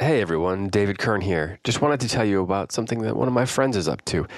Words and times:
Hey 0.00 0.20
everyone, 0.20 0.68
David 0.68 1.00
Kern 1.00 1.20
here. 1.20 1.58
Just 1.64 1.82
wanted 1.82 1.98
to 1.98 2.08
tell 2.08 2.24
you 2.24 2.40
about 2.40 2.70
something 2.70 3.00
that 3.00 3.16
one 3.16 3.26
of 3.26 3.34
my 3.34 3.44
friends 3.44 3.76
is 3.76 3.88
up 3.88 4.04
to. 4.04 4.28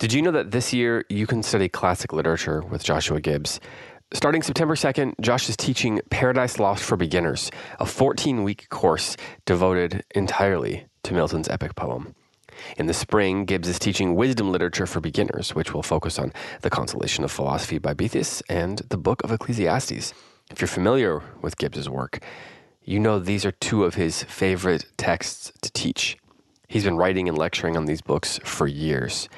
Did 0.00 0.12
you 0.12 0.20
know 0.20 0.32
that 0.32 0.50
this 0.50 0.72
year 0.72 1.04
you 1.08 1.28
can 1.28 1.44
study 1.44 1.68
classic 1.68 2.12
literature 2.12 2.62
with 2.62 2.82
Joshua 2.82 3.20
Gibbs? 3.20 3.60
Starting 4.12 4.42
September 4.42 4.74
2nd, 4.74 5.14
Josh 5.20 5.48
is 5.48 5.56
teaching 5.56 6.00
Paradise 6.10 6.58
Lost 6.58 6.82
for 6.82 6.96
Beginners, 6.96 7.52
a 7.78 7.86
14 7.86 8.42
week 8.42 8.68
course 8.70 9.16
devoted 9.46 10.02
entirely 10.16 10.86
to 11.04 11.14
Milton's 11.14 11.48
epic 11.48 11.76
poem. 11.76 12.16
In 12.76 12.86
the 12.86 12.92
spring, 12.92 13.44
Gibbs 13.44 13.68
is 13.68 13.78
teaching 13.78 14.16
wisdom 14.16 14.50
literature 14.50 14.84
for 14.84 14.98
beginners, 14.98 15.54
which 15.54 15.72
will 15.72 15.84
focus 15.84 16.18
on 16.18 16.32
the 16.62 16.70
Consolation 16.70 17.22
of 17.22 17.30
Philosophy 17.30 17.78
by 17.78 17.94
Boethius 17.94 18.42
and 18.48 18.78
the 18.88 18.98
Book 18.98 19.22
of 19.22 19.30
Ecclesiastes. 19.30 20.12
If 20.50 20.60
you're 20.60 20.66
familiar 20.66 21.22
with 21.40 21.56
Gibbs's 21.56 21.88
work, 21.88 22.18
you 22.84 22.98
know 22.98 23.18
these 23.18 23.44
are 23.46 23.52
two 23.52 23.84
of 23.84 23.94
his 23.94 24.22
favorite 24.24 24.86
texts 24.96 25.52
to 25.62 25.72
teach. 25.72 26.18
He's 26.68 26.84
been 26.84 26.96
writing 26.96 27.28
and 27.28 27.38
lecturing 27.38 27.76
on 27.76 27.86
these 27.86 28.02
books 28.02 28.38
for 28.44 28.66
years. 28.66 29.28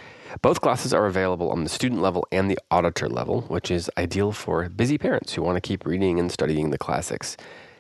Both 0.42 0.60
classes 0.60 0.92
are 0.92 1.06
available 1.06 1.50
on 1.50 1.62
the 1.62 1.70
student 1.70 2.02
level 2.02 2.26
and 2.32 2.50
the 2.50 2.58
auditor 2.70 3.08
level, 3.08 3.42
which 3.42 3.70
is 3.70 3.90
ideal 3.96 4.32
for 4.32 4.68
busy 4.68 4.98
parents 4.98 5.34
who 5.34 5.42
want 5.42 5.56
to 5.56 5.66
keep 5.66 5.86
reading 5.86 6.18
and 6.18 6.30
studying 6.30 6.70
the 6.70 6.78
classics. 6.78 7.36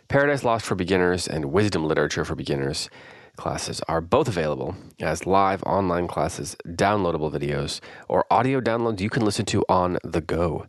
Paradise 0.08 0.44
Lost 0.44 0.64
for 0.64 0.76
Beginners 0.76 1.26
and 1.26 1.46
Wisdom 1.46 1.84
Literature 1.84 2.24
for 2.24 2.34
Beginners 2.34 2.88
classes 3.36 3.80
are 3.88 4.00
both 4.00 4.28
available 4.28 4.74
as 5.00 5.26
live 5.26 5.62
online 5.64 6.08
classes, 6.08 6.56
downloadable 6.68 7.30
videos, 7.30 7.80
or 8.08 8.24
audio 8.30 8.60
downloads 8.60 9.00
you 9.00 9.10
can 9.10 9.24
listen 9.24 9.44
to 9.46 9.64
on 9.68 9.98
the 10.04 10.20
go. 10.20 10.66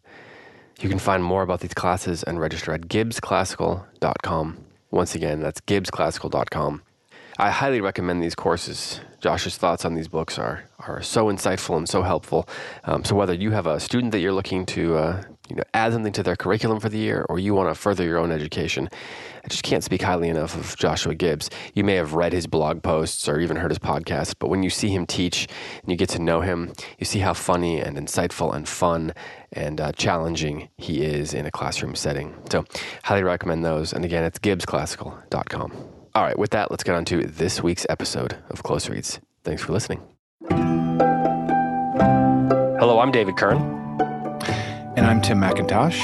You 0.81 0.89
can 0.89 1.00
find 1.00 1.23
more 1.23 1.44
about 1.44 1.61
these 1.61 1.73
classes 1.73 2.23
and 2.23 2.39
register 2.39 2.73
at 2.73 2.81
gibbsclassical.com. 2.81 4.66
Once 4.91 5.16
again, 5.16 5.41
that's 5.41 5.62
gibbsclassical.com. 5.62 6.82
I 7.40 7.52
highly 7.52 7.82
recommend 7.82 8.23
these 8.23 8.34
courses. 8.34 9.00
Josh's 9.20 9.58
thoughts 9.58 9.86
on 9.86 9.94
these 9.94 10.08
books 10.08 10.40
are 10.40 10.64
are 10.80 11.02
so 11.02 11.25
insightful 11.25 11.78
and 11.78 11.88
so 11.88 12.02
helpful. 12.02 12.48
Um, 12.84 13.03
so 13.03 13.16
whether 13.16 13.34
you 13.34 13.52
have 13.52 13.67
a 13.67 13.80
student 13.80 14.11
that 14.14 14.20
you're 14.20 14.34
looking 14.34 14.66
to 14.67 14.95
uh, 14.98 15.23
you 15.48 15.56
know 15.56 15.64
add 15.73 15.94
something 15.94 16.14
to 16.14 16.23
their 16.23 16.36
curriculum 16.36 16.80
for 16.80 16.90
the 16.90 16.98
year, 16.98 17.26
or 17.30 17.40
you 17.40 17.53
want 17.53 17.70
to 17.70 17.76
further 17.76 18.03
your 18.03 18.17
own 18.17 18.31
education, 18.31 18.90
I 19.44 19.48
just 19.48 19.64
can't 19.64 19.84
speak 19.84 20.02
highly 20.02 20.30
enough 20.30 20.56
of 20.56 20.76
Joshua 20.78 21.16
Gibbs. 21.16 21.50
You 21.73 21.84
may 21.84 21.95
have 21.95 22.14
read 22.14 22.34
his 22.34 22.48
blog 22.48 22.84
posts 22.84 23.30
or 23.30 23.39
even 23.39 23.58
heard 23.58 23.72
his 23.72 23.80
podcast, 23.80 24.36
but 24.39 24.50
when 24.50 24.64
you 24.64 24.70
see 24.70 24.89
him 24.89 25.06
teach 25.06 25.48
and 25.81 25.89
you 25.92 25.95
get 25.98 26.09
to 26.09 26.20
know 26.20 26.42
him, 26.42 26.73
you 27.00 27.06
see 27.06 27.20
how 27.20 27.34
funny 27.34 27.80
and 27.80 27.98
insightful 27.98 28.54
and 28.54 28.67
fun 28.67 29.14
and 29.54 29.80
uh, 29.80 29.92
challenging 29.94 30.70
he 30.78 31.02
is 31.04 31.34
in 31.34 31.45
a 31.45 31.52
classroom 31.52 31.95
setting. 31.95 32.36
So, 32.52 32.66
highly 33.04 33.23
recommend 33.23 33.64
those. 33.64 33.94
And 33.94 34.04
again, 34.04 34.23
it's 34.23 34.39
gibbsclassical.com. 34.39 35.72
All 36.14 36.23
right, 36.23 36.38
with 36.38 36.52
that, 36.52 36.72
let's 36.72 36.84
get 36.84 36.95
on 36.95 37.06
to 37.06 37.26
this 37.26 37.61
week's 37.61 37.86
episode 37.89 38.38
of 38.50 38.64
Close 38.64 38.89
Reads. 38.89 39.20
Thanks 39.44 39.61
for 39.61 39.72
listening. 39.72 40.02
Hello, 42.80 43.00
I'm 43.00 43.11
David 43.11 43.38
Kern. 43.38 43.86
And 44.98 45.06
I'm 45.06 45.22
Tim 45.22 45.40
McIntosh. 45.40 46.00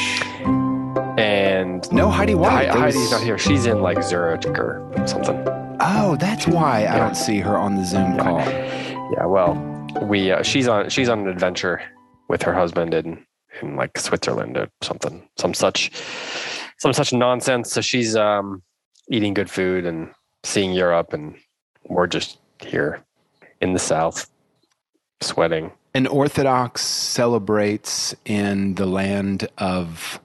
And 1.19 1.91
no 1.91 2.09
Heidi 2.09 2.35
White. 2.35 2.71
He- 2.71 2.79
Heidi's 2.79 3.11
not 3.11 3.23
here. 3.23 3.37
She's 3.37 3.65
in 3.65 3.81
like 3.81 4.03
Zurich 4.03 4.45
or 4.47 4.87
something. 5.07 5.43
Oh, 5.79 6.15
that's 6.19 6.47
why 6.47 6.87
I 6.87 6.97
don't 6.97 7.15
see 7.15 7.39
her 7.39 7.57
on 7.57 7.75
the 7.75 7.83
Zoom 7.85 8.17
call. 8.17 8.39
Yeah, 8.39 9.25
well, 9.25 9.55
we 10.03 10.31
uh, 10.31 10.43
she's 10.43 10.67
on 10.67 10.89
she's 10.89 11.09
on 11.09 11.19
an 11.21 11.27
adventure 11.27 11.81
with 12.29 12.41
her 12.43 12.53
husband 12.53 12.93
in 12.93 13.25
in 13.61 13.75
like 13.75 13.97
Switzerland 13.97 14.57
or 14.57 14.69
something, 14.81 15.27
some 15.37 15.53
such 15.53 15.91
some 16.77 16.93
such 16.93 17.13
nonsense. 17.13 17.71
So 17.71 17.81
she's 17.81 18.15
um 18.15 18.61
eating 19.09 19.33
good 19.33 19.49
food 19.49 19.85
and 19.85 20.11
seeing 20.43 20.71
Europe, 20.71 21.13
and 21.13 21.35
we're 21.89 22.07
just 22.07 22.37
here 22.59 23.03
in 23.59 23.73
the 23.73 23.79
South, 23.79 24.29
sweating. 25.21 25.71
An 25.95 26.07
Orthodox 26.07 26.81
celebrates 26.81 28.15
in 28.25 28.75
the 28.75 28.85
land 28.87 29.47
of 29.59 30.19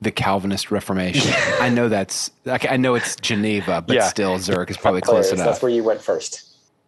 the 0.00 0.12
Calvinist 0.12 0.70
Reformation. 0.70 1.32
I 1.60 1.70
know 1.70 1.88
that's 1.88 2.30
like, 2.44 2.70
I 2.70 2.76
know 2.76 2.94
it's 2.94 3.16
Geneva, 3.16 3.82
but 3.84 3.96
Yeah. 3.96 4.08
still 4.08 4.38
Zurich 4.38 4.70
is 4.70 4.76
probably 4.76 5.00
close 5.00 5.32
enough. 5.32 5.46
That's 5.46 5.62
where 5.62 5.72
you 5.72 5.82
went 5.82 6.00
first. 6.00 6.44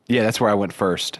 Yeah, 0.06 0.22
that's 0.22 0.40
where 0.40 0.50
I 0.50 0.54
went 0.54 0.72
first. 0.72 1.18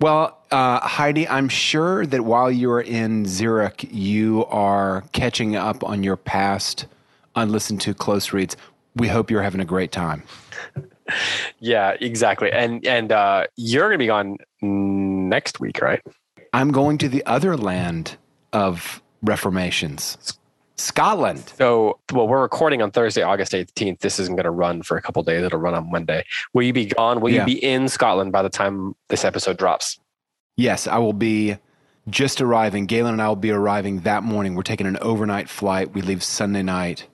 Well, 0.00 0.38
uh, 0.50 0.80
Heidi, 0.86 1.28
I'm 1.28 1.48
sure 1.48 2.06
that 2.06 2.24
while 2.24 2.50
you're 2.50 2.80
in 2.80 3.26
Zurich, 3.26 3.86
you 3.90 4.44
are 4.46 5.02
catching 5.12 5.56
up 5.56 5.82
on 5.84 6.02
your 6.04 6.16
past 6.16 6.86
unlistened 7.36 7.80
to 7.82 7.94
close 7.94 8.32
reads. 8.32 8.56
We 8.96 9.08
hope 9.08 9.30
you're 9.30 9.42
having 9.42 9.60
a 9.60 9.64
great 9.64 9.90
time. 9.90 10.22
Yeah, 11.60 11.98
exactly. 12.00 12.50
And 12.50 12.86
and 12.86 13.12
uh, 13.12 13.44
you're 13.56 13.88
gonna 13.88 13.98
be 13.98 14.06
gone 14.06 14.38
next 15.28 15.60
week, 15.60 15.80
right? 15.80 16.00
I'm 16.52 16.70
going 16.70 16.98
to 16.98 17.08
the 17.08 17.24
other 17.26 17.56
land 17.56 18.16
of 18.52 19.02
reformations, 19.22 20.38
Scotland. 20.76 21.52
So, 21.56 21.98
well, 22.12 22.26
we're 22.28 22.42
recording 22.42 22.82
on 22.82 22.90
Thursday, 22.90 23.22
August 23.22 23.52
18th. 23.52 24.00
This 24.00 24.18
isn't 24.18 24.36
going 24.36 24.44
to 24.44 24.50
run 24.50 24.82
for 24.82 24.96
a 24.96 25.02
couple 25.02 25.22
days. 25.22 25.42
It'll 25.44 25.58
run 25.58 25.74
on 25.74 25.90
Monday. 25.90 26.24
Will 26.52 26.62
you 26.62 26.72
be 26.72 26.86
gone? 26.86 27.20
Will 27.20 27.30
Yeah. 27.32 27.40
you 27.46 27.54
be 27.54 27.64
in 27.64 27.88
Scotland 27.88 28.32
by 28.32 28.42
the 28.42 28.48
time 28.48 28.94
this 29.08 29.24
episode 29.24 29.56
drops? 29.56 29.98
Yes, 30.56 30.86
I 30.86 30.98
will 30.98 31.12
be 31.12 31.56
just 32.08 32.40
arriving. 32.40 32.86
Galen 32.86 33.12
and 33.14 33.22
I 33.22 33.28
will 33.28 33.36
be 33.36 33.50
arriving 33.50 34.00
that 34.00 34.22
morning. 34.22 34.54
We're 34.54 34.62
taking 34.62 34.86
an 34.86 34.98
overnight 35.00 35.48
flight. 35.48 35.94
We 35.94 36.02
leave 36.02 36.22
Sunday 36.22 36.62
night 36.62 37.06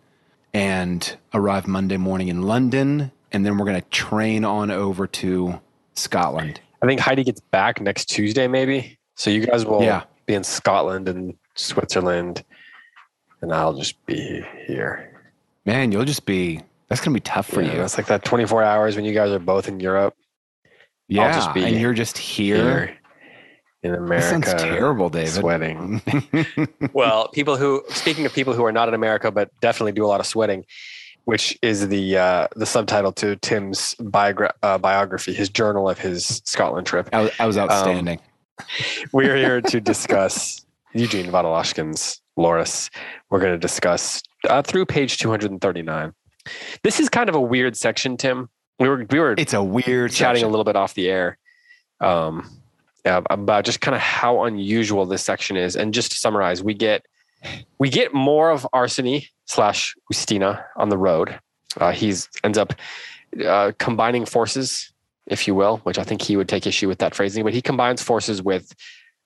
and 0.53 1.17
arrive 1.33 1.67
Monday 1.67 1.97
morning 1.97 2.29
in 2.29 2.43
London. 2.43 3.13
And 3.33 3.47
then 3.47 3.57
we're 3.57 3.67
going 3.67 3.81
to 3.81 3.89
train 3.89 4.45
on 4.45 4.71
over 4.71 5.07
to 5.07 5.61
Scotland. 5.95 6.61
I 6.83 6.87
think 6.87 7.01
Heidi 7.01 7.25
gets 7.25 7.41
back 7.41 7.81
next 7.81 8.07
Tuesday, 8.07 8.47
maybe. 8.49 8.99
So 9.17 9.31
you 9.31 9.45
guys 9.47 9.65
will 9.67 9.83
Yeah. 9.83 10.05
be 10.27 10.35
in 10.35 10.45
Scotland 10.45 11.09
and 11.09 11.35
Switzerland, 11.55 12.43
and 13.43 13.53
I'll 13.53 13.75
just 13.75 14.05
be 14.07 14.43
here. 14.67 15.21
Man, 15.67 15.93
you'll 15.93 16.05
just 16.07 16.25
be, 16.25 16.61
that's 16.89 17.01
going 17.01 17.13
to 17.13 17.21
be 17.21 17.21
tough 17.21 17.47
for 17.47 17.61
Yeah, 17.63 17.75
you. 17.75 17.83
It's 17.83 17.99
like 17.99 18.07
that 18.07 18.25
24 18.25 18.63
hours 18.63 18.97
when 18.97 19.05
you 19.05 19.13
guys 19.13 19.31
are 19.31 19.39
both 19.39 19.69
in 19.69 19.79
Europe. 19.81 20.15
Yeah. 21.09 21.33
just 21.35 21.53
be 21.53 21.65
and 21.65 21.79
you're 21.79 21.93
just 21.93 22.17
here. 22.17 22.57
Here 22.87 22.97
in 23.83 23.93
That 23.93 23.99
America. 23.99 24.29
sounds 24.49 24.63
terrible, 24.63 25.11
David. 25.11 25.29
Sweating. 25.33 26.01
well, 26.93 27.29
people 27.29 27.57
who 27.57 27.83
speaking 27.89 28.27
of 28.27 28.33
people 28.33 28.53
who 28.55 28.65
are 28.65 28.73
not 28.73 28.89
in 28.89 28.95
America 28.95 29.31
but 29.31 29.51
definitely 29.61 29.93
do 29.93 30.05
a 30.05 30.09
lot 30.09 30.21
of 30.21 30.27
sweating, 30.27 30.65
which 31.31 31.57
is 31.63 31.87
the 31.87 32.19
uh, 32.19 32.49
the 32.57 32.67
subtitle 32.67 33.13
to 33.13 33.37
Tim's 33.37 33.95
biogra- 34.01 34.51
uh, 34.65 34.79
biography, 34.79 35.33
his 35.33 35.49
journal 35.49 35.89
of 35.89 35.97
his 35.97 36.43
Scotland 36.45 36.89
trip. 36.89 37.09
I 37.13 37.23
was, 37.23 37.31
I 37.39 37.47
was 37.47 37.57
outstanding. 37.57 38.19
We're 39.13 39.37
here 39.37 39.61
to 39.61 39.81
discuss 39.93 40.67
Eugene 40.93 41.31
Vodolazkin's 41.31 42.21
Laurus. 42.37 42.91
We're 43.31 43.39
going 43.39 43.53
to 43.53 43.59
discuss 43.59 44.25
uh, 44.49 44.63
through 44.63 44.87
page 44.87 45.19
239. 45.19 46.13
This 46.83 46.99
is 46.99 47.09
kind 47.09 47.29
of 47.29 47.37
a 47.37 47.41
weird 47.41 47.77
section, 47.77 48.17
Tim. 48.17 48.51
We 48.81 48.89
were 48.89 49.07
we 49.09 49.21
were 49.21 49.37
it's 49.39 49.55
a 49.55 49.63
weird 49.63 50.11
chatting 50.11 50.41
section. 50.41 50.49
a 50.49 50.51
little 50.51 50.65
bit 50.65 50.75
off 50.75 50.95
the 50.95 51.09
air 51.09 51.39
um, 52.01 52.51
about 53.05 53.65
just 53.65 53.81
kind 53.81 53.95
of 53.95 54.01
how 54.01 54.43
unusual 54.43 55.07
this 55.07 55.23
section 55.23 55.57
is. 55.57 55.77
And 55.77 55.95
just 55.95 56.11
to 56.11 56.19
summarize, 56.19 56.61
we 56.61 56.75
get 56.75 57.07
we 57.79 57.89
get 57.89 58.13
more 58.15 58.51
of 58.51 58.67
Arseny 58.75 59.27
slash 59.47 59.95
Ustina 60.13 60.65
on 60.77 60.89
the 60.89 60.99
road. 60.99 61.39
Uh, 61.77 61.93
he's 61.93 62.29
ends 62.45 62.59
up 62.59 62.73
uh, 63.45 63.73
combining 63.79 64.25
forces, 64.27 64.93
if 65.27 65.47
you 65.47 65.55
will, 65.55 65.79
which 65.79 65.99
I 65.99 66.03
think 66.05 66.23
he 66.23 66.37
would 66.37 66.49
take 66.49 66.67
issue 66.67 66.89
with 66.89 66.99
that 66.99 67.15
phrasing. 67.15 67.45
But 67.45 67.55
he 67.55 67.63
combines 67.63 68.03
forces 68.03 68.43
with 68.43 68.75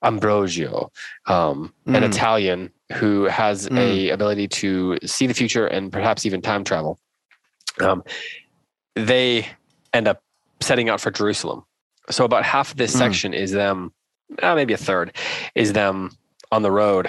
Ambrosio, 0.03 0.91
um, 1.27 1.73
an 1.87 2.03
Mm. 2.03 2.09
Italian 2.09 2.71
who 2.93 3.25
has 3.25 3.67
a 3.73 4.11
ability 4.11 4.47
to 4.49 4.99
see 5.05 5.27
the 5.27 5.33
future 5.35 5.67
and 5.67 5.91
perhaps 5.91 6.27
even 6.27 6.43
time 6.43 6.63
travel. 6.65 6.99
Um, 7.81 8.05
they 8.95 9.49
end 9.94 10.06
up 10.06 10.23
setting 10.61 10.88
out 10.91 11.00
for 11.00 11.11
Jerusalem. 11.11 11.65
So 12.11 12.25
about 12.27 12.44
half 12.44 12.73
of 12.73 12.77
this 12.77 12.94
Mm. 12.94 12.99
section 12.99 13.35
is 13.35 13.53
them, 13.53 13.93
uh, 14.43 14.55
maybe 14.55 14.75
a 14.75 14.77
third, 14.77 15.17
is 15.55 15.73
them 15.73 16.11
on 16.53 16.61
the 16.62 16.71
road 16.71 17.09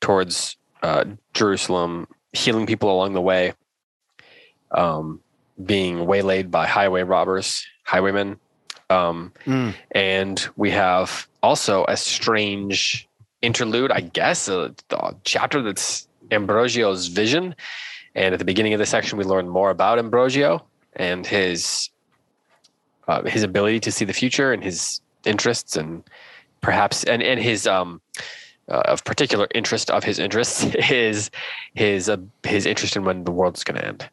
towards 0.00 0.56
uh, 0.82 1.04
Jerusalem, 1.34 2.06
healing 2.32 2.66
people 2.66 2.90
along 2.90 3.12
the 3.12 3.20
way, 3.20 3.52
um, 4.70 5.20
being 5.64 6.06
waylaid 6.06 6.50
by 6.50 6.66
highway 6.66 7.02
robbers, 7.02 7.66
highwaymen. 7.84 8.38
Um, 8.88 9.32
Mm. 9.46 9.74
and 9.92 10.48
we 10.56 10.70
have 10.72 11.28
also 11.44 11.84
a 11.86 11.96
strange 11.96 13.08
interlude, 13.40 13.92
I 13.92 14.00
guess, 14.00 14.48
a, 14.48 14.74
a 14.90 15.14
chapter 15.24 15.62
that's 15.62 16.08
Ambrosio's 16.32 17.06
vision. 17.06 17.54
And 18.16 18.32
at 18.34 18.38
the 18.40 18.44
beginning 18.44 18.72
of 18.72 18.80
the 18.80 18.86
section, 18.86 19.16
we 19.16 19.24
learn 19.24 19.48
more 19.48 19.70
about 19.70 19.98
Ambrosio 20.00 20.64
and 20.94 21.24
his 21.24 21.90
uh, 23.06 23.22
his 23.22 23.42
ability 23.44 23.80
to 23.80 23.92
see 23.92 24.04
the 24.04 24.12
future 24.12 24.52
and 24.52 24.62
his 24.62 25.00
interests 25.24 25.76
and 25.76 26.02
perhaps 26.60 27.04
and 27.04 27.22
and 27.22 27.40
his 27.40 27.66
um 27.66 28.00
uh, 28.70 28.82
of 28.86 29.04
particular 29.04 29.46
interest 29.54 29.90
of 29.90 30.04
his 30.04 30.18
interests 30.18 30.64
is 30.90 31.30
his 31.74 32.08
uh, 32.08 32.16
his 32.44 32.66
interest 32.66 32.96
in 32.96 33.04
when 33.04 33.24
the 33.24 33.30
world's 33.32 33.64
going 33.64 33.80
to 33.80 33.86
end. 33.86 34.08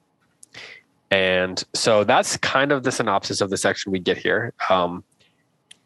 And 1.09 1.63
so 1.73 2.03
that's 2.03 2.35
kind 2.37 2.71
of 2.71 2.83
the 2.83 2.91
synopsis 2.91 3.39
of 3.39 3.49
the 3.49 3.57
section 3.57 3.91
we 3.91 3.99
get 3.99 4.17
here. 4.17 4.53
Um, 4.69 5.03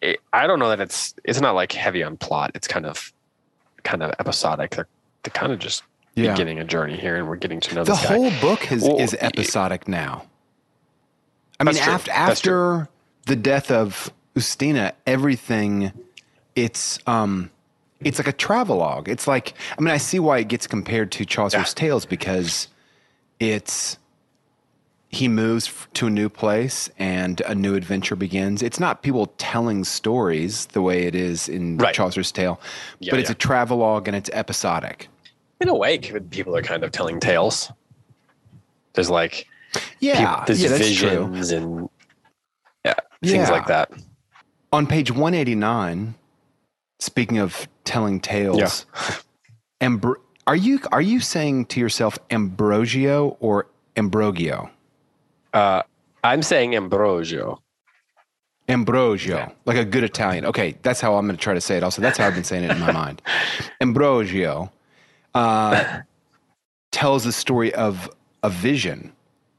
it, 0.02 0.20
I 0.34 0.48
don't 0.48 0.58
know 0.58 0.70
that 0.70 0.82
it's 0.82 1.14
it's 1.24 1.40
not 1.42 1.54
like 1.54 1.72
heavy 1.74 2.02
on 2.04 2.18
plot. 2.18 2.52
It's 2.56 2.68
kind 2.68 2.86
of 2.88 3.14
kind 3.84 4.02
of 4.02 4.12
episodic. 4.20 4.72
They're, 4.76 4.88
they're 5.24 5.32
kind 5.34 5.52
of 5.52 5.60
just 5.60 5.84
Yeah. 6.16 6.32
beginning 6.32 6.60
a 6.60 6.64
journey 6.64 6.98
here, 6.98 7.18
and 7.18 7.28
we're 7.28 7.36
getting 7.36 7.60
to 7.60 7.76
know 7.76 7.84
The 7.84 7.92
this 7.94 8.02
guy. 8.04 8.16
whole 8.16 8.32
book 8.42 8.72
is, 8.72 8.82
Well, 8.84 9.00
is 9.00 9.16
episodic 9.20 9.88
now. 9.88 10.26
I 11.60 11.66
mean, 11.66 11.78
after 11.78 12.12
after 12.12 12.90
the 13.28 13.36
death 13.36 13.70
of 13.70 14.12
Ustina, 14.36 14.94
everything 15.06 15.92
it's 16.56 16.98
um 17.06 17.52
it's 18.04 18.20
like 18.20 18.28
a 18.28 18.34
travelogue. 18.34 19.08
It's 19.10 19.28
like 19.28 19.54
I 19.78 19.82
mean, 19.82 19.94
I 19.94 19.98
see 19.98 20.20
why 20.20 20.40
it 20.40 20.48
gets 20.48 20.68
compared 20.68 21.12
to 21.14 21.26
Chaucer's 21.26 21.60
Yeah. 21.70 21.74
Tales 21.76 22.06
because 22.06 22.68
it's 23.40 23.98
he 25.10 25.28
moves 25.28 25.70
to 25.94 26.08
a 26.08 26.10
new 26.10 26.30
place 26.30 26.90
and 26.98 27.42
a 27.42 27.54
new 27.54 27.76
adventure 27.76 28.16
begins. 28.16 28.62
It's 28.64 28.80
not 28.80 29.02
people 29.04 29.28
telling 29.38 29.84
stories 29.84 30.68
the 30.68 30.82
way 30.82 31.04
it 31.04 31.16
is 31.16 31.50
in 31.50 31.78
Right. 31.78 31.94
Chaucer's 31.94 32.32
Tale, 32.32 32.62
Yeah, 33.00 33.12
but 33.12 33.20
it's 33.20 33.28
yeah. 33.30 33.34
a 33.34 33.36
travelogue 33.36 34.08
and 34.08 34.16
it's 34.16 34.30
episodic. 34.32 35.10
in 35.60 35.68
a 35.70 35.76
way, 35.76 35.98
people 36.00 36.56
are 36.56 36.62
kind 36.64 36.84
of 36.84 36.92
telling 36.92 37.20
tales. 37.20 37.72
There's 38.94 39.10
like 39.10 39.48
Yeah, 40.00 40.36
peop- 40.38 40.46
there's 40.48 40.64
yeah, 40.64 40.78
visions 40.78 41.52
and 41.52 41.90
yeah, 42.86 42.94
things 43.24 43.50
like 43.50 43.68
that. 43.68 43.92
On 44.74 44.88
page 44.88 45.12
189, 45.12 46.16
speaking 47.00 47.38
of 47.38 47.68
telling 47.84 48.20
tales, 48.20 48.86
Ambro- 49.82 50.16
are 50.48 50.56
you 50.56 50.80
are 50.92 51.02
you 51.02 51.20
saying 51.20 51.66
to 51.68 51.80
yourself 51.80 52.18
Ambrogio 52.30 53.38
or 53.40 53.68
Ambrogio? 53.96 54.70
Uh, 55.54 55.84
I'm 56.24 56.44
saying 56.44 56.76
Ambrosio. 56.76 57.62
Ambrogio, 58.70 59.52
like 59.66 59.78
a 59.78 59.84
good 59.84 60.04
Italian. 60.04 60.46
Okay, 60.46 60.78
that's 60.82 61.02
how 61.02 61.16
I'm 61.16 61.26
going 61.26 61.36
to 61.36 61.42
try 61.42 61.54
to 61.54 61.62
say 61.62 61.78
it. 61.78 61.84
Also, 61.84 62.02
that's 62.02 62.18
how 62.18 62.28
I've 62.28 62.36
been 62.36 62.44
saying 62.44 62.64
it 62.64 62.72
in 62.72 62.80
my 62.80 62.92
mind. 62.92 63.22
Ambrogio 63.82 64.72
uh, 65.36 66.00
tells 66.92 67.26
the 67.26 67.34
story 67.34 67.74
of 67.74 68.10
a 68.44 68.50
vision, 68.50 69.12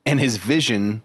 and 0.06 0.18
his 0.18 0.38
vision 0.38 1.02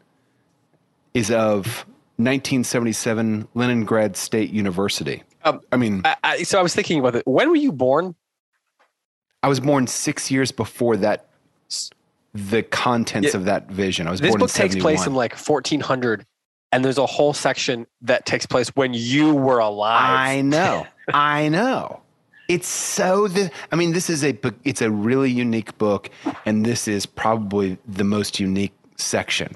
is 1.14 1.30
of 1.32 1.86
1977 2.18 3.48
Leningrad 3.56 4.16
State 4.16 4.52
University. 4.52 5.24
Um, 5.48 5.62
I 5.72 5.78
mean, 5.78 6.02
I, 6.06 6.16
I, 6.24 6.44
so 6.44 6.60
I 6.60 6.62
was 6.62 6.74
thinking 6.76 7.00
about 7.00 7.16
it. 7.16 7.26
When 7.26 7.50
were 7.50 7.56
you 7.56 7.72
born? 7.72 8.16
I 9.44 9.48
was 9.48 9.60
born 9.60 9.88
six 9.88 10.30
years 10.32 10.52
before 10.52 10.98
that. 10.98 11.26
The 12.34 12.62
contents 12.64 13.30
Yeah. 13.34 13.38
of 13.40 13.46
that 13.46 13.70
vision. 13.70 14.08
I 14.08 14.12
was 14.12 14.22
born. 14.22 14.34
This 14.34 14.40
book 14.40 14.52
takes 14.52 14.76
place 14.76 15.08
in 15.08 15.16
like 15.16 15.32
1400, 15.36 16.26
and 16.72 16.86
there's 16.86 16.98
a 17.00 17.06
whole 17.06 17.34
section 17.34 17.88
that 18.02 18.26
takes 18.26 18.46
place 18.46 18.70
when 18.76 18.94
you 18.94 19.34
were 19.34 19.60
alive. 19.60 20.02
I 20.20 20.42
know. 20.42 20.86
I 21.14 21.48
know. 21.50 22.02
It's 22.48 22.68
so. 22.68 23.28
The, 23.28 23.50
I 23.72 23.76
mean, 23.76 23.94
this 23.94 24.10
is 24.10 24.24
a. 24.24 24.34
book- 24.34 24.60
It's 24.66 24.82
a 24.82 24.92
really 24.92 25.32
unique 25.32 25.78
book, 25.78 26.10
and 26.46 26.66
this 26.66 26.88
is 26.88 27.06
probably 27.06 27.78
the 27.88 28.04
most 28.04 28.40
unique 28.40 28.74
section. 28.98 29.56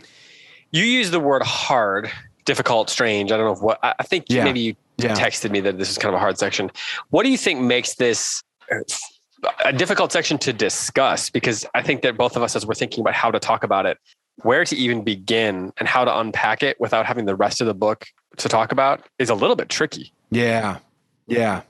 You 0.71 0.83
use 0.83 1.11
the 1.11 1.19
word 1.19 1.43
hard, 1.43 2.09
difficult, 2.45 2.89
strange. 2.89 3.31
I 3.31 3.37
don't 3.37 3.45
know 3.45 3.53
if 3.53 3.61
what 3.61 3.79
I 3.83 3.93
I 3.99 4.03
think 4.03 4.25
Yeah. 4.29 4.43
maybe 4.43 4.59
you 4.61 4.75
Yeah. 5.03 5.15
texted 5.15 5.51
me 5.51 5.59
that 5.61 5.77
this 5.77 5.89
is 5.89 5.97
kind 5.97 6.13
of 6.13 6.17
a 6.17 6.19
hard 6.19 6.37
section. 6.37 6.71
What 7.09 7.23
do 7.23 7.29
you 7.29 7.37
think 7.37 7.59
makes 7.61 7.95
this 7.95 8.41
uh, 8.71 9.49
a 9.65 9.73
difficult 9.73 10.11
section 10.11 10.37
to 10.39 10.53
discuss? 10.53 11.29
Because 11.29 11.65
I 11.73 11.81
think 11.81 12.01
that 12.01 12.17
both 12.17 12.35
of 12.35 12.43
us, 12.43 12.55
as 12.55 12.65
we're 12.65 12.75
thinking 12.75 13.01
about 13.01 13.13
how 13.13 13.31
to 13.31 13.39
talk 13.39 13.63
about 13.63 13.85
it, 13.85 13.97
where 14.43 14.65
to 14.65 14.75
even 14.75 15.03
begin 15.03 15.71
and 15.77 15.87
how 15.87 16.05
to 16.05 16.19
unpack 16.19 16.63
it 16.63 16.79
without 16.79 17.05
having 17.05 17.25
the 17.25 17.35
rest 17.35 17.61
of 17.61 17.67
the 17.67 17.73
book 17.73 18.05
to 18.37 18.49
talk 18.49 18.71
about 18.71 19.05
is 19.19 19.29
a 19.29 19.35
little 19.35 19.55
bit 19.55 19.69
tricky. 19.69 20.11
Yeah. 20.29 20.79
Yeah. 21.27 21.61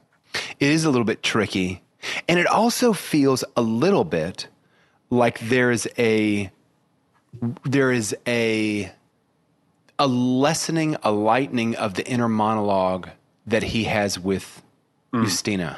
It 0.60 0.70
is 0.70 0.86
a 0.86 0.90
little 0.90 1.06
bit 1.06 1.24
tricky. 1.24 1.82
And 2.28 2.40
it 2.40 2.48
also 2.48 2.94
feels 2.94 3.44
a 3.56 3.62
little 3.62 4.04
bit 4.04 4.48
like 5.10 5.40
there's 5.40 5.88
a 5.98 6.52
there 7.64 7.92
is 7.92 8.16
a 8.28 8.92
a 10.00 10.08
lessening, 10.08 10.98
a 11.04 11.12
lightening 11.12 11.76
of 11.76 11.94
the 11.94 12.08
inner 12.08 12.28
monologue 12.28 13.10
that 13.48 13.64
he 13.64 13.86
has 13.86 14.20
with 14.20 14.62
mm. 15.14 15.24
Ustina. 15.24 15.78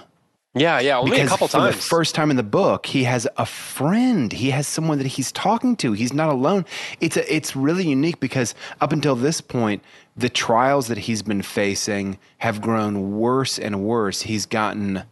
Yeah, 0.56 0.80
yeah, 0.80 1.00
only 1.00 1.12
because 1.12 1.28
a 1.28 1.30
couple 1.30 1.48
for 1.48 1.58
times. 1.58 1.76
the 1.76 1.82
first 1.82 2.14
time 2.14 2.30
in 2.30 2.38
the 2.38 2.44
book, 2.44 2.86
he 2.86 3.06
has 3.06 3.28
a 3.38 3.46
friend. 3.46 4.32
He 4.32 4.52
has 4.52 4.68
someone 4.68 5.00
that 5.00 5.08
he's 5.08 5.32
talking 5.32 5.76
to. 5.78 5.94
He's 5.94 6.14
not 6.14 6.30
alone. 6.30 6.66
It's 7.02 7.18
a, 7.18 7.34
it's 7.34 7.56
really 7.56 7.88
unique 7.88 8.20
because 8.20 8.54
up 8.80 8.92
until 8.92 9.16
this 9.16 9.42
point, 9.42 9.84
the 10.16 10.30
trials 10.30 10.90
that 10.90 11.00
he's 11.00 11.24
been 11.24 11.42
facing 11.42 12.20
have 12.38 12.62
grown 12.62 13.18
worse 13.18 13.58
and 13.58 13.84
worse. 13.84 14.22
He's 14.22 14.46
gotten 14.46 15.04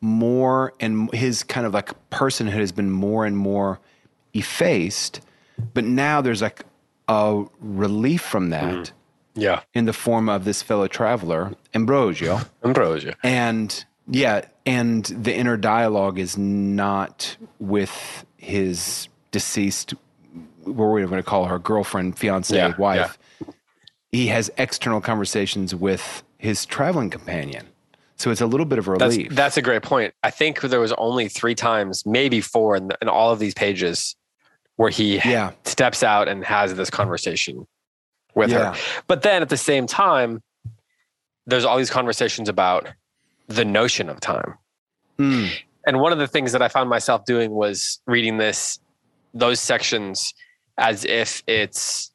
more 0.00 0.72
and 0.80 1.12
his 1.12 1.42
kind 1.42 1.66
of 1.66 1.74
like 1.74 1.92
personhood 2.10 2.52
has 2.52 2.72
been 2.72 2.90
more 2.90 3.26
and 3.26 3.36
more 3.36 3.80
effaced. 4.32 5.20
But 5.74 5.84
now 5.84 6.22
there's 6.22 6.40
like 6.40 6.64
a 7.08 7.44
relief 7.60 8.22
from 8.22 8.50
that 8.50 8.74
mm. 8.74 8.90
Yeah, 9.36 9.60
in 9.74 9.84
the 9.84 9.92
form 9.92 10.28
of 10.28 10.44
this 10.44 10.62
fellow 10.62 10.88
traveler, 10.88 11.54
Ambrosio. 11.74 12.40
Ambrosia. 12.64 13.14
And 13.22 13.84
yeah, 14.08 14.46
and 14.64 15.04
the 15.04 15.34
inner 15.34 15.56
dialogue 15.56 16.18
is 16.18 16.36
not 16.36 17.36
with 17.58 18.24
his 18.36 19.08
deceased, 19.30 19.94
what 20.64 20.76
we're 20.76 21.06
going 21.06 21.22
to 21.22 21.28
call 21.28 21.46
her 21.46 21.58
girlfriend, 21.58 22.18
fiance, 22.18 22.56
Yeah, 22.56 22.76
wife. 22.76 23.18
He 24.12 24.28
has 24.28 24.50
external 24.56 25.00
conversations 25.00 25.74
with 25.74 26.22
his 26.38 26.64
traveling 26.64 27.10
companion. 27.10 27.66
So 28.16 28.30
it's 28.30 28.40
a 28.40 28.46
little 28.46 28.64
bit 28.64 28.78
of 28.78 28.86
That's 28.86 29.16
relief. 29.16 29.32
that's 29.32 29.58
a 29.58 29.62
great 29.62 29.82
point. 29.82 30.14
I 30.22 30.30
think 30.30 30.62
there 30.62 30.80
was 30.80 30.92
only 30.94 31.28
three 31.28 31.54
times, 31.54 32.06
maybe 32.06 32.40
four, 32.40 32.76
in, 32.76 32.90
in 33.02 33.08
all 33.08 33.30
of 33.30 33.38
these 33.38 33.52
pages 33.52 34.16
where 34.76 34.90
he 34.90 35.16
yeah. 35.16 35.52
steps 35.64 36.02
out 36.02 36.28
and 36.28 36.44
has 36.44 36.74
this 36.74 36.88
conversation 36.88 37.66
with 38.36 38.50
Yeah. 38.50 38.74
her. 38.74 38.80
But 39.08 39.22
then 39.22 39.42
at 39.42 39.48
the 39.48 39.56
same 39.56 39.88
time, 39.88 40.42
there's 41.46 41.64
all 41.64 41.76
these 41.76 41.90
conversations 41.90 42.48
about 42.48 42.88
the 43.48 43.64
notion 43.64 44.08
of 44.08 44.20
time. 44.20 44.54
Mm. 45.18 45.50
And 45.86 46.00
one 46.00 46.12
of 46.12 46.18
the 46.18 46.26
things 46.28 46.52
that 46.52 46.62
I 46.62 46.68
found 46.68 46.88
myself 46.90 47.24
doing 47.24 47.50
was 47.52 48.00
reading 48.06 48.38
this, 48.38 48.78
those 49.34 49.58
sections 49.58 50.34
as 50.78 51.04
if 51.04 51.42
it's, 51.46 52.12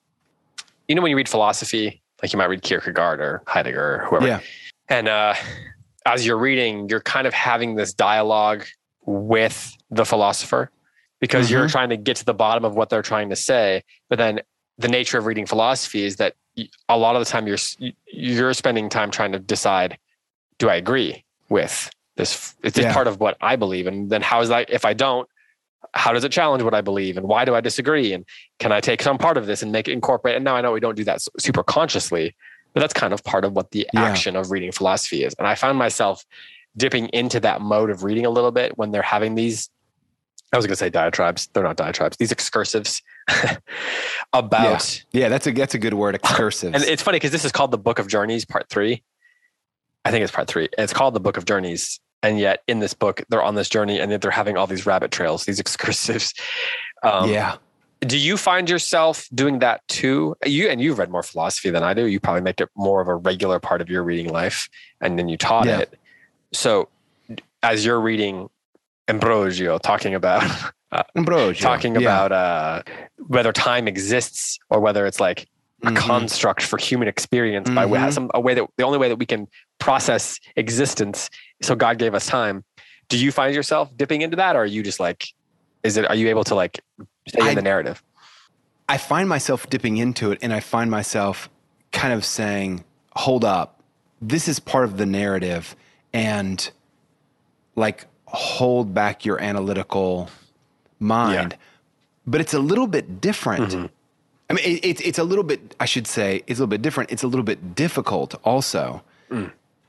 you 0.88 0.96
know, 0.96 1.02
when 1.02 1.10
you 1.10 1.18
read 1.18 1.30
philosophy, 1.30 2.02
like 2.22 2.32
you 2.32 2.38
might 2.38 2.50
read 2.50 2.62
Kierkegaard 2.62 3.20
or 3.20 3.42
Heidegger 3.48 3.96
or 3.96 4.06
whoever. 4.06 4.28
Yeah. 4.28 4.40
And 4.90 5.08
uh, 5.08 5.34
as 6.06 6.26
you're 6.26 6.38
reading, 6.38 6.90
you're 6.90 7.02
kind 7.02 7.26
of 7.26 7.34
having 7.34 7.76
this 7.76 7.94
dialogue 7.94 8.66
with 9.06 9.76
the 9.90 10.06
philosopher 10.06 10.70
because 11.20 11.50
you're 11.50 11.68
trying 11.70 11.90
to 11.90 11.98
get 11.98 12.18
to 12.18 12.26
the 12.26 12.34
bottom 12.34 12.66
of 12.66 12.76
what 12.76 12.90
they're 12.90 13.02
trying 13.02 13.30
to 13.30 13.36
say. 13.36 13.84
But 14.10 14.18
then 14.18 14.42
the 14.82 14.88
nature 14.88 15.18
of 15.18 15.26
reading 15.26 15.46
philosophy 15.46 16.04
is 16.06 16.18
that 16.18 16.36
a 16.90 16.98
lot 16.98 17.16
of 17.16 17.22
the 17.22 17.26
time 17.26 17.48
you're 17.48 17.58
you're 18.08 18.54
spending 18.54 18.90
time 18.90 19.12
trying 19.12 19.32
to 19.32 19.40
decide, 19.40 19.98
do 20.58 20.70
I 20.70 20.76
agree 20.76 21.24
with 21.50 21.90
this? 22.18 22.56
Is 22.64 22.74
this 22.74 22.84
Yeah. 22.84 22.94
part 22.94 23.08
of 23.08 23.20
what 23.20 23.38
I 23.42 23.56
believe? 23.56 23.88
And 23.88 24.10
then 24.10 24.22
how 24.22 24.42
is 24.42 24.50
that? 24.50 24.70
If 24.70 24.84
I 24.86 24.94
don't, 24.94 25.28
how 25.94 26.12
does 26.14 26.24
it 26.24 26.32
challenge 26.32 26.64
what 26.64 26.74
I 26.74 26.82
believe? 26.82 27.18
And 27.18 27.28
why 27.28 27.46
do 27.46 27.56
I 27.56 27.62
disagree? 27.62 28.14
And 28.14 28.26
can 28.60 28.72
I 28.72 28.80
take 28.80 29.02
some 29.02 29.18
part 29.18 29.38
of 29.38 29.46
this 29.46 29.62
and 29.64 29.72
make 29.72 29.88
it 29.88 29.94
incorporate? 29.94 30.36
And 30.36 30.46
now 30.46 30.56
I 30.56 30.62
know 30.62 30.72
we 30.72 30.80
don't 30.80 30.96
do 30.96 31.04
that 31.06 31.22
super 31.40 31.64
consciously, 31.64 32.36
but 32.74 32.82
that's 32.82 32.94
kind 32.94 33.14
of 33.14 33.24
part 33.24 33.46
of 33.46 33.54
what 33.54 33.72
the 33.72 33.88
Yeah. 33.94 34.02
action 34.04 34.36
of 34.36 34.52
reading 34.52 34.72
philosophy 34.72 35.24
is. 35.24 35.34
And 35.40 35.48
I 35.48 35.56
found 35.56 35.78
myself 35.78 36.26
dipping 36.78 37.08
into 37.10 37.40
that 37.42 37.62
mode 37.62 37.90
of 37.90 38.04
reading 38.04 38.26
a 38.26 38.30
little 38.30 38.52
bit 38.52 38.78
when 38.78 38.92
they're 38.92 39.02
having 39.02 39.36
these. 39.36 39.70
I 40.54 40.58
was 40.58 40.66
going 40.66 40.74
to 40.74 40.78
say 40.78 40.90
diatribes. 40.90 41.48
They're 41.54 41.64
not 41.64 41.78
diatribes. 41.78 42.18
These 42.18 42.32
excursives 42.32 43.02
about. 44.34 45.04
Yeah, 45.12 45.30
that's 45.30 45.48
a 45.48 45.52
that's 45.52 45.74
a 45.74 45.80
good 45.80 45.94
word, 45.94 46.16
excursive. 46.24 46.74
And 46.76 46.84
it's 46.84 47.02
funny 47.02 47.18
because 47.18 47.32
this 47.32 47.46
is 47.46 47.52
called 47.52 47.72
the 47.72 47.78
Book 47.78 48.00
of 48.00 48.08
Journeys, 48.08 48.46
Part 48.46 48.70
Three. 48.70 49.04
I 50.06 50.12
think 50.12 50.24
it's 50.24 50.32
Part 50.32 50.48
Three. 50.48 50.70
It's 50.78 50.94
called 50.94 51.14
the 51.14 51.20
Book 51.20 51.38
of 51.38 51.46
Journeys, 51.46 52.00
and 52.24 52.40
yet 52.40 52.64
in 52.68 52.80
this 52.80 52.94
book, 52.94 53.22
they're 53.30 53.44
on 53.44 53.56
this 53.56 53.70
journey, 53.70 54.00
and 54.00 54.12
they're 54.12 54.32
having 54.32 54.58
all 54.58 54.68
these 54.68 54.86
rabbit 54.86 55.12
trails, 55.12 55.46
these 55.46 55.60
excursives. 55.64 56.34
Um, 57.04 57.30
yeah. 57.30 57.56
do 58.02 58.18
you 58.18 58.38
find 58.38 58.70
yourself 58.70 59.28
doing 59.34 59.60
that 59.60 59.88
too? 59.88 60.36
You 60.46 60.70
and 60.70 60.80
you've 60.82 61.00
read 61.00 61.10
more 61.10 61.24
philosophy 61.24 61.70
than 61.70 61.84
I 61.84 61.94
do. 61.94 62.06
You 62.06 62.20
probably 62.20 62.42
make 62.42 62.62
it 62.62 62.70
more 62.76 63.02
of 63.02 63.08
a 63.08 63.16
regular 63.16 63.60
part 63.60 63.82
of 63.82 63.90
your 63.90 64.04
reading 64.04 64.30
life, 64.32 64.70
and 65.02 65.18
then 65.20 65.28
you 65.30 65.38
taught 65.38 65.66
Yeah. 65.66 65.80
it. 65.80 65.98
So, 66.54 66.90
as 67.64 67.86
you're 67.86 68.02
reading 68.02 68.50
Ambrosio 69.08 69.78
talking 69.78 70.16
about 70.16 70.44
Ambrosio. 71.16 71.54
talking 71.62 71.96
Yeah. 71.96 72.02
about 72.02 72.32
uh, 72.32 72.84
whether 73.28 73.52
time 73.54 73.88
exists 73.88 74.60
or 74.70 74.80
whether 74.80 75.06
it's 75.06 75.20
like 75.20 75.48
a 75.84 75.88
Mhm. 75.92 75.98
construct 75.98 76.62
for 76.64 76.78
human 76.78 77.08
experience 77.08 77.70
by 77.70 77.86
way, 77.86 78.00
Mhm. 78.00 78.14
some 78.14 78.32
a 78.34 78.40
way 78.40 78.54
that 78.54 78.66
the 78.78 78.84
only 78.84 78.98
way 79.00 79.10
that 79.10 79.16
we 79.18 79.26
can 79.26 79.48
process 79.80 80.40
existence. 80.56 81.30
So 81.62 81.76
God 81.76 81.98
gave 81.98 82.14
us 82.14 82.26
time. 82.28 82.64
Do 83.10 83.18
you 83.18 83.32
find 83.32 83.54
yourself 83.56 83.90
dipping 83.98 84.22
into 84.22 84.38
that, 84.38 84.56
or 84.56 84.60
are 84.60 84.66
you 84.66 84.84
just 84.84 85.00
like, 85.00 85.28
is 85.84 85.98
it? 85.98 86.08
Are 86.08 86.16
you 86.16 86.30
able 86.30 86.44
to 86.46 86.56
like 86.56 86.80
stay 87.28 87.42
I- 87.42 87.50
in 87.50 87.56
the 87.56 87.62
narrative? 87.62 88.04
I 88.88 88.98
find 88.98 89.28
myself 89.30 89.70
dipping 89.70 89.98
into 89.98 90.32
it 90.32 90.40
and 90.42 90.54
I 90.54 90.60
find 90.60 90.92
myself 90.92 91.50
kind 91.94 92.14
of 92.14 92.26
saying, 92.26 92.84
hold 93.16 93.46
up, 93.46 93.82
this 94.22 94.48
is 94.50 94.60
part 94.60 94.84
of 94.84 94.98
the 94.98 95.06
narrative 95.06 95.76
and 96.14 96.70
like 97.76 98.06
hold 98.28 98.94
back 98.94 99.24
your 99.26 99.42
analytical 99.42 100.30
mind. 101.02 101.52
Yeah. 101.52 101.58
But 102.28 102.42
it's 102.42 102.54
a 102.54 102.60
little 102.60 102.88
bit 102.88 103.20
different. 103.20 103.74
I 104.50 104.54
mean, 104.54 104.66
it, 104.66 104.86
it's 104.86 105.02
it's 105.02 105.20
a 105.20 105.24
little 105.24 105.44
bit. 105.44 105.76
I 105.80 105.86
should 105.86 106.08
say 106.08 106.44
it's 106.46 106.60
a 106.60 106.64
little 106.64 106.68
bit 106.68 106.82
different. 106.82 107.12
It's 107.12 107.24
a 107.24 107.28
little 107.28 107.44
bit 107.44 107.74
difficult 107.76 108.36
also, 108.44 109.02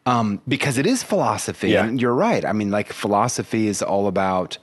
um, 0.07 0.41
because 0.49 0.79
it 0.79 0.87
is 0.87 1.03
philosophy. 1.03 1.71
Yeah. 1.71 1.85
And 1.85 2.01
you're 2.01 2.15
right. 2.15 2.45
I 2.45 2.53
mean, 2.53 2.71
like 2.71 2.93
philosophy 2.93 3.67
is 3.67 3.83
all 3.83 4.07
about 4.07 4.59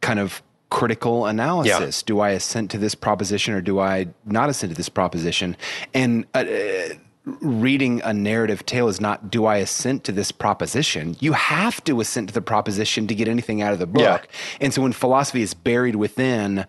kind 0.00 0.18
of 0.18 0.42
critical 0.70 1.26
analysis. 1.26 2.02
Do 2.02 2.20
I 2.20 2.30
assent 2.30 2.70
to 2.70 2.78
this 2.78 2.94
proposition 2.94 3.52
or 3.54 3.60
do 3.60 3.78
I 3.78 4.08
not 4.24 4.48
assent 4.48 4.72
to 4.72 4.76
this 4.76 4.88
proposition? 4.88 5.56
And 5.92 6.24
uh, 6.34 6.38
uh, 6.38 6.88
reading 7.24 8.00
a 8.02 8.12
narrative 8.12 8.66
tale 8.66 8.88
is 8.88 9.00
not 9.00 9.30
do 9.30 9.46
I 9.46 9.56
assent 9.58 10.04
to 10.04 10.12
this 10.12 10.32
proposition? 10.32 11.16
You 11.20 11.32
have 11.32 11.82
to 11.84 12.00
assent 12.00 12.28
to 12.28 12.34
the 12.34 12.42
proposition 12.42 13.06
to 13.06 13.14
get 13.14 13.28
anything 13.28 13.62
out 13.62 13.72
of 13.72 13.78
the 13.78 13.86
book. 13.86 14.02
Yeah. 14.02 14.22
And 14.60 14.74
so 14.74 14.82
when 14.82 14.92
philosophy 14.92 15.42
is 15.42 15.54
buried 15.54 15.96
within 15.96 16.66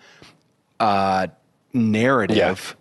uh, 0.80 1.28
narrative, 1.74 2.76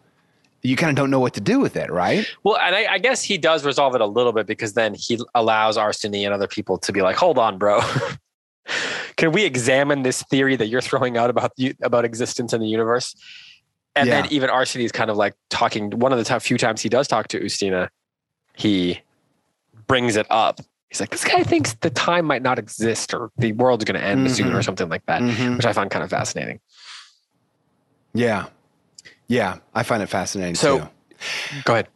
you 0.62 0.76
kind 0.76 0.91
of 0.91 0.97
don't 0.97 1.11
know 1.11 1.21
what 1.21 1.35
to 1.35 1.41
do 1.41 1.61
with 1.61 1.76
it, 1.76 1.91
right? 1.91 2.26
Well, 2.45 2.57
and 2.59 2.75
I, 2.75 2.95
I 2.95 2.99
guess 2.99 3.23
he 3.23 3.38
does 3.38 3.64
resolve 3.64 3.95
it 3.95 4.00
a 4.00 4.07
little 4.07 4.33
bit 4.33 4.47
because 4.47 4.75
then 4.75 4.95
he 4.95 5.19
allows 5.35 5.76
Arseny 5.76 6.25
and 6.25 6.33
other 6.33 6.47
people 6.47 6.79
to 6.79 6.93
be 6.93 7.02
like, 7.02 7.17
"Hold 7.17 7.38
on, 7.38 7.59
bro. 7.59 7.81
Can 9.17 9.33
we 9.33 9.45
examine 9.45 10.02
this 10.02 10.23
theory 10.25 10.57
that 10.57 10.67
you're 10.67 10.81
throwing 10.81 11.17
out 11.17 11.31
about 11.31 11.52
you, 11.57 11.75
about 11.83 12.05
existence 12.05 12.52
in 12.52 12.61
the 12.61 12.69
universe?" 12.69 13.17
And 13.94 14.08
Yeah. 14.08 14.22
then 14.22 14.32
even 14.32 14.50
Arseny 14.50 14.84
is 14.84 14.92
kind 14.92 15.11
of 15.11 15.16
like 15.16 15.34
talking. 15.50 15.90
One 15.99 16.12
of 16.12 16.25
the 16.25 16.40
few 16.40 16.56
times 16.58 16.80
he 16.80 16.88
does 16.88 17.06
talk 17.08 17.28
to 17.28 17.40
Ustina, 17.40 17.88
he 18.54 19.00
brings 19.87 20.16
it 20.16 20.26
up. 20.30 20.61
He's 20.88 21.00
like, 21.00 21.11
"This 21.11 21.25
guy 21.25 21.42
thinks 21.42 21.75
the 21.75 21.90
time 21.90 22.25
might 22.26 22.42
not 22.42 22.58
exist, 22.58 23.14
or 23.14 23.30
the 23.37 23.52
world's 23.52 23.84
going 23.84 24.00
to 24.00 24.06
end 24.06 24.30
soon, 24.30 24.52
or 24.54 24.61
Mhm. 24.61 24.64
something 24.64 24.88
like 24.88 25.04
that," 25.06 25.20
Mhm. 25.22 25.56
which 25.56 25.66
I 25.66 25.72
find 25.72 25.90
kind 25.90 26.02
of 26.04 26.11
fascinating. 26.11 26.61
Yeah. 28.14 28.46
Yeah. 29.28 29.58
I 29.75 29.82
find 29.82 30.02
it 30.02 30.08
fascinating 30.08 30.54
So- 30.54 30.78
too. 30.80 30.88
Go 31.64 31.72
ahead. 31.75 31.88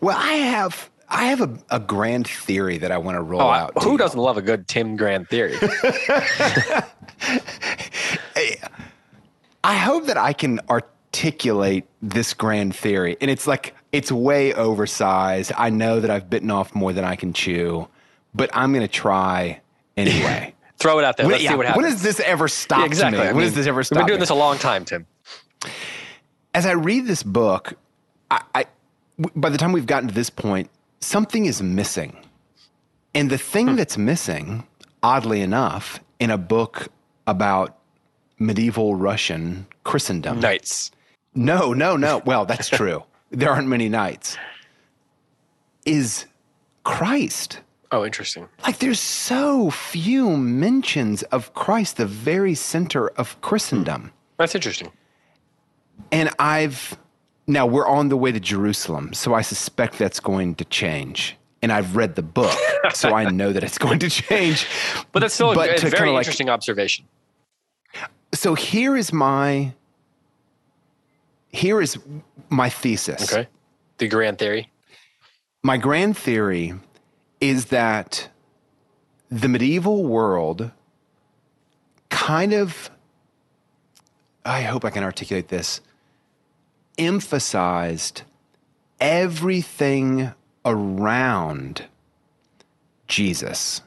Well, 0.00 0.16
I 0.18 0.34
have 0.34 0.88
I 1.14 1.24
have 1.26 1.42
a, 1.42 1.58
a 1.70 1.78
grand 1.78 2.26
theory 2.26 2.78
that 2.78 2.90
I 2.90 2.96
want 2.96 3.16
to 3.16 3.20
roll 3.22 3.42
Oh, 3.42 3.50
out. 3.50 3.82
who 3.82 3.98
doesn't 3.98 4.18
love 4.18 4.38
a 4.38 4.42
good 4.42 4.66
Tim 4.66 4.96
Grand 4.96 5.28
theory? 5.28 5.54
I 9.64 9.74
hope 9.76 10.06
that 10.06 10.16
I 10.16 10.32
can 10.32 10.60
articulate 10.68 11.84
this 12.00 12.34
grand 12.34 12.74
theory. 12.74 13.16
And 13.20 13.30
it's 13.30 13.46
like, 13.46 13.74
it's 13.92 14.10
way 14.10 14.52
oversized. 14.54 15.52
I 15.56 15.70
know 15.70 16.00
that 16.00 16.10
I've 16.10 16.28
bitten 16.28 16.50
off 16.50 16.74
more 16.74 16.92
than 16.92 17.04
I 17.04 17.16
can 17.16 17.32
chew, 17.32 17.88
but 18.34 18.50
I'm 18.52 18.72
going 18.72 18.86
to 18.86 18.92
try 18.92 19.60
anyway. 19.96 20.54
Throw 20.78 20.98
it 20.98 21.04
out 21.04 21.16
there. 21.16 21.26
When- 21.26 21.32
Let's 21.32 21.44
yeah, 21.44 21.50
see 21.50 21.56
what 21.56 21.66
happens. 21.66 21.82
When 21.84 21.92
has 21.92 22.02
this 22.02 22.18
ever 22.20 22.48
stop? 22.48 22.80
Yeah, 22.80 22.86
exactly. 22.86 23.20
me? 23.20 23.24
I 23.24 23.28
When 23.28 23.36
mean, 23.36 23.44
has 23.44 23.54
this 23.54 23.66
ever 23.66 23.84
stop? 23.84 23.96
We've 23.98 24.00
been 24.02 24.06
doing 24.08 24.18
me? 24.18 24.22
this 24.22 24.30
a 24.30 24.34
long 24.34 24.58
time, 24.58 24.84
Tim. 24.84 25.06
As 26.54 26.66
I 26.66 26.72
read 26.72 27.06
this 27.06 27.22
book, 27.22 27.74
I, 28.30 28.42
I 28.54 28.64
by 29.36 29.48
the 29.50 29.58
time 29.58 29.72
we've 29.72 29.86
gotten 29.86 30.08
to 30.08 30.14
this 30.14 30.30
point, 30.30 30.70
something 31.00 31.46
is 31.46 31.62
missing. 31.62 32.16
And 33.14 33.30
the 33.30 33.38
thing 33.38 33.68
Hmm. 33.68 33.76
that's 33.76 33.96
missing, 33.96 34.66
oddly 35.02 35.40
enough, 35.42 36.00
in 36.18 36.30
a 36.30 36.38
book 36.38 36.88
about 37.26 37.76
medieval 38.42 38.94
Russian 38.96 39.66
Christendom. 39.84 40.40
Knights. 40.40 40.90
No, 41.34 41.72
no, 41.72 41.96
no. 41.96 42.22
Well, 42.26 42.44
that's 42.44 42.68
true. 42.78 43.04
there 43.30 43.50
aren't 43.50 43.68
many 43.68 43.88
knights. 43.88 44.36
Is 45.84 46.26
Christ. 46.84 47.60
Oh, 47.90 48.04
interesting. 48.04 48.48
Like 48.64 48.78
there's 48.78 49.00
so 49.00 49.70
few 49.70 50.36
mentions 50.36 51.22
of 51.24 51.52
Christ, 51.54 51.96
the 51.96 52.06
very 52.06 52.54
center 52.54 53.08
of 53.10 53.40
Christendom. 53.40 54.02
Hmm. 54.02 54.08
That's 54.38 54.54
interesting. 54.54 54.90
And 56.10 56.30
I've 56.38 56.96
now 57.46 57.66
we're 57.66 57.86
on 57.86 58.08
the 58.08 58.16
way 58.16 58.32
to 58.32 58.40
Jerusalem, 58.40 59.12
so 59.12 59.34
I 59.34 59.42
suspect 59.42 59.98
that's 59.98 60.20
going 60.20 60.54
to 60.56 60.64
change. 60.64 61.36
And 61.60 61.70
I've 61.70 61.94
read 61.96 62.16
the 62.16 62.22
book, 62.22 62.56
so 62.92 63.14
I 63.14 63.30
know 63.30 63.52
that 63.52 63.62
it's 63.62 63.78
going 63.78 64.00
to 64.00 64.10
change. 64.10 64.66
But 65.12 65.20
that's 65.20 65.34
still 65.34 65.54
But 65.54 65.82
a, 65.82 65.86
a 65.86 65.90
very 65.90 66.10
like- 66.10 66.20
interesting 66.22 66.48
observation. 66.48 67.04
So 68.34 68.54
here 68.54 68.96
is 68.96 69.12
my 69.12 69.74
here 71.52 71.80
is 71.80 71.98
my 72.48 72.68
thesis. 72.68 73.32
Okay. 73.32 73.48
The 73.98 74.08
grand 74.08 74.38
theory. 74.38 74.70
My 75.62 75.76
grand 75.76 76.16
theory 76.16 76.74
is 77.40 77.66
that 77.66 78.28
the 79.30 79.48
medieval 79.48 80.04
world 80.04 80.70
kind 82.08 82.52
of, 82.52 82.90
I 84.44 84.62
hope 84.62 84.84
I 84.84 84.90
can 84.90 85.04
articulate 85.04 85.48
this, 85.48 85.80
emphasized 86.98 88.22
everything 89.00 90.32
around 90.64 91.86
Jesus. 93.08 93.82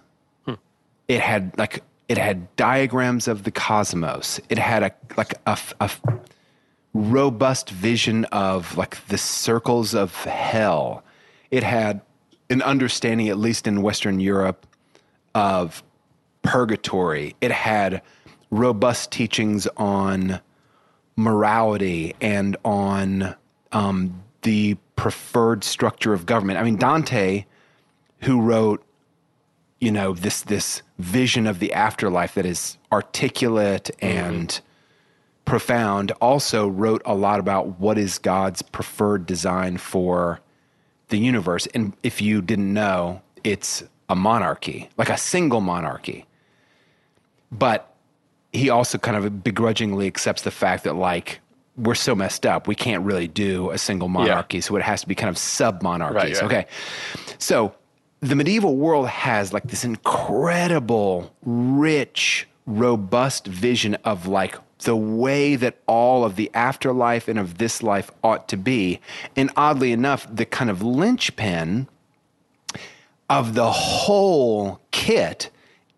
Hmm. 0.46 0.54
It 1.08 1.22
had 1.22 1.58
like, 1.58 1.84
it 2.08 2.18
had 2.18 2.56
diagrams 2.56 3.28
of 3.28 3.44
the 3.44 3.52
cosmos. 3.52 4.40
It 4.50 4.58
had 4.58 4.84
a 4.84 4.92
like 5.18 5.34
a, 5.46 5.58
a 5.80 5.90
robust 6.94 7.70
vision 7.70 8.26
of 8.26 8.78
like 8.78 9.06
the 9.08 9.18
circles 9.18 9.94
of 9.96 10.14
hell. 10.24 11.04
It 11.52 11.64
had 11.64 12.02
an 12.50 12.62
understanding, 12.62 13.30
at 13.30 13.38
least 13.38 13.68
in 13.68 13.82
Western 13.82 14.20
Europe, 14.20 14.68
of 15.34 15.84
purgatory. 16.44 17.36
It 17.42 17.52
had 17.52 18.02
robust 18.52 19.12
teachings 19.12 19.68
on 19.78 20.40
morality 21.16 22.16
and 22.22 22.56
on 22.64 23.36
um, 23.72 24.24
the 24.44 24.78
preferred 24.96 25.64
structure 25.64 26.14
of 26.14 26.26
government. 26.26 26.60
I 26.60 26.64
mean, 26.64 26.78
Dante, 26.78 27.46
who 28.22 28.42
wrote, 28.42 28.84
you 29.80 29.92
know, 29.92 30.14
this 30.14 30.42
this 30.44 30.82
vision 31.00 31.48
of 31.48 31.60
the 31.60 31.74
afterlife 31.74 32.36
that 32.36 32.46
is 32.46 32.78
articulate 32.92 33.92
mm-hmm. 34.00 34.18
and 34.18 34.62
profound, 35.44 36.12
also 36.22 36.68
wrote 36.68 37.02
a 37.06 37.14
lot 37.14 37.40
about 37.40 37.80
what 37.80 37.98
is 37.98 38.18
God's 38.18 38.62
preferred 38.62 39.26
design 39.26 39.78
for 39.78 40.40
the 41.10 41.18
universe. 41.18 41.68
And 41.68 41.94
if 42.02 42.22
you 42.22 42.42
didn't 42.42 42.74
know, 42.74 43.22
it's 43.44 43.84
a 44.10 44.16
monarchy, 44.16 44.90
like 44.98 45.10
a 45.10 45.18
single 45.18 45.62
monarchy. 45.62 46.26
But 47.52 47.94
he 48.54 48.70
also 48.70 48.98
kind 48.98 49.18
of 49.18 49.44
begrudgingly 49.44 50.08
accepts 50.08 50.42
the 50.42 50.52
fact 50.52 50.84
that, 50.86 50.96
like, 50.96 51.42
we're 51.78 51.94
so 51.94 52.16
messed 52.16 52.46
up, 52.46 52.68
we 52.68 52.76
can't 52.76 53.04
really 53.04 53.28
do 53.28 53.70
a 53.70 53.78
single 53.78 54.08
monarchy. 54.08 54.62
So 54.62 54.76
it 54.78 54.82
has 54.82 55.02
to 55.02 55.08
be 55.08 55.14
kind 55.14 55.30
of 55.30 55.38
sub 55.38 55.84
monarchies. 55.84 56.16
Right, 56.16 56.36
yeah. 56.38 56.46
Okay. 56.46 56.66
So 57.38 57.76
the 58.26 58.36
medieval 58.36 58.76
world 58.76 59.08
has 59.08 59.54
like 59.54 59.64
this 59.64 59.84
incredible, 59.84 61.34
rich, 61.44 62.48
robust 62.66 63.48
vision 63.48 63.96
of 64.04 64.28
like 64.28 64.58
the 64.80 64.96
way 64.96 65.56
that 65.56 65.78
all 65.88 66.24
of 66.24 66.36
the 66.36 66.52
afterlife 66.54 67.28
and 67.28 67.40
of 67.40 67.58
this 67.58 67.82
life 67.82 68.12
ought 68.24 68.48
to 68.50 68.58
be. 68.58 69.00
And 69.36 69.52
oddly 69.56 69.92
enough, 69.92 70.28
the 70.34 70.46
kind 70.46 70.70
of 70.70 70.82
linchpin 70.82 71.88
of 73.30 73.54
the 73.54 73.72
whole 73.72 74.82
kit 74.92 75.50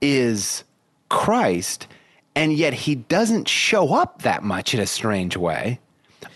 is 0.02 0.64
Christ, 1.10 1.88
and 2.36 2.54
yet 2.54 2.74
he 2.74 2.96
doesn't 2.96 3.48
show 3.48 3.94
up 3.94 4.22
that 4.22 4.44
much 4.44 4.74
in 4.74 4.80
a 4.80 4.88
strange 4.88 5.36
way. 5.36 5.80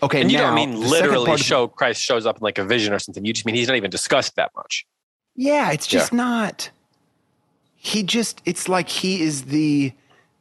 Okay, 0.03 0.21
And 0.21 0.31
you 0.31 0.37
now, 0.37 0.47
don't 0.47 0.55
mean 0.55 0.89
literally 0.89 1.37
show 1.37 1.67
Christ 1.67 2.01
shows 2.01 2.25
up 2.25 2.37
in 2.37 2.41
like 2.41 2.57
a 2.57 2.65
vision 2.65 2.91
or 2.93 2.99
something. 2.99 3.23
You 3.23 3.33
just 3.33 3.45
mean 3.45 3.55
he's 3.55 3.67
not 3.67 3.77
even 3.77 3.91
discussed 3.91 4.35
that 4.35 4.51
much. 4.55 4.85
Yeah, 5.35 5.71
it's 5.71 5.87
just 5.87 6.13
not. 6.13 6.69
He 7.75 8.03
just, 8.03 8.41
it's 8.45 8.69
like 8.69 8.89
he 8.89 9.21
is 9.21 9.43
the 9.45 9.93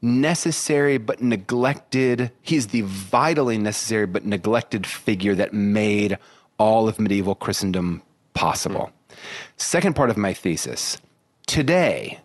necessary 0.03 0.99
but 0.99 1.23
neglected, 1.23 2.31
he's 2.43 2.69
the 2.69 2.83
vitally 2.83 3.59
necessary 3.59 4.07
but 4.07 4.25
neglected 4.25 4.87
figure 4.87 5.35
that 5.35 5.53
made 5.53 6.19
all 6.59 6.89
of 6.89 6.99
medieval 6.99 7.35
Christendom 7.35 8.03
possible. 8.35 8.93
Hmm. 9.09 9.15
Second 9.57 9.97
part 9.97 10.11
of 10.11 10.17
my 10.17 10.33
thesis 10.33 10.99
today, 11.47 12.19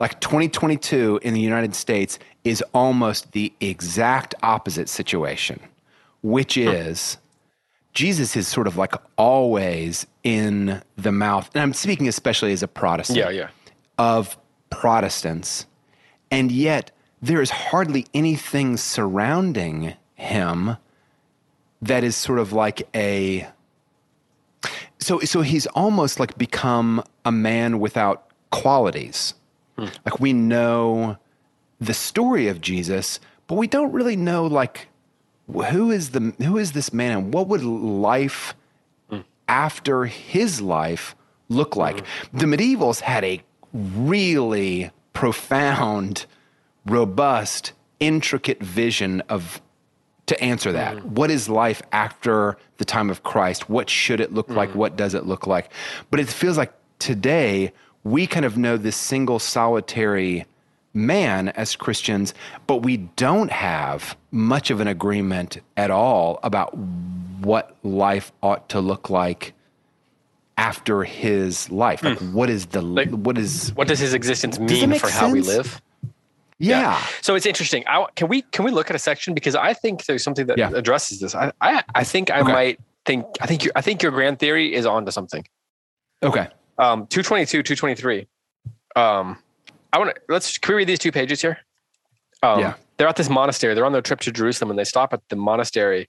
like 0.00 0.20
2022 0.20 1.20
in 1.22 1.34
the 1.34 1.40
United 1.40 1.74
States, 1.74 2.18
is 2.44 2.62
almost 2.74 3.32
the 3.32 3.52
exact 3.60 4.34
opposite 4.42 4.88
situation, 4.88 5.60
which 6.22 6.54
hmm. 6.54 6.68
is. 6.68 7.18
Jesus 7.92 8.36
is 8.36 8.48
sort 8.48 8.66
of 8.66 8.76
like 8.76 8.94
always 9.16 10.06
in 10.22 10.82
the 10.96 11.12
mouth, 11.12 11.50
and 11.54 11.62
I'm 11.62 11.72
speaking 11.74 12.08
especially 12.08 12.52
as 12.52 12.62
a 12.62 12.68
Protestant 12.68 13.18
Yeah, 13.18 13.30
yeah. 13.30 13.48
of 13.98 14.36
Protestants, 14.70 15.66
and 16.30 16.50
yet 16.50 16.90
there 17.20 17.42
is 17.42 17.50
hardly 17.50 18.06
anything 18.14 18.76
surrounding 18.76 19.94
him 20.14 20.76
that 21.82 22.04
is 22.04 22.16
sort 22.16 22.38
of 22.38 22.52
like 22.52 22.88
a 22.94 23.46
so 24.98 25.20
so 25.20 25.42
he's 25.42 25.66
almost 25.68 26.18
like 26.20 26.38
become 26.38 27.02
a 27.24 27.32
man 27.32 27.78
without 27.78 28.28
qualities. 28.50 29.34
Hmm. 29.76 29.86
Like 30.04 30.20
we 30.20 30.32
know 30.32 31.18
the 31.80 31.94
story 31.94 32.48
of 32.48 32.60
Jesus, 32.60 33.18
but 33.48 33.56
we 33.56 33.66
don't 33.66 33.92
really 33.92 34.16
know 34.16 34.46
like 34.46 34.88
who 35.46 35.90
is 35.90 36.10
the 36.10 36.34
who 36.38 36.58
is 36.58 36.72
this 36.72 36.92
man 36.92 37.12
and 37.12 37.34
what 37.34 37.48
would 37.48 37.64
life 37.64 38.54
after 39.48 40.06
his 40.06 40.60
life 40.60 41.14
look 41.48 41.76
like? 41.76 41.96
Mm-hmm. 41.96 42.38
The 42.38 42.46
medievals 42.46 43.00
had 43.00 43.24
a 43.24 43.42
really 43.72 44.90
profound, 45.12 46.26
robust, 46.86 47.72
intricate 48.00 48.62
vision 48.62 49.20
of 49.28 49.60
to 50.26 50.42
answer 50.42 50.72
that. 50.72 50.96
Mm-hmm. 50.96 51.14
What 51.14 51.30
is 51.30 51.48
life 51.48 51.82
after 51.92 52.56
the 52.78 52.84
time 52.84 53.10
of 53.10 53.22
Christ? 53.22 53.68
What 53.68 53.90
should 53.90 54.20
it 54.20 54.32
look 54.32 54.48
like? 54.48 54.70
Mm-hmm. 54.70 54.78
What 54.78 54.96
does 54.96 55.14
it 55.14 55.26
look 55.26 55.46
like? 55.46 55.70
But 56.10 56.20
it 56.20 56.28
feels 56.28 56.56
like 56.56 56.72
today 56.98 57.72
we 58.04 58.26
kind 58.26 58.46
of 58.46 58.56
know 58.56 58.76
this 58.76 58.96
single 58.96 59.38
solitary 59.38 60.46
man 60.94 61.48
as 61.50 61.76
Christians, 61.76 62.34
but 62.66 62.78
we 62.78 62.96
don't 62.96 63.50
have 63.50 64.16
much 64.30 64.70
of 64.70 64.80
an 64.80 64.88
agreement 64.88 65.58
at 65.76 65.90
all 65.90 66.38
about 66.42 66.76
what 66.76 67.76
life 67.82 68.32
ought 68.42 68.68
to 68.70 68.80
look 68.80 69.10
like 69.10 69.54
after 70.58 71.02
his 71.04 71.70
life. 71.70 72.02
Like 72.02 72.18
what 72.18 72.50
is 72.50 72.66
the 72.66 72.82
what 72.82 73.38
is 73.38 73.70
What 73.74 73.88
does 73.88 73.98
his 73.98 74.14
existence 74.14 74.58
mean 74.58 74.92
for 74.94 75.08
how 75.08 75.28
we 75.30 75.42
sense? 75.42 75.56
live? 75.56 75.82
yeah. 76.58 77.02
So 77.22 77.34
it's 77.34 77.46
interesting. 77.46 77.82
I, 77.88 78.06
can 78.14 78.28
we 78.28 78.42
can 78.42 78.64
we 78.64 78.70
look 78.70 78.90
at 78.90 78.96
a 78.96 78.98
section 78.98 79.34
because 79.34 79.54
I 79.56 79.72
think 79.74 80.04
there's 80.04 80.22
something 80.22 80.46
that 80.46 80.58
Yeah. 80.58 80.70
addresses 80.74 81.20
this. 81.20 81.34
I, 81.34 81.52
I 81.60 81.82
I 81.94 82.04
think 82.04 82.30
I 82.30 82.40
Okay. 82.40 82.52
might 82.52 82.80
think 83.06 83.24
I 83.40 83.46
think 83.46 83.64
your 83.64 83.72
I 83.74 83.80
think 83.80 84.02
your 84.02 84.12
grand 84.12 84.38
theory 84.38 84.72
is 84.74 84.86
onto 84.86 85.10
something. 85.10 85.44
Okay. 86.22 86.46
Um, 86.78 87.06
two 87.08 87.22
twenty 87.22 87.46
two, 87.46 87.62
two 87.62 87.74
twenty 87.74 87.94
three. 87.96 88.28
Um, 88.94 89.38
I 89.92 89.98
want 89.98 90.14
to 90.14 90.20
let's 90.28 90.58
can 90.58 90.74
we 90.74 90.78
read 90.78 90.88
these 90.88 90.98
two 90.98 91.12
pages 91.12 91.40
here? 91.42 91.58
Um, 92.42 92.60
Yeah. 92.60 92.74
They're 92.98 93.08
at 93.08 93.16
this 93.16 93.28
monastery. 93.30 93.74
They're 93.74 93.84
on 93.86 93.92
their 93.92 94.02
trip 94.02 94.20
to 94.20 94.30
Jerusalem, 94.30 94.70
and 94.70 94.78
they 94.78 94.84
stop 94.84 95.12
at 95.12 95.20
the 95.28 95.34
monastery 95.36 96.08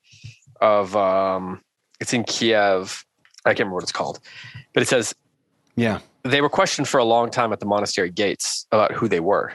of 0.62 0.96
um, 0.96 1.62
it's 2.00 2.14
in 2.14 2.24
Kiev. 2.24 3.04
I 3.46 3.50
can't 3.50 3.60
remember 3.62 3.76
what 3.76 3.84
it's 3.84 3.92
called, 3.92 4.20
but 4.74 4.84
it 4.84 4.88
says 4.88 5.16
Yeah. 5.76 6.00
they 6.24 6.40
were 6.42 6.50
questioned 6.50 6.88
for 6.88 7.00
a 7.00 7.04
long 7.04 7.32
time 7.32 7.52
at 7.52 7.60
the 7.60 7.66
monastery 7.66 8.10
gates 8.12 8.68
about 8.72 8.92
who 8.92 9.08
they 9.08 9.20
were. 9.20 9.54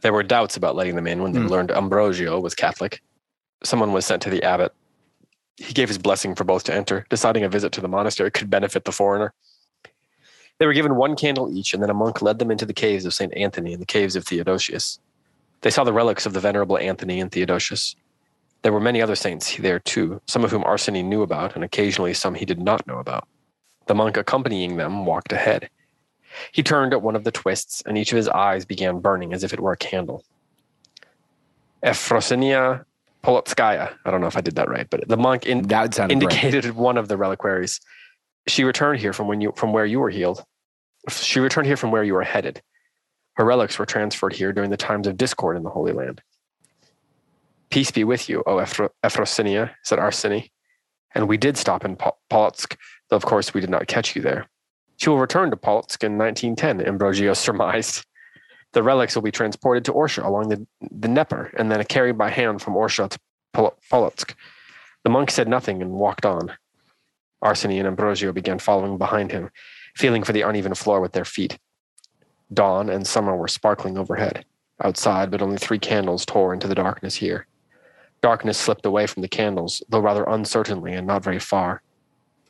There 0.00 0.12
were 0.12 0.22
doubts 0.24 0.56
about 0.56 0.74
letting 0.76 0.96
them 0.96 1.06
in 1.06 1.22
when 1.22 1.32
they 1.32 1.40
Hmm. 1.40 1.46
learned 1.46 1.70
Ambrosio 1.70 2.40
was 2.40 2.54
Catholic. 2.54 3.00
Someone 3.62 3.92
was 3.92 4.04
sent 4.04 4.22
to 4.22 4.30
the 4.30 4.42
abbot. 4.42 4.72
He 5.56 5.72
gave 5.72 5.88
his 5.88 5.98
blessing 5.98 6.34
for 6.34 6.44
both 6.44 6.64
to 6.64 6.74
enter, 6.74 7.06
deciding 7.10 7.44
a 7.44 7.48
visit 7.48 7.70
to 7.72 7.80
the 7.80 7.88
monastery 7.88 8.30
could 8.30 8.50
benefit 8.50 8.84
the 8.84 8.92
foreigner. 8.92 9.32
They 10.58 10.66
were 10.66 10.72
given 10.72 10.96
one 10.96 11.16
candle 11.16 11.54
each, 11.54 11.74
and 11.74 11.82
then 11.82 11.90
a 11.90 11.94
monk 11.94 12.22
led 12.22 12.38
them 12.38 12.50
into 12.50 12.64
the 12.64 12.72
caves 12.72 13.04
of 13.04 13.14
St. 13.14 13.32
Anthony 13.36 13.72
and 13.72 13.82
the 13.82 13.86
caves 13.86 14.16
of 14.16 14.24
Theodosius. 14.24 14.98
They 15.60 15.70
saw 15.70 15.84
the 15.84 15.92
relics 15.92 16.26
of 16.26 16.32
the 16.32 16.40
venerable 16.40 16.78
Anthony 16.78 17.20
and 17.20 17.30
Theodosius. 17.30 17.96
There 18.62 18.72
were 18.72 18.80
many 18.80 19.02
other 19.02 19.16
saints 19.16 19.56
there 19.56 19.78
too, 19.78 20.20
some 20.26 20.44
of 20.44 20.50
whom 20.50 20.64
Arseny 20.64 21.04
knew 21.04 21.22
about, 21.22 21.54
and 21.54 21.64
occasionally 21.64 22.14
some 22.14 22.34
he 22.34 22.44
did 22.44 22.60
not 22.60 22.86
know 22.86 22.98
about. 22.98 23.28
The 23.86 23.94
monk 23.94 24.16
accompanying 24.16 24.76
them 24.76 25.06
walked 25.06 25.32
ahead. 25.32 25.68
He 26.52 26.62
turned 26.62 26.92
at 26.92 27.02
one 27.02 27.16
of 27.16 27.24
the 27.24 27.32
twists, 27.32 27.82
and 27.86 27.96
each 27.96 28.12
of 28.12 28.16
his 28.16 28.28
eyes 28.28 28.64
began 28.64 29.00
burning 29.00 29.32
as 29.32 29.44
if 29.44 29.52
it 29.52 29.60
were 29.60 29.72
a 29.72 29.76
candle. 29.76 30.24
Efrosinia 31.82 32.84
Polotskaya. 33.22 33.92
I 34.04 34.10
don't 34.10 34.20
know 34.20 34.26
if 34.26 34.36
I 34.36 34.40
did 34.40 34.56
that 34.56 34.68
right, 34.68 34.88
but 34.88 35.08
the 35.08 35.16
monk 35.16 35.46
in, 35.46 35.68
sounded 35.68 35.98
right. 35.98 36.10
indicated 36.10 36.76
one 36.76 36.96
of 36.96 37.08
the 37.08 37.16
reliquaries. 37.16 37.80
She 38.48 38.64
returned 38.64 39.00
here 39.00 39.12
from 39.12 39.28
when 39.28 39.40
you 39.40 39.52
from 39.56 39.72
where 39.72 39.86
you 39.86 40.00
were 40.00 40.10
healed. 40.10 40.44
She 41.08 41.40
returned 41.40 41.66
here 41.66 41.76
from 41.76 41.90
where 41.90 42.04
you 42.04 42.14
were 42.14 42.22
headed. 42.22 42.62
Her 43.34 43.44
relics 43.44 43.78
were 43.78 43.86
transferred 43.86 44.32
here 44.32 44.52
during 44.52 44.70
the 44.70 44.76
times 44.76 45.06
of 45.06 45.16
discord 45.16 45.56
in 45.56 45.62
the 45.62 45.70
Holy 45.70 45.92
Land. 45.92 46.22
Peace 47.70 47.90
be 47.90 48.04
with 48.04 48.28
you, 48.28 48.42
O 48.46 48.56
Ephro- 48.56 48.90
Ephrosinia, 49.04 49.72
said 49.82 49.98
Arseny. 49.98 50.50
And 51.14 51.28
we 51.28 51.36
did 51.36 51.56
stop 51.56 51.84
in 51.84 51.96
Pol- 51.96 52.18
Polotsk, 52.30 52.76
though 53.08 53.16
of 53.16 53.24
course 53.24 53.52
we 53.52 53.60
did 53.60 53.70
not 53.70 53.88
catch 53.88 54.16
you 54.16 54.22
there. 54.22 54.48
She 54.96 55.10
will 55.10 55.18
return 55.18 55.50
to 55.50 55.56
Polotsk 55.56 56.02
in 56.02 56.16
1910, 56.16 56.80
Ambrogio 56.80 57.36
surmised. 57.36 58.04
The 58.72 58.82
relics 58.82 59.14
will 59.14 59.22
be 59.22 59.30
transported 59.30 59.84
to 59.86 59.92
Orsha 59.92 60.24
along 60.24 60.48
the, 60.48 60.66
the 60.90 61.08
Dnieper 61.08 61.50
and 61.56 61.70
then 61.70 61.82
carried 61.84 62.18
by 62.18 62.30
hand 62.30 62.62
from 62.62 62.74
Orsha 62.74 63.08
to 63.10 63.18
Polotsk. 63.90 64.34
The 65.04 65.10
monk 65.10 65.30
said 65.30 65.48
nothing 65.48 65.82
and 65.82 65.92
walked 65.92 66.26
on. 66.26 66.52
Arseny 67.44 67.78
and 67.78 67.86
Ambrosio 67.86 68.32
began 68.32 68.58
following 68.58 68.98
behind 68.98 69.32
him, 69.32 69.50
feeling 69.94 70.22
for 70.22 70.32
the 70.32 70.42
uneven 70.42 70.74
floor 70.74 71.00
with 71.00 71.12
their 71.12 71.24
feet. 71.24 71.58
Dawn 72.52 72.88
and 72.88 73.06
summer 73.06 73.36
were 73.36 73.48
sparkling 73.48 73.98
overhead. 73.98 74.44
Outside, 74.82 75.30
but 75.30 75.42
only 75.42 75.56
three 75.56 75.78
candles 75.78 76.26
tore 76.26 76.52
into 76.52 76.68
the 76.68 76.74
darkness 76.74 77.14
here. 77.14 77.46
Darkness 78.22 78.58
slipped 78.58 78.86
away 78.86 79.06
from 79.06 79.22
the 79.22 79.28
candles, 79.28 79.82
though 79.88 80.00
rather 80.00 80.24
uncertainly 80.24 80.92
and 80.92 81.06
not 81.06 81.24
very 81.24 81.38
far. 81.38 81.82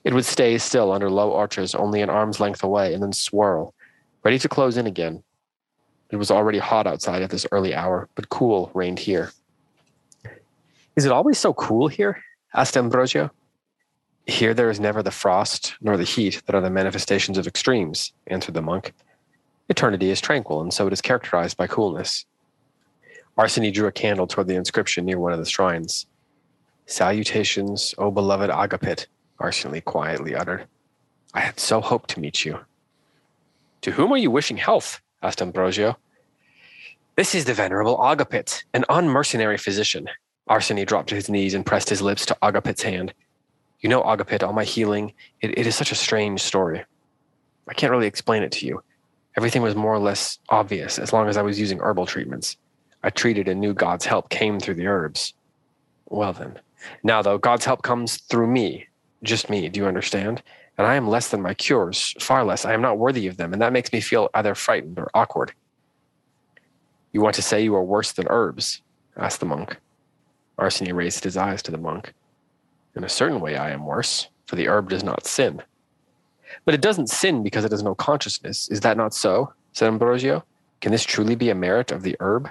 It 0.05 0.15
would 0.15 0.25
stay 0.25 0.59
still 0.59 0.93
under 0.93 1.11
low 1.11 1.35
arches 1.35 1.75
only 1.75 2.01
an 2.01 2.11
arm's 2.11 2.41
length 2.41 2.63
away 2.63 2.95
and 2.95 3.03
then 3.03 3.13
swirl, 3.13 3.75
ready 4.25 4.39
to 4.39 4.49
close 4.49 4.77
in 4.77 4.87
again. 4.87 5.23
It 6.11 6.17
was 6.17 6.31
already 6.31 6.59
hot 6.59 6.87
outside 6.87 7.23
at 7.23 7.31
this 7.31 7.47
early 7.51 7.75
hour, 7.75 8.09
but 8.15 8.29
cool 8.29 8.71
reigned 8.75 9.01
here. 9.01 9.33
Is 10.95 11.05
it 11.05 11.13
always 11.13 11.39
so 11.39 11.53
cool 11.53 11.89
here? 11.89 12.23
asked 12.55 12.77
Ambrosio. 12.77 13.31
Here 14.27 14.55
there 14.55 14.71
is 14.71 14.81
never 14.81 15.03
the 15.03 15.13
frost 15.13 15.77
nor 15.81 15.97
the 15.97 16.05
heat 16.05 16.43
that 16.47 16.55
are 16.55 16.61
the 16.61 16.71
manifestations 16.71 17.39
of 17.39 17.47
extremes, 17.47 18.13
answered 18.27 18.55
the 18.55 18.63
monk. 18.63 18.93
Eternity 19.69 20.11
is 20.11 20.21
tranquil, 20.21 20.61
and 20.61 20.75
so 20.75 20.87
it 20.87 20.93
is 20.93 21.01
characterized 21.01 21.57
by 21.57 21.69
coolness. 21.69 22.27
Arseny 23.39 23.73
drew 23.73 23.87
a 23.87 23.93
candle 23.93 24.27
toward 24.27 24.49
the 24.49 24.57
inscription 24.57 25.05
near 25.05 25.19
one 25.19 25.33
of 25.33 25.39
the 25.39 25.45
shrines. 25.45 26.07
Salutations, 26.87 27.95
O 27.99 28.11
beloved 28.11 28.51
Agapit, 28.51 29.07
Arseny 29.41 29.85
quietly 29.85 30.35
uttered. 30.35 30.67
I 31.35 31.41
had 31.41 31.61
so 31.61 31.81
hoped 31.81 32.11
to 32.11 32.21
meet 32.21 32.45
you. 32.45 32.61
To 33.83 33.93
whom 33.93 34.13
are 34.13 34.19
you 34.19 34.31
wishing 34.31 34.57
health? 34.57 35.01
asked 35.23 35.43
Ambrosio. 35.43 35.99
This 37.15 37.35
is 37.35 37.45
the 37.45 37.55
venerable 37.55 37.97
Agapit, 37.99 38.65
an 38.75 38.85
unmercenary 38.89 39.59
physician. 39.59 40.09
Arseny 40.49 40.87
dropped 40.87 41.09
to 41.11 41.15
his 41.15 41.29
knees 41.29 41.55
and 41.55 41.67
pressed 41.67 41.91
his 41.91 42.03
lips 42.03 42.27
to 42.27 42.37
Agapit's 42.43 42.83
hand. 42.83 43.15
You 43.87 43.91
know, 43.91 44.03
Agapit, 44.03 44.43
all 44.43 44.53
my 44.53 44.65
healing, 44.65 45.13
it, 45.41 45.57
it 45.57 45.65
is 45.65 45.77
such 45.77 45.93
a 45.93 45.95
strange 45.95 46.43
story. 46.43 46.85
I 47.69 47.73
can't 47.73 47.93
really 47.93 48.09
explain 48.09 48.43
it 48.43 48.51
to 48.51 48.67
you. 48.67 48.83
Everything 49.37 49.63
was 49.63 49.77
more 49.77 49.95
or 49.95 50.01
less 50.01 50.41
obvious 50.49 50.99
as 50.99 51.13
long 51.13 51.29
as 51.29 51.37
I 51.37 51.43
was 51.43 51.61
using 51.61 51.79
herbal 51.79 52.07
treatments. 52.07 52.57
I 53.05 53.11
treated 53.11 53.47
and 53.47 53.61
knew 53.61 53.73
God's 53.73 54.05
help 54.05 54.29
came 54.29 54.59
through 54.59 54.75
the 54.75 54.89
herbs. 54.89 55.35
Well, 56.07 56.33
then. 56.33 56.59
Now, 57.05 57.23
though, 57.23 57.39
God's 57.39 57.65
help 57.65 57.83
comes 57.83 58.17
through 58.17 58.49
me. 58.49 58.89
Just 59.23 59.49
me, 59.49 59.69
do 59.69 59.79
you 59.79 59.87
understand? 59.87 60.43
And 60.79 60.85
I 60.85 60.97
am 60.97 61.07
less 61.07 61.29
than 61.29 61.41
my 61.41 61.55
cures, 61.55 62.17
far 62.19 62.43
less. 62.43 62.65
I 62.65 62.73
am 62.73 62.83
not 62.83 62.99
worthy 62.99 63.29
of 63.29 63.37
them, 63.37 63.53
and 63.53 63.63
that 63.63 63.73
makes 63.73 63.93
me 63.93 64.01
feel 64.01 64.31
either 64.35 64.57
frightened 64.57 64.99
or 64.99 65.13
awkward. 65.15 65.53
You 67.13 67.21
want 67.21 67.37
to 67.37 67.43
say 67.43 67.63
you 67.63 67.77
are 67.77 67.85
worse 67.85 68.11
than 68.11 68.27
herbs? 68.31 68.83
asked 69.17 69.39
the 69.39 69.47
monk. 69.47 69.77
Arseny 70.59 70.93
raised 70.93 71.23
his 71.23 71.37
eyes 71.37 71.63
to 71.63 71.71
the 71.71 71.79
monk. 71.79 72.13
In 72.97 73.05
a 73.05 73.09
certain 73.09 73.41
way, 73.41 73.57
I 73.57 73.71
am 73.71 73.85
worse, 73.85 74.29
for 74.47 74.57
the 74.57 74.69
herb 74.69 74.89
does 74.89 75.05
not 75.05 75.27
sin. 75.27 75.63
But 76.65 76.75
it 76.75 76.81
doesn't 76.81 77.11
sin 77.11 77.43
because 77.43 77.65
it 77.65 77.71
has 77.71 77.83
no 77.83 77.95
consciousness. 77.95 78.69
Is 78.71 78.81
that 78.81 78.97
not 78.97 79.13
so? 79.13 79.53
said 79.73 79.89
Ambrosio. 79.89 80.43
Can 80.81 80.93
this 80.93 81.05
truly 81.05 81.35
be 81.35 81.51
a 81.51 81.55
merit 81.55 81.93
of 81.93 82.03
the 82.03 82.17
herb? 82.21 82.49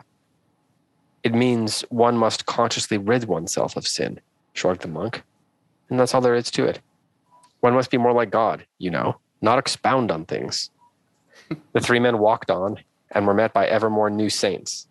It 1.24 1.34
means 1.34 1.82
one 1.90 2.18
must 2.18 2.46
consciously 2.46 3.00
rid 3.00 3.24
oneself 3.26 3.76
of 3.76 3.88
sin, 3.88 4.20
shrugged 4.54 4.82
the 4.82 4.88
monk. 4.88 5.24
And 5.90 6.00
that's 6.00 6.14
all 6.14 6.22
there 6.22 6.36
is 6.36 6.52
to 6.52 6.66
it. 6.66 6.80
One 7.62 7.74
must 7.74 7.90
be 7.90 7.98
more 7.98 8.14
like 8.14 8.30
God, 8.30 8.66
you 8.78 8.92
know, 8.92 9.18
not 9.42 9.58
expound 9.58 10.12
on 10.12 10.26
things. 10.26 10.70
the 11.74 11.82
three 11.82 12.00
men 12.00 12.20
walked 12.20 12.52
on 12.52 12.78
and 13.12 13.26
were 13.26 13.34
met 13.34 13.54
by 13.54 13.66
ever 13.66 13.90
more 13.90 14.12
new 14.12 14.30
saints. 14.30 14.88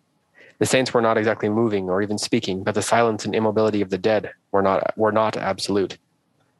The 0.59 0.65
saints 0.65 0.93
were 0.93 1.01
not 1.01 1.17
exactly 1.17 1.49
moving 1.49 1.89
or 1.89 2.01
even 2.01 2.17
speaking, 2.17 2.63
but 2.63 2.75
the 2.75 2.81
silence 2.81 3.23
and 3.23 3.35
immobility 3.35 3.81
of 3.81 3.89
the 3.89 3.97
dead 3.97 4.31
were 4.55 4.61
not, 4.61 4.97
were 4.97 5.11
not 5.11 5.35
absolute. 5.35 5.97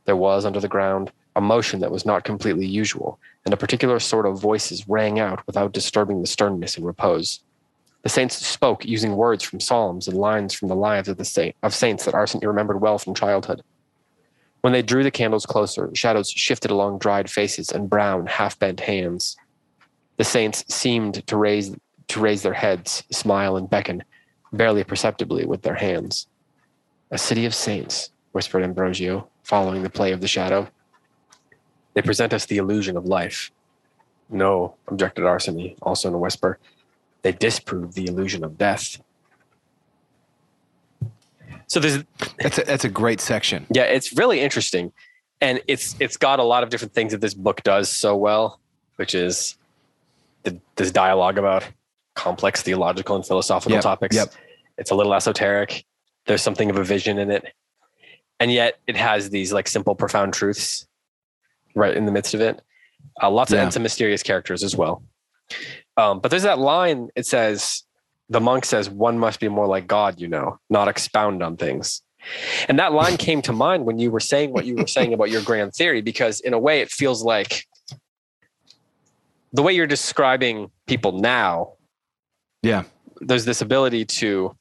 There 0.03 0.17
was, 0.17 0.45
under 0.45 0.59
the 0.59 0.67
ground, 0.67 1.13
a 1.37 1.39
motion 1.41 1.79
that 1.79 1.91
was 1.91 2.05
not 2.05 2.25
completely 2.25 2.67
usual, 2.67 3.17
and 3.45 3.53
a 3.53 3.57
particular 3.57 3.99
sort 4.01 4.25
of 4.25 4.37
voices 4.37 4.89
rang 4.89 5.17
out 5.17 5.47
without 5.47 5.71
disturbing 5.71 6.19
the 6.19 6.27
sternness 6.27 6.75
and 6.75 6.85
repose. 6.85 7.39
The 8.03 8.09
saints 8.09 8.35
spoke 8.45 8.83
using 8.83 9.15
words 9.15 9.45
from 9.45 9.61
psalms 9.61 10.09
and 10.09 10.17
lines 10.17 10.53
from 10.53 10.67
the 10.67 10.75
lives 10.75 11.07
of 11.07 11.15
the 11.15 11.23
saint, 11.23 11.55
of 11.63 11.73
saints 11.73 12.03
that 12.03 12.13
Arseny 12.13 12.45
remembered 12.45 12.81
well 12.81 12.97
from 12.97 13.15
childhood. 13.15 13.63
When 14.59 14.73
they 14.73 14.81
drew 14.81 15.03
the 15.03 15.09
candles 15.09 15.45
closer, 15.45 15.89
shadows 15.93 16.29
shifted 16.29 16.71
along 16.71 16.99
dried 16.99 17.29
faces 17.29 17.71
and 17.71 17.89
brown, 17.89 18.25
half-bent 18.25 18.81
hands. 18.81 19.37
The 20.17 20.25
saints 20.25 20.65
seemed 20.67 21.25
to 21.27 21.37
raise 21.37 21.73
to 22.09 22.19
raise 22.19 22.43
their 22.43 22.53
heads, 22.53 23.03
smile, 23.09 23.55
and 23.55 23.69
beckon, 23.69 24.03
barely 24.51 24.83
perceptibly 24.83 25.45
with 25.45 25.61
their 25.61 25.75
hands. 25.75 26.27
A 27.11 27.17
city 27.17 27.45
of 27.45 27.53
saints, 27.53 28.09
whispered 28.31 28.63
Ambrosio, 28.63 29.27
following 29.43 29.83
the 29.83 29.89
play 29.89 30.11
of 30.11 30.21
the 30.21 30.27
shadow. 30.27 30.67
They 31.93 32.01
present 32.01 32.33
us 32.33 32.45
the 32.45 32.57
illusion 32.57 32.97
of 32.97 33.05
life. 33.05 33.51
No, 34.29 34.75
objected 34.87 35.23
Arseny, 35.23 35.75
also 35.81 36.09
in 36.09 36.13
a 36.15 36.17
whisper. 36.17 36.57
They 37.21 37.31
disprove 37.31 37.93
the 37.93 38.07
illusion 38.07 38.43
of 38.43 38.57
death. 38.57 38.97
So 41.67 41.79
there's 41.79 42.03
That's 42.39 42.57
a, 42.59 42.63
that's 42.63 42.85
a 42.85 42.89
great 42.89 43.19
section. 43.21 43.65
yeah, 43.69 43.83
it's 43.83 44.15
really 44.17 44.39
interesting, 44.41 44.91
and 45.41 45.61
it's 45.67 45.95
it's 45.99 46.17
got 46.17 46.39
a 46.39 46.43
lot 46.43 46.63
of 46.63 46.69
different 46.69 46.93
things 46.93 47.11
that 47.11 47.21
this 47.21 47.33
book 47.33 47.63
does 47.63 47.89
so 47.89 48.15
well, 48.15 48.59
which 48.97 49.15
is 49.15 49.57
the, 50.43 50.59
this 50.75 50.91
dialogue 50.91 51.37
about 51.37 51.65
complex 52.13 52.61
theological 52.61 53.15
and 53.15 53.25
philosophical 53.25 53.73
Yep, 53.73 53.83
topics. 53.83 54.15
yep. 54.15 54.31
It's 54.77 54.91
a 54.91 54.95
little 54.95 55.13
esoteric. 55.13 55.85
There's 56.27 56.41
something 56.41 56.69
of 56.69 56.77
a 56.77 56.83
vision 56.83 57.17
in 57.17 57.31
it, 57.31 57.53
and 58.39 58.51
yet 58.51 58.79
it 58.87 58.97
has 58.97 59.29
these 59.29 59.53
like 59.53 59.67
simple, 59.67 59.95
profound 59.95 60.33
truths 60.33 60.87
right 61.75 61.95
in 61.95 62.05
the 62.05 62.11
midst 62.11 62.33
of 62.33 62.41
it. 62.41 62.61
Uh, 63.21 63.29
lots 63.29 63.51
of 63.51 63.59
and 63.59 63.71
some 63.71 63.83
mysterious 63.83 64.23
characters 64.23 64.63
as 64.63 64.75
well. 64.75 65.03
Um, 65.97 66.19
but 66.19 66.31
there's 66.31 66.43
that 66.43 66.59
line. 66.59 67.09
It 67.15 67.25
says, 67.25 67.83
"The 68.29 68.41
monk 68.41 68.65
says 68.65 68.89
one 68.89 69.19
must 69.19 69.39
be 69.39 69.49
more 69.49 69.67
like 69.67 69.87
God, 69.87 70.19
you 70.19 70.27
know, 70.27 70.59
not 70.69 70.87
expound 70.87 71.43
on 71.43 71.57
things." 71.57 72.01
And 72.67 72.79
that 72.79 72.93
line 72.93 73.17
came 73.17 73.41
to 73.43 73.53
mind 73.53 73.85
when 73.85 73.99
you 73.99 74.11
were 74.11 74.19
saying 74.19 74.51
what 74.51 74.65
you 74.65 74.75
were 74.75 74.87
saying 74.87 75.13
about 75.13 75.29
your 75.29 75.43
grand 75.43 75.73
theory, 75.73 76.01
because 76.01 76.39
in 76.39 76.53
a 76.53 76.59
way, 76.59 76.81
it 76.81 76.89
feels 76.89 77.23
like 77.23 77.65
the 79.53 79.61
way 79.61 79.73
you're 79.73 79.87
describing 79.87 80.71
people 80.87 81.13
now. 81.13 81.73
Yeah. 82.63 82.83
There's 83.21 83.45
this 83.45 83.61
ability 83.61 84.05
to 84.05 84.55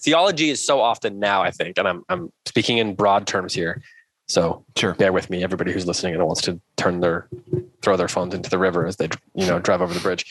theology 0.00 0.50
is 0.50 0.64
so 0.64 0.80
often 0.80 1.18
now, 1.18 1.42
I 1.42 1.50
think, 1.50 1.78
and 1.78 1.86
I'm 1.86 2.02
I'm 2.08 2.32
speaking 2.46 2.78
in 2.78 2.94
broad 2.94 3.26
terms 3.26 3.54
here. 3.54 3.82
So 4.28 4.64
Sure. 4.76 4.94
bear 4.94 5.12
with 5.12 5.28
me, 5.28 5.42
everybody 5.42 5.72
who's 5.72 5.86
listening 5.86 6.14
and 6.14 6.24
wants 6.24 6.42
to 6.42 6.60
turn 6.76 7.00
their 7.00 7.28
throw 7.82 7.96
their 7.96 8.08
phones 8.08 8.34
into 8.34 8.48
the 8.50 8.58
river 8.58 8.86
as 8.86 8.96
they 8.96 9.08
you 9.34 9.46
know 9.46 9.58
drive 9.58 9.82
over 9.82 9.92
the 9.92 10.00
bridge. 10.00 10.24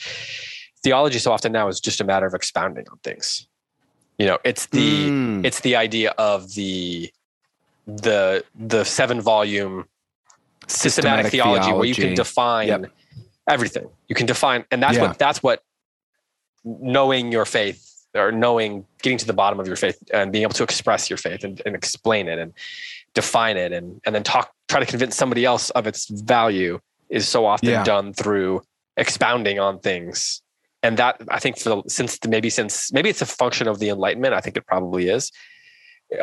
Theology 0.84 1.20
so 1.20 1.32
often 1.32 1.52
now 1.52 1.68
is 1.68 1.80
just 1.80 2.00
a 2.00 2.04
matter 2.04 2.26
of 2.26 2.34
expounding 2.34 2.88
on 2.90 2.98
things. 3.00 3.48
You 4.18 4.26
know, 4.28 4.38
it's 4.44 4.68
the 4.68 5.10
Mm. 5.10 5.46
it's 5.46 5.62
the 5.62 5.76
idea 5.76 6.12
of 6.18 6.54
the 6.56 7.12
the 7.88 8.44
the 8.56 8.84
seven 8.84 9.20
volume 9.22 9.86
systematic, 10.68 11.26
Systematic 11.28 11.32
theology, 11.32 11.74
where 11.74 11.86
you 11.86 11.96
can 11.96 12.14
define 12.14 12.68
Yep. 12.68 12.92
everything. 13.50 13.90
You 14.08 14.16
can 14.16 14.26
define, 14.28 14.66
and 14.72 14.82
that's 14.84 14.96
Yeah. 14.98 15.08
what 15.08 15.18
that's 15.20 15.42
what 15.44 15.64
knowing 16.64 17.32
your 17.32 17.46
faith 17.46 17.89
or 18.16 18.32
knowing 18.32 18.86
getting 19.02 19.18
to 19.18 19.26
the 19.26 19.34
bottom 19.34 19.60
of 19.60 19.68
your 19.68 19.76
faith 19.76 20.02
and 20.14 20.32
being 20.32 20.44
able 20.44 20.54
to 20.54 20.64
express 20.64 21.10
your 21.10 21.18
faith 21.18 21.44
and, 21.44 21.62
and 21.66 21.76
explain 21.76 22.28
it 22.28 22.40
and 22.40 22.54
define 23.14 23.58
it 23.58 23.72
and 23.72 24.02
and 24.06 24.16
then 24.16 24.24
talk 24.24 24.52
try 24.68 24.80
to 24.80 24.86
convince 24.86 25.16
somebody 25.16 25.46
else 25.46 25.70
of 25.72 25.88
its 25.88 26.08
value 26.10 26.80
is 27.10 27.28
so 27.28 27.46
often 27.46 27.70
Yeah. 27.70 27.84
done 27.84 28.14
through 28.14 28.62
expounding 28.98 29.60
on 29.60 29.80
things 29.80 30.42
and 30.84 30.98
that 30.98 31.22
i 31.30 31.40
think 31.40 31.58
for 31.58 31.70
the, 31.70 31.84
since 31.88 32.20
maybe 32.28 32.50
since 32.50 32.92
maybe 32.94 33.10
it's 33.10 33.22
a 33.22 33.26
function 33.26 33.68
of 33.68 33.80
the 33.80 33.90
enlightenment 33.90 34.34
i 34.34 34.42
think 34.42 34.58
it 34.58 34.66
probably 34.66 35.08
is 35.10 35.32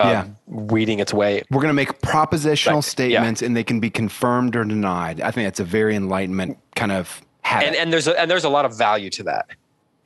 um, 0.00 0.10
Yeah. 0.10 0.26
weeding 0.46 0.98
its 0.98 1.14
way 1.14 1.42
We're 1.50 1.60
going 1.62 1.68
to 1.70 1.74
make 1.74 2.00
propositional. 2.00 2.74
Yeah. 2.76 2.80
statements 2.80 3.42
and 3.42 3.56
they 3.56 3.64
can 3.64 3.78
be 3.80 3.88
confirmed 3.90 4.56
or 4.56 4.64
denied. 4.64 5.20
I 5.20 5.30
think 5.30 5.46
that's 5.46 5.60
a 5.60 5.64
very 5.64 5.94
enlightenment 5.94 6.58
kind 6.74 6.90
of 6.90 7.20
habit. 7.42 7.68
and 7.68 7.76
and 7.76 7.92
there's 7.92 8.08
a, 8.08 8.20
and 8.20 8.28
there's 8.28 8.42
a 8.44 8.48
lot 8.48 8.64
of 8.64 8.76
value 8.76 9.10
to 9.10 9.22
that. 9.24 9.46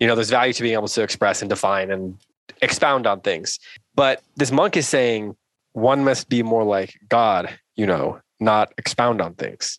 You 0.01 0.07
know, 0.07 0.15
there's 0.15 0.31
value 0.31 0.53
to 0.53 0.63
being 0.63 0.75
able 0.75 0.89
to 0.89 1.03
express 1.03 1.43
and 1.43 1.49
define 1.49 1.91
and 1.91 2.17
expound 2.63 3.07
on 3.07 3.21
things. 3.21 3.59
But 3.95 4.23
this 4.37 4.51
monk 4.51 4.77
is 4.77 4.89
saying 4.89 5.37
one 5.73 6.05
must 6.05 6.29
be 6.29 6.43
more 6.43 6.65
like 6.65 6.99
God, 7.09 7.51
you 7.77 7.87
know, 7.87 8.21
not 8.41 8.73
expound 8.79 9.21
on 9.21 9.35
things. 9.35 9.79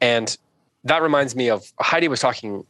And 0.00 0.36
that 0.84 1.02
reminds 1.02 1.36
me 1.36 1.48
of 1.48 1.72
Heidi 1.80 2.08
was 2.08 2.20
talking. 2.20 2.66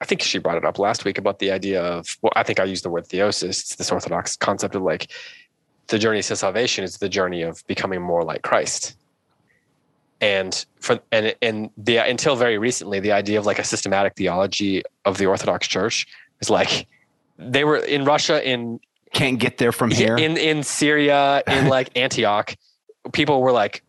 I 0.00 0.06
think 0.06 0.22
she 0.22 0.38
brought 0.38 0.56
it 0.56 0.64
up 0.64 0.78
last 0.78 1.04
week 1.04 1.18
about 1.18 1.40
the 1.40 1.50
idea 1.50 1.82
of. 1.82 2.16
Well, 2.22 2.32
I 2.36 2.42
think 2.42 2.60
I 2.60 2.64
used 2.64 2.84
the 2.84 2.90
word 2.90 3.06
theosis. 3.06 3.44
It's 3.44 3.76
this 3.76 3.90
Orthodox 3.90 4.36
concept 4.36 4.74
of 4.74 4.82
like 4.82 5.10
the 5.88 5.98
journey 5.98 6.22
to 6.22 6.36
salvation 6.36 6.84
is 6.84 6.98
the 6.98 7.08
journey 7.08 7.42
of 7.42 7.66
becoming 7.66 8.00
more 8.00 8.22
like 8.22 8.42
Christ 8.42 8.96
and 10.20 10.66
for 10.78 11.00
and 11.12 11.34
and 11.40 11.70
the 11.76 11.96
until 11.96 12.36
very 12.36 12.58
recently 12.58 13.00
the 13.00 13.12
idea 13.12 13.38
of 13.38 13.46
like 13.46 13.58
a 13.58 13.64
systematic 13.64 14.14
theology 14.16 14.82
of 15.04 15.18
the 15.18 15.26
orthodox 15.26 15.66
church 15.66 16.06
is 16.40 16.50
like 16.50 16.86
they 17.38 17.64
were 17.64 17.76
in 17.76 18.04
russia 18.04 18.46
in 18.48 18.80
Can't 19.12 19.38
get 19.38 19.58
there 19.58 19.72
from 19.72 19.90
here. 19.90 20.16
in 20.16 20.36
in 20.36 20.62
syria 20.62 21.42
in 21.46 21.68
like 21.76 21.90
antioch 21.96 22.56
people 23.12 23.40
were 23.40 23.52
like 23.52 23.82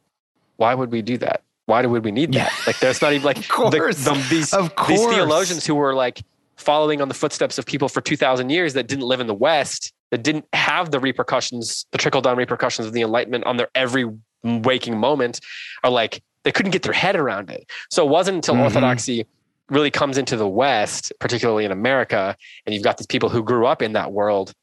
why 0.57 0.73
would 0.73 0.91
we 0.91 1.01
do 1.01 1.17
that 1.17 1.41
why 1.65 1.85
would 1.85 2.03
we 2.03 2.11
need 2.11 2.33
that 2.33 2.51
like 2.67 2.79
there's 2.79 3.01
not 3.01 3.13
even 3.13 3.25
like 3.25 3.37
Of 3.37 3.47
course. 3.49 4.03
the, 4.03 4.11
the, 4.13 4.27
these, 4.29 4.51
these 4.87 5.05
theologians 5.15 5.65
who 5.65 5.75
were 5.75 5.93
like 5.93 6.21
following 6.57 7.01
on 7.01 7.07
the 7.07 7.13
footsteps 7.13 7.57
of 7.57 7.65
people 7.65 7.87
for 7.89 8.01
2000 8.01 8.49
years 8.49 8.73
that 8.73 8.87
didn't 8.87 9.05
live 9.05 9.19
in 9.19 9.27
the 9.27 9.33
west 9.33 9.93
that 10.11 10.21
didn't 10.23 10.45
have 10.53 10.91
the 10.91 10.99
repercussions 10.99 11.85
the 11.91 11.97
trickle 11.97 12.21
down 12.21 12.37
repercussions 12.37 12.87
of 12.87 12.93
the 12.93 13.01
enlightenment 13.01 13.43
on 13.45 13.57
their 13.57 13.69
every 13.73 14.05
waking 14.43 14.97
moment 14.97 15.39
are 15.83 15.89
like 15.91 16.21
they 16.43 16.51
couldn't 16.51 16.71
get 16.71 16.83
their 16.83 16.93
head 16.93 17.15
around 17.15 17.49
it 17.49 17.65
so 17.89 18.05
it 18.05 18.09
wasn't 18.09 18.35
until 18.35 18.55
Mhm. 18.55 18.63
orthodoxy 18.63 19.25
really 19.71 19.89
comes 19.89 20.17
into 20.17 20.35
the 20.35 20.47
west 20.47 21.11
particularly 21.19 21.65
in 21.65 21.71
america 21.71 22.35
and 22.65 22.75
you've 22.75 22.83
got 22.83 22.97
these 22.97 23.07
people 23.07 23.29
who 23.29 23.41
grew 23.41 23.65
up 23.65 23.81
in 23.81 23.93
that 23.93 24.11
world 24.11 24.53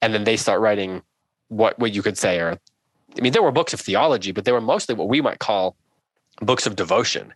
and 0.00 0.14
then 0.14 0.24
they 0.24 0.36
start 0.36 0.60
writing 0.60 1.02
what 1.48 1.78
what 1.78 1.92
you 1.92 2.00
could 2.02 2.16
say 2.16 2.40
are 2.40 2.56
i 3.18 3.20
mean 3.20 3.32
there 3.32 3.42
were 3.42 3.52
books 3.52 3.74
of 3.74 3.80
theology 3.80 4.32
but 4.32 4.44
they 4.44 4.52
were 4.52 4.60
mostly 4.60 4.94
what 4.94 5.08
we 5.08 5.20
might 5.20 5.40
call 5.40 5.76
books 6.40 6.66
of 6.66 6.76
devotion 6.76 7.34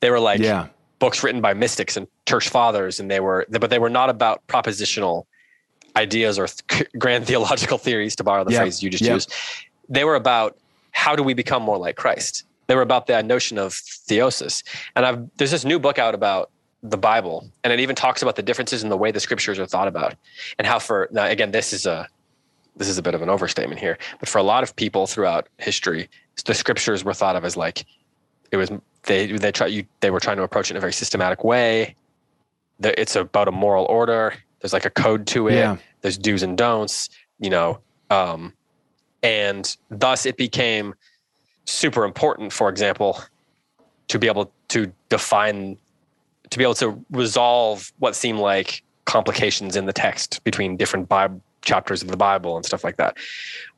they 0.00 0.10
were 0.10 0.20
like 0.20 0.40
yeah. 0.40 0.68
books 1.00 1.22
written 1.22 1.40
by 1.40 1.52
mystics 1.52 1.96
and 1.96 2.06
church 2.26 2.48
fathers 2.48 3.00
and 3.00 3.10
they 3.10 3.20
were 3.20 3.44
but 3.50 3.68
they 3.68 3.78
were 3.78 3.90
not 3.90 4.08
about 4.08 4.46
propositional 4.46 5.24
ideas 5.96 6.38
or 6.38 6.46
th- 6.46 6.88
grand 6.98 7.26
theological 7.26 7.76
theories 7.76 8.16
to 8.16 8.24
borrow 8.24 8.44
the 8.44 8.52
Yeah. 8.52 8.60
phrase 8.60 8.82
you 8.82 8.88
just 8.88 9.02
Yeah. 9.02 9.14
used 9.14 9.32
they 9.88 10.04
were 10.04 10.14
about 10.14 10.56
how 10.92 11.16
do 11.16 11.22
we 11.22 11.34
become 11.34 11.62
more 11.62 11.76
like 11.76 11.96
christ 11.96 12.44
they 12.72 12.76
were 12.76 12.80
about 12.80 13.06
that 13.06 13.26
notion 13.26 13.58
of 13.58 13.72
theosis. 13.72 14.62
And 14.96 15.04
i've 15.04 15.36
there's 15.36 15.50
this 15.50 15.62
new 15.66 15.78
book 15.78 15.98
out 15.98 16.14
about 16.14 16.50
the 16.82 16.96
bible 16.96 17.46
and 17.62 17.70
it 17.70 17.80
even 17.80 17.94
talks 17.94 18.22
about 18.22 18.34
the 18.34 18.42
differences 18.42 18.82
in 18.82 18.88
the 18.88 18.96
way 18.96 19.10
the 19.10 19.20
scriptures 19.20 19.58
are 19.58 19.66
thought 19.66 19.88
about 19.88 20.14
and 20.58 20.66
how 20.66 20.78
for 20.78 21.06
now 21.12 21.26
again 21.26 21.50
this 21.50 21.74
is 21.74 21.84
a 21.84 22.08
this 22.76 22.88
is 22.88 22.96
a 22.96 23.02
bit 23.02 23.14
of 23.14 23.20
an 23.20 23.28
overstatement 23.28 23.78
here 23.78 23.98
but 24.20 24.28
for 24.28 24.38
a 24.38 24.42
lot 24.42 24.62
of 24.62 24.74
people 24.74 25.06
throughout 25.06 25.50
history 25.58 26.08
the 26.46 26.54
scriptures 26.54 27.04
were 27.04 27.12
thought 27.12 27.36
of 27.36 27.44
as 27.44 27.58
like 27.58 27.84
it 28.52 28.56
was 28.56 28.70
they 29.02 29.26
they 29.32 29.52
try 29.52 29.66
you 29.66 29.84
they 30.00 30.10
were 30.10 30.18
trying 30.18 30.38
to 30.38 30.42
approach 30.42 30.70
it 30.70 30.72
in 30.72 30.78
a 30.78 30.80
very 30.80 30.94
systematic 30.94 31.44
way. 31.44 31.94
The- 32.80 32.98
it's 32.98 33.16
about 33.16 33.48
a 33.48 33.52
moral 33.52 33.84
order. 33.84 34.32
There's 34.60 34.72
like 34.72 34.86
a 34.86 34.90
code 34.90 35.26
to 35.28 35.48
it. 35.48 35.56
Yeah. 35.56 35.76
there's 36.00 36.16
do's 36.16 36.42
and 36.42 36.56
don'ts 36.56 37.10
you 37.38 37.50
know 37.50 37.80
um 38.08 38.54
and 39.22 39.76
thus 39.90 40.24
it 40.26 40.36
became 40.38 40.94
super 41.64 42.04
important 42.04 42.52
for 42.52 42.68
example 42.68 43.22
to 44.08 44.18
be 44.18 44.26
able 44.26 44.52
to 44.68 44.92
define 45.08 45.76
to 46.50 46.58
be 46.58 46.64
able 46.64 46.74
to 46.74 47.02
resolve 47.10 47.92
what 47.98 48.14
seem 48.14 48.38
like 48.38 48.82
complications 49.06 49.74
in 49.74 49.86
the 49.86 49.92
text 49.92 50.44
between 50.44 50.76
different 50.76 51.08
Bible 51.08 51.40
chapters 51.62 52.02
of 52.02 52.08
the 52.08 52.16
Bible 52.16 52.56
and 52.56 52.66
stuff 52.66 52.84
like 52.84 52.96
that. 52.96 53.16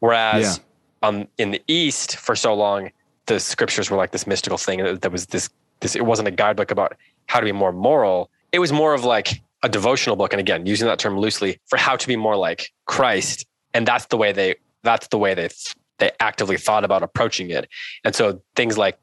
Whereas 0.00 0.60
um, 1.02 1.28
in 1.38 1.50
the 1.52 1.62
East, 1.68 2.16
for 2.16 2.34
so 2.34 2.54
long, 2.54 2.90
the 3.26 3.38
scriptures 3.38 3.90
were 3.90 3.96
like 3.96 4.10
this 4.10 4.26
mystical 4.26 4.58
thing. 4.58 4.82
That 4.82 5.12
was 5.12 5.26
this 5.26 5.50
this. 5.80 5.94
It 5.94 6.04
wasn't 6.04 6.28
a 6.28 6.30
guidebook 6.30 6.70
about 6.70 6.96
how 7.26 7.40
to 7.40 7.44
be 7.44 7.52
more 7.52 7.72
moral. 7.72 8.30
It 8.52 8.58
was 8.58 8.72
more 8.72 8.94
of 8.94 9.04
like 9.04 9.40
a 9.62 9.68
devotional 9.68 10.16
book, 10.16 10.32
and 10.32 10.40
again, 10.40 10.66
using 10.66 10.86
that 10.88 10.98
term 10.98 11.18
loosely 11.18 11.60
for 11.66 11.76
how 11.76 11.96
to 11.96 12.06
be 12.06 12.16
more 12.16 12.36
like 12.36 12.72
Christ. 12.86 13.46
And 13.72 13.86
that's 13.86 14.06
the 14.06 14.16
way 14.16 14.32
they. 14.32 14.56
That's 14.82 15.08
the 15.08 15.18
way 15.18 15.34
they 15.34 15.48
they 15.98 16.10
actively 16.20 16.56
thought 16.56 16.84
about 16.84 17.02
approaching 17.02 17.50
it. 17.50 17.68
And 18.04 18.14
so 18.14 18.42
things 18.56 18.76
like 18.76 18.98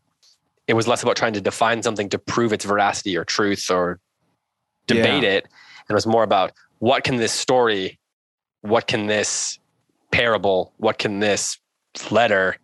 it 0.67 0.73
was 0.73 0.87
less 0.87 1.03
about 1.03 1.15
trying 1.15 1.33
to 1.33 1.41
define 1.41 1.83
something 1.83 2.09
to 2.09 2.19
prove 2.19 2.53
its 2.53 2.65
veracity 2.65 3.17
or 3.17 3.25
truth 3.25 3.69
or 3.69 3.99
debate 4.87 5.23
it. 5.23 5.43
And 5.43 5.89
it 5.89 5.93
was 5.93 6.07
more 6.07 6.23
about 6.23 6.51
what 6.79 7.03
can 7.03 7.17
this 7.17 7.31
story 7.31 7.99
what 8.61 8.85
can 8.87 9.07
this 9.07 9.57
parable 10.11 10.71
what 10.77 10.99
can 10.99 11.19
this 11.19 11.57
letter 12.11 12.57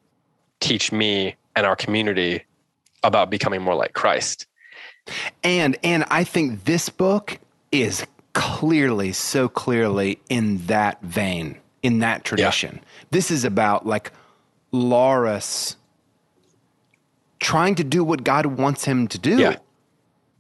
teach 0.60 0.92
me 0.92 1.36
and 1.56 1.66
our 1.66 1.76
community 1.76 2.46
about 3.04 3.30
becoming 3.30 3.62
more 3.62 3.76
like 3.76 3.94
christ? 3.94 4.48
And 5.44 5.78
and 5.84 6.06
I 6.10 6.24
think 6.24 6.66
this 6.66 6.90
book 6.90 7.40
is 7.72 8.06
clearly 8.34 9.12
so 9.14 9.50
clearly 9.50 10.20
in 10.30 10.66
that 10.68 11.02
vein, 11.02 11.58
in 11.84 12.00
that 12.00 12.24
tradition. 12.24 12.82
This 13.12 13.32
is 13.32 13.46
about 13.46 13.86
like 13.86 14.12
Laurus 14.72 15.76
trying 17.40 17.76
to 17.76 17.84
do 17.84 18.04
what 18.04 18.24
God 18.24 18.46
wants 18.46 18.86
him 18.86 19.08
to 19.08 19.20
do. 19.20 19.38
Yeah. 19.38 19.58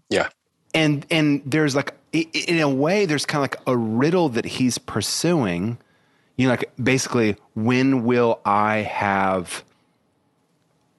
yeah 0.10 0.30
And 0.73 1.06
and 1.12 1.41
there's 1.45 1.76
like 1.76 1.93
in 2.12 2.60
a 2.60 2.69
way 2.69 3.06
there's 3.06 3.26
kind 3.26 3.39
of 3.39 3.52
like 3.52 3.62
a 3.67 3.78
riddle 3.78 4.30
that 4.30 4.45
he's 4.45 4.78
pursuing. 4.78 5.78
you 6.38 6.47
know, 6.47 6.54
like 6.54 6.71
basically, 6.82 7.36
when 7.56 8.04
will 8.04 8.39
I 8.45 8.78
have 8.78 9.63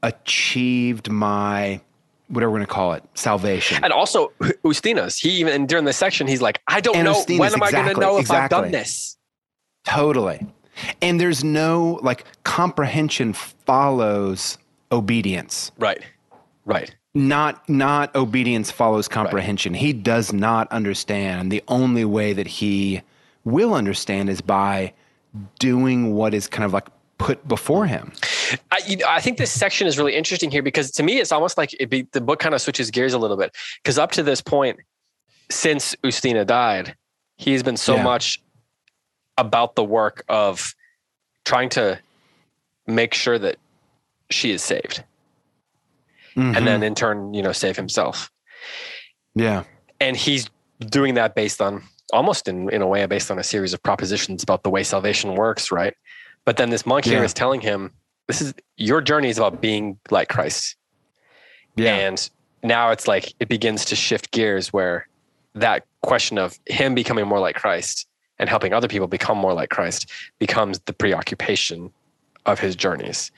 achieved 0.03 1.11
my 1.11 1.81
whatever 2.29 2.51
we're 2.53 2.59
going 2.59 2.67
to 2.67 2.73
call 2.73 2.93
it 2.93 3.03
salvation? 3.15 3.83
And 3.83 3.93
also 3.93 4.33
Ustinas, 4.65 5.19
he 5.21 5.31
even 5.41 5.67
during 5.67 5.85
the 5.85 5.93
section, 5.93 6.27
he's 6.27 6.43
like, 6.43 6.61
I 6.69 6.81
don't 6.81 6.97
And 6.97 7.05
know 7.07 7.15
Ustinas, 7.15 7.39
when 7.39 7.53
am 7.55 7.63
I 7.63 7.71
going 7.71 7.95
to 7.95 8.01
know 8.01 8.19
if 8.19 8.31
I've 8.31 8.51
done 8.51 8.71
this. 8.71 9.17
Totally. 9.89 10.47
And 11.03 11.21
there's 11.21 11.43
no 11.43 11.99
like 12.03 12.25
comprehension 12.45 13.33
follows 13.33 14.59
obedience. 14.93 15.73
Right. 15.79 16.03
Right. 16.65 16.95
Not 17.15 17.69
not 17.69 18.15
obedience 18.15 18.71
follows 18.71 19.09
comprehension. 19.09 19.75
He 19.75 19.93
does 19.93 20.33
not 20.33 20.71
understand. 20.71 21.51
The 21.51 21.65
only 21.69 22.05
way 22.05 22.33
that 22.33 22.47
he 22.47 23.03
will 23.45 23.75
understand 23.75 24.29
is 24.29 24.41
by 24.41 24.93
doing 25.59 26.15
what 26.15 26.35
is 26.35 26.47
kind 26.47 26.65
of 26.65 26.73
like 26.73 26.89
put 27.17 27.47
before 27.49 27.87
him. 27.87 28.13
I, 28.71 28.79
you 28.87 28.99
know, 28.99 29.07
I 29.09 29.21
think 29.21 29.39
this 29.39 29.51
section 29.51 29.87
is 29.87 29.99
really 29.99 30.15
interesting 30.15 30.51
here 30.51 30.63
because 30.63 30.91
to 30.93 31.03
me, 31.03 31.19
it's 31.19 31.33
almost 31.33 31.59
like 31.59 31.75
it 31.81 31.91
be, 31.91 32.03
the 32.13 32.21
book 32.21 32.39
kind 32.39 32.55
of 32.55 32.61
switches 32.61 32.91
gears 32.91 33.13
a 33.15 33.19
little 33.19 33.37
bit. 33.37 33.55
Because 33.83 33.99
up 33.99 34.13
to 34.13 34.23
this 34.23 34.41
point, 34.41 34.79
since 35.51 35.97
Ustina 36.05 36.47
died, 36.47 36.95
he's 37.37 37.63
been 37.63 37.77
so 37.77 37.97
Yeah. 37.97 38.05
much 38.05 38.41
about 39.39 39.75
the 39.77 39.85
work 39.85 40.25
of 40.29 40.75
trying 41.45 41.71
to 41.71 41.99
make 42.87 43.15
sure 43.15 43.39
that 43.39 43.57
she 44.31 44.51
is 44.51 44.63
saved, 44.63 45.03
Mhm. 46.37 46.57
and 46.57 46.67
then 46.67 46.83
in 46.83 46.95
turn, 46.95 47.33
you 47.33 47.43
know, 47.43 47.53
save 47.53 47.77
himself. 47.77 48.31
yeah. 49.35 49.63
And 50.01 50.17
he's 50.17 50.49
doing 50.81 51.15
that 51.15 51.35
based 51.35 51.61
on 51.63 51.83
almost 52.13 52.49
in, 52.49 52.69
in 52.73 52.83
a 52.83 52.87
way 52.87 53.05
based 53.07 53.31
on 53.31 53.39
a 53.39 53.43
series 53.45 53.73
of 53.73 53.83
propositions 53.83 54.43
about 54.43 54.63
the 54.65 54.71
way 54.71 54.83
salvation 54.83 55.35
works, 55.35 55.71
right? 55.71 55.95
But 56.45 56.57
then 56.57 56.71
this 56.71 56.85
monk 56.87 57.05
here 57.05 57.19
Yeah. 57.19 57.25
is 57.25 57.35
telling 57.35 57.61
him, 57.61 57.93
this 58.27 58.41
is 58.41 58.53
your 58.77 59.01
journey 59.01 59.29
is 59.29 59.39
about 59.39 59.61
being 59.61 59.99
like 60.11 60.29
Christ. 60.29 60.77
Yeah. 61.77 61.95
And 61.95 62.31
now 62.65 62.91
it's 62.91 63.07
like 63.07 63.33
it 63.39 63.49
begins 63.49 63.85
to 63.87 63.97
shift 63.97 64.31
gears 64.33 64.73
where 64.73 65.07
that 65.55 65.85
question 66.03 66.37
of 66.39 66.59
him 66.67 66.95
becoming 66.95 67.27
more 67.27 67.39
like 67.41 67.55
Christ 67.57 68.07
and 68.39 68.49
helping 68.49 68.73
other 68.73 68.89
people 68.89 69.07
become 69.09 69.39
more 69.39 69.53
like 69.53 69.71
Christ 69.71 70.11
becomes 70.39 70.79
the 70.81 70.93
preoccupation 70.93 71.93
of 72.47 72.59
his 72.61 72.77
journeys. 72.77 73.31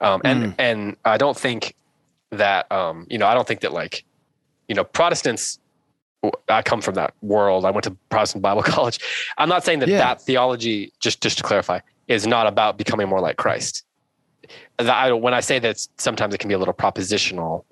Um, 0.00 0.20
and 0.24 0.54
and 0.58 0.96
I 1.04 1.16
don't 1.16 1.36
think 1.38 1.74
that 2.30 2.70
um, 2.72 3.06
you 3.08 3.18
know 3.18 3.26
I 3.26 3.34
don't 3.34 3.46
think 3.46 3.60
that 3.60 3.72
like 3.72 4.04
you 4.68 4.74
know 4.74 4.84
Protestants. 4.84 5.58
I 6.48 6.62
come 6.62 6.80
from 6.80 6.94
that 6.94 7.14
world. 7.20 7.64
I 7.64 7.70
went 7.72 7.82
to 7.82 7.96
Protestant 8.08 8.42
Bible 8.42 8.62
College. 8.74 9.00
I'm 9.38 9.48
not 9.48 9.64
saying 9.64 9.80
that 9.80 9.88
Yeah. 9.88 9.98
that 9.98 10.22
theology, 10.22 10.92
just 11.00 11.20
just 11.20 11.38
to 11.38 11.42
clarify, 11.44 11.80
is 12.06 12.26
not 12.28 12.46
about 12.46 12.78
becoming 12.78 13.08
more 13.08 13.20
like 13.20 13.36
Christ. 13.38 13.84
That 14.78 14.88
I, 14.88 15.12
when 15.12 15.34
I 15.34 15.40
say 15.40 15.58
that, 15.58 15.84
sometimes 15.98 16.32
it 16.32 16.38
can 16.38 16.46
be 16.46 16.54
a 16.54 16.58
little 16.58 16.74
propositional 16.74 17.64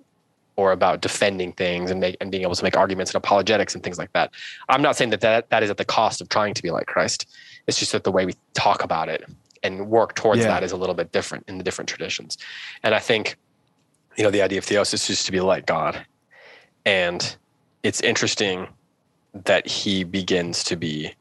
or 0.60 0.72
about 0.72 1.00
defending 1.00 1.52
things 1.52 1.90
and 1.90 2.00
make, 2.00 2.16
and 2.20 2.30
being 2.30 2.42
able 2.42 2.54
to 2.54 2.62
make 2.62 2.76
arguments 2.76 3.10
and 3.14 3.16
apologetics 3.24 3.74
and 3.74 3.82
things 3.82 3.96
like 3.96 4.12
that. 4.12 4.30
I'm 4.68 4.82
not 4.82 4.94
saying 4.94 5.08
that, 5.10 5.22
that 5.22 5.48
that 5.48 5.62
is 5.62 5.70
at 5.70 5.78
the 5.78 5.86
cost 5.86 6.20
of 6.20 6.28
trying 6.28 6.52
to 6.52 6.62
be 6.62 6.70
like 6.70 6.86
Christ. 6.86 7.26
It's 7.66 7.78
just 7.78 7.92
that 7.92 8.04
the 8.04 8.12
way 8.12 8.26
we 8.26 8.34
talk 8.52 8.84
about 8.84 9.08
it 9.08 9.24
and 9.62 9.88
work 9.88 10.14
towards 10.14 10.40
Yeah. 10.42 10.48
that 10.48 10.62
is 10.62 10.72
a 10.72 10.76
little 10.76 10.94
bit 10.94 11.12
different 11.12 11.44
in 11.48 11.56
the 11.56 11.64
different 11.64 11.88
traditions. 11.88 12.36
And 12.82 12.94
I 12.94 12.98
think, 12.98 13.36
you 14.18 14.24
know, 14.24 14.30
the 14.30 14.42
idea 14.42 14.58
of 14.58 14.66
theosis 14.66 15.08
is 15.08 15.24
to 15.24 15.32
be 15.32 15.40
like 15.40 15.64
God. 15.64 16.04
And 16.84 17.36
it's 17.82 18.02
interesting 18.02 18.68
that 19.32 19.66
he 19.66 20.04
begins 20.04 20.62
to 20.64 20.76
be 20.76 21.14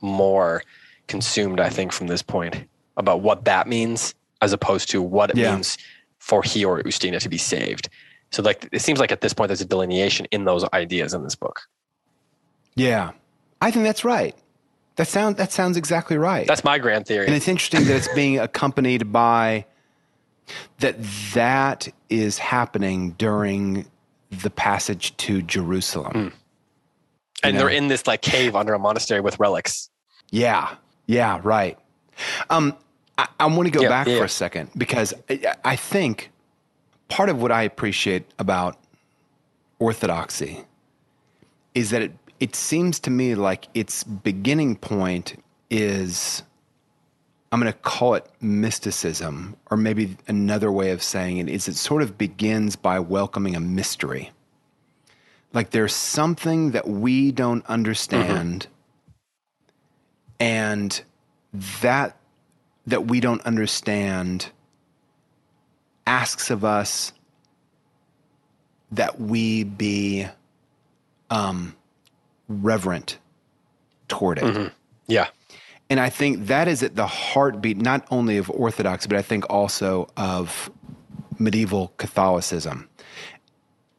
more 0.00 0.62
consumed, 1.06 1.60
I 1.60 1.68
think, 1.68 1.92
from 1.92 2.06
this 2.06 2.22
point 2.22 2.64
about 2.96 3.20
what 3.20 3.44
that 3.44 3.66
means 3.66 4.14
as 4.40 4.54
opposed 4.54 4.88
to 4.92 5.02
what 5.02 5.28
it 5.30 5.36
Yeah. 5.36 5.52
means 5.52 5.76
for 6.18 6.42
he 6.42 6.64
or 6.64 6.82
Ustina 6.82 7.18
to 7.20 7.28
be 7.28 7.38
saved. 7.38 7.88
So 8.32 8.42
like 8.42 8.68
it 8.72 8.80
seems 8.80 8.98
like 9.00 9.12
at 9.12 9.20
this 9.20 9.32
point 9.32 9.48
there's 9.48 9.60
a 9.60 9.64
delineation 9.66 10.26
in 10.30 10.44
those 10.44 10.64
ideas 10.72 11.14
in 11.14 11.22
this 11.24 11.34
book. 11.34 11.62
Yeah. 12.76 13.12
I 13.60 13.70
think 13.70 13.84
that's 13.84 14.04
right. 14.04 14.34
That 14.96 15.08
sounds 15.08 15.36
that 15.36 15.52
sounds 15.52 15.76
exactly 15.76 16.16
right. 16.16 16.46
That's 16.46 16.64
my 16.64 16.78
grand 16.78 17.06
theory. 17.06 17.26
and 17.26 17.34
it's 17.34 17.48
interesting 17.48 17.84
that 17.84 17.96
it's 17.96 18.12
being 18.14 18.38
accompanied 18.38 19.12
by 19.12 19.64
that 20.80 20.96
that 21.34 21.88
is 22.08 22.38
happening 22.38 23.12
during 23.12 23.86
the 24.30 24.50
passage 24.50 25.16
to 25.18 25.42
Jerusalem. 25.42 26.32
And 27.42 27.54
know. 27.54 27.60
they're 27.60 27.68
in 27.70 27.88
this 27.88 28.06
like 28.06 28.20
cave 28.22 28.54
under 28.54 28.74
a 28.74 28.78
monastery 28.78 29.20
with 29.20 29.38
relics. 29.40 29.90
Yeah. 30.30 30.74
Yeah, 31.06 31.40
right. 31.42 31.78
Um 32.48 32.76
I, 33.18 33.26
I 33.40 33.46
want 33.46 33.66
to 33.66 33.70
go 33.70 33.82
Yeah, 33.82 33.88
back 33.88 34.06
yeah. 34.06 34.18
for 34.18 34.24
a 34.24 34.28
second 34.28 34.70
because 34.76 35.14
I, 35.28 35.54
I 35.64 35.76
think 35.76 36.30
part 37.10 37.28
of 37.28 37.42
what 37.42 37.52
I 37.52 37.62
appreciate 37.62 38.24
about 38.38 38.78
orthodoxy 39.78 40.64
is 41.74 41.90
that 41.90 42.02
it 42.02 42.12
it 42.38 42.56
seems 42.56 42.98
to 43.00 43.10
me 43.10 43.34
like 43.34 43.68
its 43.74 44.02
beginning 44.02 44.76
point 44.76 45.38
is 45.68 46.42
I'm 47.52 47.60
going 47.60 47.70
to 47.70 47.78
call 47.80 48.14
it 48.14 48.26
mysticism 48.40 49.56
or 49.70 49.76
maybe 49.76 50.16
another 50.26 50.72
way 50.72 50.90
of 50.92 51.02
saying 51.02 51.36
it 51.36 51.48
is 51.48 51.68
it 51.68 51.76
sort 51.76 52.00
of 52.00 52.16
begins 52.16 52.76
by 52.76 52.98
welcoming 53.00 53.56
a 53.56 53.60
mystery. 53.60 54.30
Like 55.52 55.70
there's 55.70 55.94
something 55.94 56.70
that 56.70 56.88
we 56.88 57.32
don't 57.32 57.66
understand 57.66 58.68
mm-hmm. 60.40 60.44
and 60.44 61.02
that 61.82 62.16
that 62.86 63.06
we 63.06 63.20
don't 63.20 63.42
understand 63.42 64.50
asks 66.10 66.50
of 66.50 66.64
us 66.64 67.12
that 68.90 69.20
we 69.20 69.62
be 69.62 70.26
um, 71.30 71.76
reverent 72.48 73.16
toward 74.08 74.38
it. 74.38 74.72
Yeah. 75.06 75.28
And 75.88 76.00
I 76.00 76.10
think 76.10 76.48
that 76.48 76.66
is 76.66 76.82
at 76.82 76.96
the 76.96 77.06
heartbeat, 77.06 77.76
not 77.76 78.04
only 78.10 78.38
of 78.38 78.50
Orthodox, 78.50 79.06
but 79.06 79.16
I 79.16 79.22
think 79.22 79.48
also 79.48 80.08
of 80.16 80.68
medieval 81.38 81.92
Catholicism. 81.96 82.88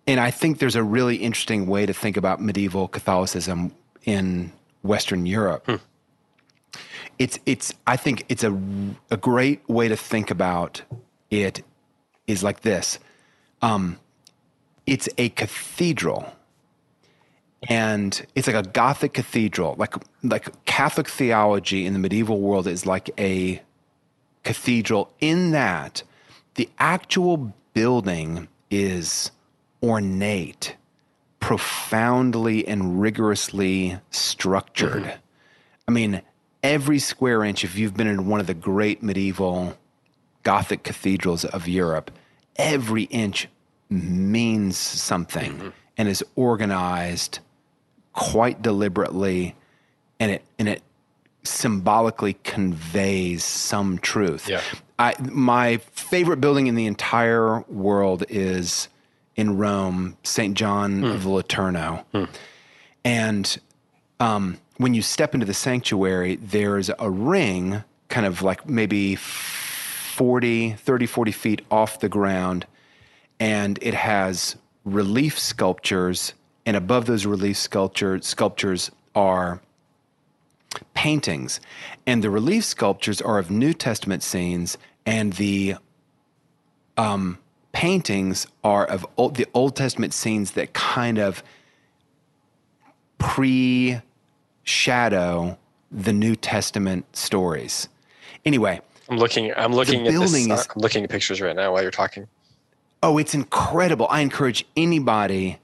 And 0.05 0.19
I 0.19 0.31
think 0.31 0.59
there's 0.59 0.75
a 0.75 0.83
really 0.83 1.15
interesting 1.15 1.65
way 1.67 1.85
to 1.85 1.93
think 1.93 2.17
about 2.17 2.41
medieval 2.41 2.89
Catholicism 2.89 3.73
in 4.03 4.51
Western 4.81 5.25
Europe. 5.25 5.81
It's, 7.17 7.39
it's, 7.45 7.73
I 7.87 7.95
think 7.95 8.25
it's 8.27 8.43
a, 8.43 8.57
a 9.09 9.17
great 9.17 9.67
way 9.69 9.87
to 9.87 9.95
think 9.95 10.29
about 10.29 10.81
it 11.29 11.63
is 12.27 12.43
like 12.43 12.61
this. 12.61 12.99
Um, 13.61 13.97
it's 14.85 15.07
a 15.17 15.29
cathedral. 15.29 16.33
And 17.69 18.25
it's 18.35 18.47
like 18.47 18.55
a 18.55 18.67
gothic 18.67 19.13
cathedral. 19.13 19.75
Like 19.77 19.93
like 20.23 20.65
catholic 20.65 21.07
theology 21.07 21.85
in 21.85 21.93
the 21.93 21.99
medieval 21.99 22.39
world 22.39 22.67
is 22.67 22.85
like 22.85 23.09
a 23.19 23.61
cathedral 24.43 25.13
in 25.19 25.51
that 25.51 26.01
the 26.55 26.67
actual 26.79 27.53
building 27.73 28.47
is 28.71 29.31
ornate 29.83 30.75
profoundly 31.39 32.67
and 32.67 32.99
rigorously 32.99 33.99
structured. 34.09 35.13
I 35.87 35.91
mean 35.91 36.21
every 36.63 36.99
square 36.99 37.43
inch 37.43 37.63
if 37.63 37.77
you've 37.77 37.95
been 37.95 38.07
in 38.07 38.27
one 38.27 38.39
of 38.39 38.47
the 38.47 38.53
great 38.55 39.03
medieval 39.03 39.77
gothic 40.43 40.83
cathedrals 40.83 41.45
of 41.45 41.67
europe 41.67 42.11
every 42.55 43.03
inch 43.03 43.47
means 43.89 44.77
something 44.77 45.53
mm-hmm. 45.53 45.69
and 45.97 46.07
is 46.07 46.23
organized 46.35 47.39
quite 48.13 48.61
deliberately 48.61 49.55
and 50.19 50.31
it 50.31 50.43
and 50.59 50.69
it 50.69 50.81
symbolically 51.43 52.33
conveys 52.43 53.43
some 53.43 53.97
truth. 53.97 54.47
Yeah. 54.47 54.61
I 54.99 55.15
my 55.19 55.77
favorite 55.77 56.37
building 56.37 56.67
in 56.67 56.75
the 56.75 56.85
entire 56.85 57.61
world 57.61 58.23
is 58.29 58.87
in 59.35 59.57
Rome, 59.57 60.17
St. 60.23 60.55
John 60.55 60.99
hmm. 60.99 61.05
of 61.05 61.21
Laterano. 61.23 62.03
Hmm. 62.11 62.25
And 63.03 63.59
um, 64.19 64.59
when 64.77 64.93
you 64.93 65.01
step 65.01 65.33
into 65.33 65.45
the 65.45 65.53
sanctuary, 65.53 66.35
there's 66.35 66.91
a 66.99 67.09
ring 67.09 67.83
kind 68.09 68.25
of 68.25 68.43
like 68.43 68.69
maybe 68.69 69.15
40, 70.21 70.73
30, 70.73 71.07
40 71.07 71.31
feet 71.31 71.61
off 71.71 71.99
the 71.99 72.07
ground 72.07 72.67
and 73.39 73.79
it 73.81 73.95
has 73.95 74.55
relief 74.85 75.39
sculptures 75.39 76.35
and 76.63 76.77
above 76.77 77.07
those 77.07 77.25
relief 77.25 77.57
sculpture, 77.57 78.21
sculptures 78.21 78.91
are 79.15 79.61
paintings 80.93 81.59
and 82.05 82.23
the 82.23 82.29
relief 82.29 82.63
sculptures 82.65 83.19
are 83.19 83.39
of 83.39 83.49
new 83.49 83.73
testament 83.73 84.21
scenes 84.21 84.77
and 85.07 85.33
the 85.33 85.73
um, 86.97 87.39
paintings 87.71 88.45
are 88.63 88.85
of 88.85 89.07
old, 89.17 89.37
the 89.37 89.47
old 89.55 89.75
testament 89.75 90.13
scenes 90.13 90.51
that 90.51 90.71
kind 90.73 91.17
of 91.17 91.41
pre 93.17 93.99
shadow 94.61 95.57
the 95.91 96.13
New 96.13 96.35
Testament 96.35 97.07
stories. 97.17 97.89
Anyway, 98.45 98.81
I'm 99.11 99.17
looking. 99.17 99.53
I'm 99.55 99.73
looking 99.73 100.07
at 100.07 100.11
this. 100.13 100.19
building 100.19 100.51
uh, 100.51 100.55
is- 100.55 100.67
I'm 100.73 100.81
looking 100.81 101.03
at 101.03 101.09
pictures 101.09 101.41
right 101.41 101.55
now 101.55 101.73
while 101.73 101.81
you're 101.81 101.91
talking. 101.91 102.27
Oh, 103.03 103.17
it's 103.17 103.33
incredible. 103.33 104.07
I 104.09 104.21
encourage 104.21 104.65
anybody 104.77 105.59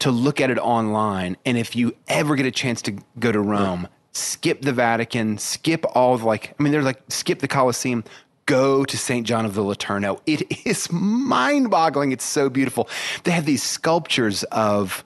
to 0.00 0.10
look 0.10 0.40
at 0.40 0.50
it 0.50 0.58
online. 0.58 1.36
And 1.46 1.56
if 1.56 1.74
you 1.74 1.94
ever 2.08 2.36
get 2.36 2.46
a 2.46 2.50
chance 2.50 2.82
to 2.82 2.98
go 3.18 3.32
to 3.32 3.40
Rome, 3.40 3.88
skip 4.12 4.60
the 4.62 4.72
Vatican, 4.72 5.38
skip 5.38 5.84
all 5.94 6.18
the 6.18 6.26
like, 6.26 6.54
I 6.58 6.62
mean, 6.62 6.72
they're 6.72 6.82
like, 6.82 7.00
skip 7.08 7.38
the 7.38 7.48
Colosseum, 7.48 8.04
go 8.46 8.84
to 8.84 8.98
St. 8.98 9.24
John 9.26 9.46
of 9.46 9.54
the 9.54 9.62
Laterano. 9.62 10.20
It 10.26 10.66
is 10.66 10.90
mind 10.92 11.70
boggling. 11.70 12.12
It's 12.12 12.24
so 12.24 12.50
beautiful. 12.50 12.88
They 13.22 13.30
have 13.30 13.46
these 13.46 13.62
sculptures 13.62 14.42
of 14.44 15.04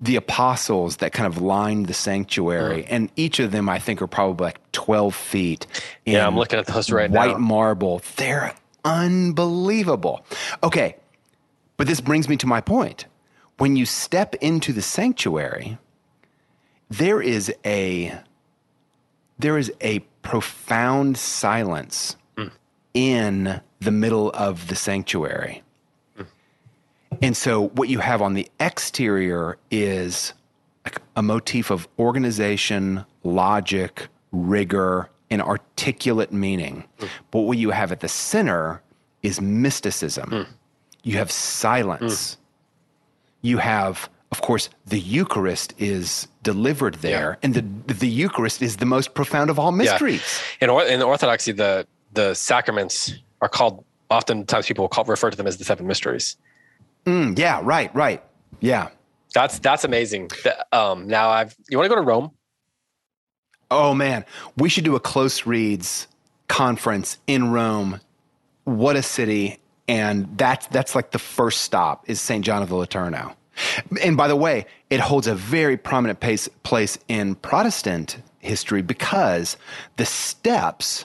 the 0.00 0.16
apostles 0.16 0.96
that 0.98 1.12
kind 1.12 1.26
of 1.26 1.42
lined 1.42 1.86
the 1.86 1.94
sanctuary. 1.94 2.82
Mm. 2.82 2.86
And 2.88 3.12
each 3.16 3.38
of 3.38 3.52
them, 3.52 3.68
I 3.68 3.78
think, 3.78 4.00
are 4.00 4.06
probably 4.06 4.44
like 4.44 4.72
12 4.72 5.14
feet. 5.14 5.66
Yeah, 6.06 6.26
I'm 6.26 6.36
looking 6.36 6.58
at 6.58 6.66
those 6.66 6.90
right 6.90 7.10
white 7.10 7.26
now. 7.26 7.32
White 7.34 7.40
marble. 7.40 8.02
They're 8.16 8.54
unbelievable. 8.84 10.24
Okay, 10.62 10.96
but 11.76 11.86
this 11.86 12.00
brings 12.00 12.28
me 12.28 12.36
to 12.38 12.46
my 12.46 12.60
point. 12.60 13.06
When 13.58 13.76
you 13.76 13.84
step 13.84 14.34
into 14.36 14.72
the 14.72 14.82
sanctuary, 14.82 15.78
there 16.88 17.20
is 17.20 17.52
a 17.64 18.18
there 19.38 19.56
is 19.56 19.72
a 19.80 20.00
profound 20.22 21.16
silence 21.16 22.16
mm. 22.36 22.50
in 22.94 23.60
the 23.80 23.90
middle 23.90 24.30
of 24.30 24.68
the 24.68 24.76
sanctuary. 24.76 25.62
Mm-hmm. 27.20 27.26
And 27.26 27.36
so 27.36 27.68
what 27.68 27.88
you 27.88 27.98
have 27.98 28.22
on 28.22 28.34
the 28.34 28.48
exterior 28.58 29.58
is 29.70 30.32
a 31.16 31.22
motif 31.22 31.70
of 31.70 31.86
organization, 31.98 33.04
logic, 33.22 34.08
rigor, 34.32 35.10
and 35.30 35.42
articulate 35.42 36.32
meaning. 36.32 36.84
Mm. 36.98 37.08
But 37.30 37.40
what 37.40 37.58
you 37.58 37.70
have 37.70 37.92
at 37.92 38.00
the 38.00 38.08
center 38.08 38.82
is 39.22 39.40
mysticism. 39.40 40.30
Mm. 40.30 40.46
You 41.02 41.18
have 41.18 41.30
silence. 41.30 42.34
Mm. 42.34 42.36
You 43.42 43.58
have, 43.58 44.08
of 44.32 44.40
course, 44.40 44.70
the 44.86 44.98
Eucharist 44.98 45.74
is 45.78 46.26
delivered 46.42 46.96
there, 46.96 47.38
and 47.42 47.54
the 47.54 47.94
the 47.94 48.08
Eucharist 48.08 48.60
is 48.60 48.76
the 48.76 48.86
most 48.86 49.14
profound 49.14 49.50
of 49.50 49.58
all 49.58 49.72
mysteries. 49.72 50.42
In, 50.60 50.68
or, 50.68 50.84
in 50.84 51.02
Orthodoxy, 51.02 51.52
the 51.52 51.86
the 52.12 52.34
sacraments 52.34 53.14
are 53.40 53.48
called. 53.48 53.84
Oftentimes, 54.10 54.66
people 54.66 54.88
call, 54.88 55.04
refer 55.04 55.30
to 55.30 55.36
them 55.36 55.46
as 55.46 55.56
the 55.58 55.64
seven 55.64 55.86
mysteries. 55.86 56.36
Mm, 57.06 57.38
yeah, 57.38 57.60
right, 57.62 57.94
right. 57.94 58.22
Yeah. 58.60 58.88
That's 59.34 59.58
that's 59.58 59.84
amazing. 59.84 60.30
Um, 60.72 61.06
now 61.06 61.30
I've. 61.30 61.54
You 61.68 61.78
want 61.78 61.88
to 61.88 61.94
go 61.94 62.00
to 62.00 62.06
Rome? 62.06 62.32
Oh 63.70 63.94
man, 63.94 64.24
we 64.56 64.68
should 64.68 64.84
do 64.84 64.96
a 64.96 65.00
close 65.00 65.46
reads 65.46 66.08
conference 66.48 67.18
in 67.28 67.52
Rome. 67.52 68.00
What 68.64 68.96
a 68.96 69.02
city! 69.02 69.58
And 69.86 70.36
that's 70.36 70.66
that's 70.68 70.94
like 70.94 71.12
the 71.12 71.18
first 71.18 71.62
stop 71.62 72.08
is 72.10 72.20
St. 72.20 72.44
John 72.44 72.62
of 72.62 72.68
the 72.68 72.74
Laterano. 72.74 73.34
And 74.02 74.16
by 74.16 74.28
the 74.28 74.36
way, 74.36 74.66
it 74.88 75.00
holds 75.00 75.26
a 75.26 75.34
very 75.34 75.76
prominent 75.76 76.20
place, 76.20 76.48
place 76.62 76.98
in 77.08 77.34
Protestant 77.36 78.18
history 78.38 78.82
because 78.82 79.56
the 79.96 80.06
steps 80.06 81.04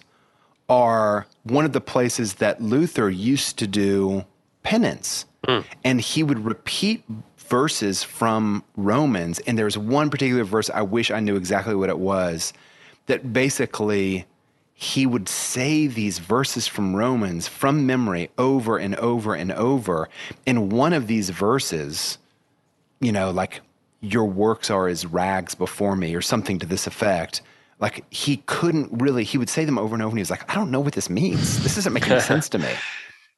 are 0.69 1.27
one 1.43 1.65
of 1.65 1.73
the 1.73 1.81
places 1.81 2.35
that 2.35 2.61
Luther 2.61 3.09
used 3.09 3.57
to 3.59 3.67
do 3.67 4.25
penance. 4.63 5.25
Hmm. 5.47 5.59
And 5.83 6.01
he 6.01 6.23
would 6.23 6.45
repeat 6.45 7.03
verses 7.37 8.03
from 8.03 8.63
Romans. 8.75 9.39
And 9.39 9.57
there's 9.57 9.77
one 9.77 10.09
particular 10.09 10.43
verse, 10.43 10.69
I 10.69 10.81
wish 10.81 11.11
I 11.11 11.19
knew 11.19 11.35
exactly 11.35 11.75
what 11.75 11.89
it 11.89 11.99
was, 11.99 12.53
that 13.05 13.33
basically 13.33 14.25
he 14.73 15.05
would 15.05 15.29
say 15.29 15.87
these 15.87 16.19
verses 16.19 16.67
from 16.67 16.95
Romans 16.95 17.47
from 17.47 17.85
memory 17.85 18.29
over 18.37 18.77
and 18.77 18.95
over 18.95 19.33
and 19.33 19.51
over. 19.53 20.09
And 20.45 20.71
one 20.71 20.91
of 20.91 21.07
these 21.07 21.29
verses, 21.29 22.17
you 22.99 23.11
know, 23.11 23.31
like, 23.31 23.61
your 24.01 24.25
works 24.25 24.69
are 24.69 24.87
as 24.87 25.05
rags 25.05 25.55
before 25.55 25.95
me, 25.95 26.13
or 26.13 26.21
something 26.21 26.59
to 26.59 26.65
this 26.65 26.87
effect. 26.87 27.41
Like, 27.79 28.03
he 28.13 28.37
couldn't 28.45 28.89
really, 28.91 29.23
he 29.23 29.37
would 29.37 29.49
say 29.49 29.63
them 29.65 29.77
over 29.77 29.95
and 29.95 30.03
over, 30.03 30.09
and 30.09 30.17
he 30.17 30.21
was 30.21 30.29
like, 30.29 30.49
I 30.51 30.55
don't 30.55 30.71
know 30.71 30.81
what 30.81 30.93
this 30.93 31.09
means. 31.09 31.63
This 31.63 31.75
doesn't 31.75 31.93
make 31.93 32.07
any 32.09 32.19
sense 32.33 32.49
to 32.49 32.59
me. 32.59 32.71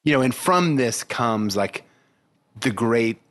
You 0.04 0.14
know, 0.14 0.22
and 0.22 0.34
from 0.34 0.76
this 0.76 1.04
comes 1.04 1.56
like 1.56 1.84
the 2.62 2.72
great 2.72 3.22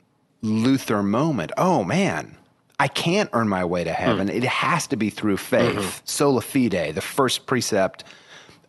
Luther 0.41 1.03
moment. 1.03 1.51
Oh, 1.57 1.83
man, 1.83 2.37
I 2.79 2.87
can't 2.87 3.29
earn 3.33 3.49
my 3.49 3.65
way 3.65 3.83
to 3.83 3.93
heaven. 3.93 4.27
Hmm. 4.27 4.35
It 4.35 4.43
has 4.43 4.87
to 4.87 4.95
be 4.95 5.09
through 5.09 5.37
faith, 5.37 5.75
mm-hmm. 5.75 6.05
sola 6.05 6.41
fide, 6.41 6.95
the 6.95 7.01
first 7.01 7.45
precept 7.45 8.03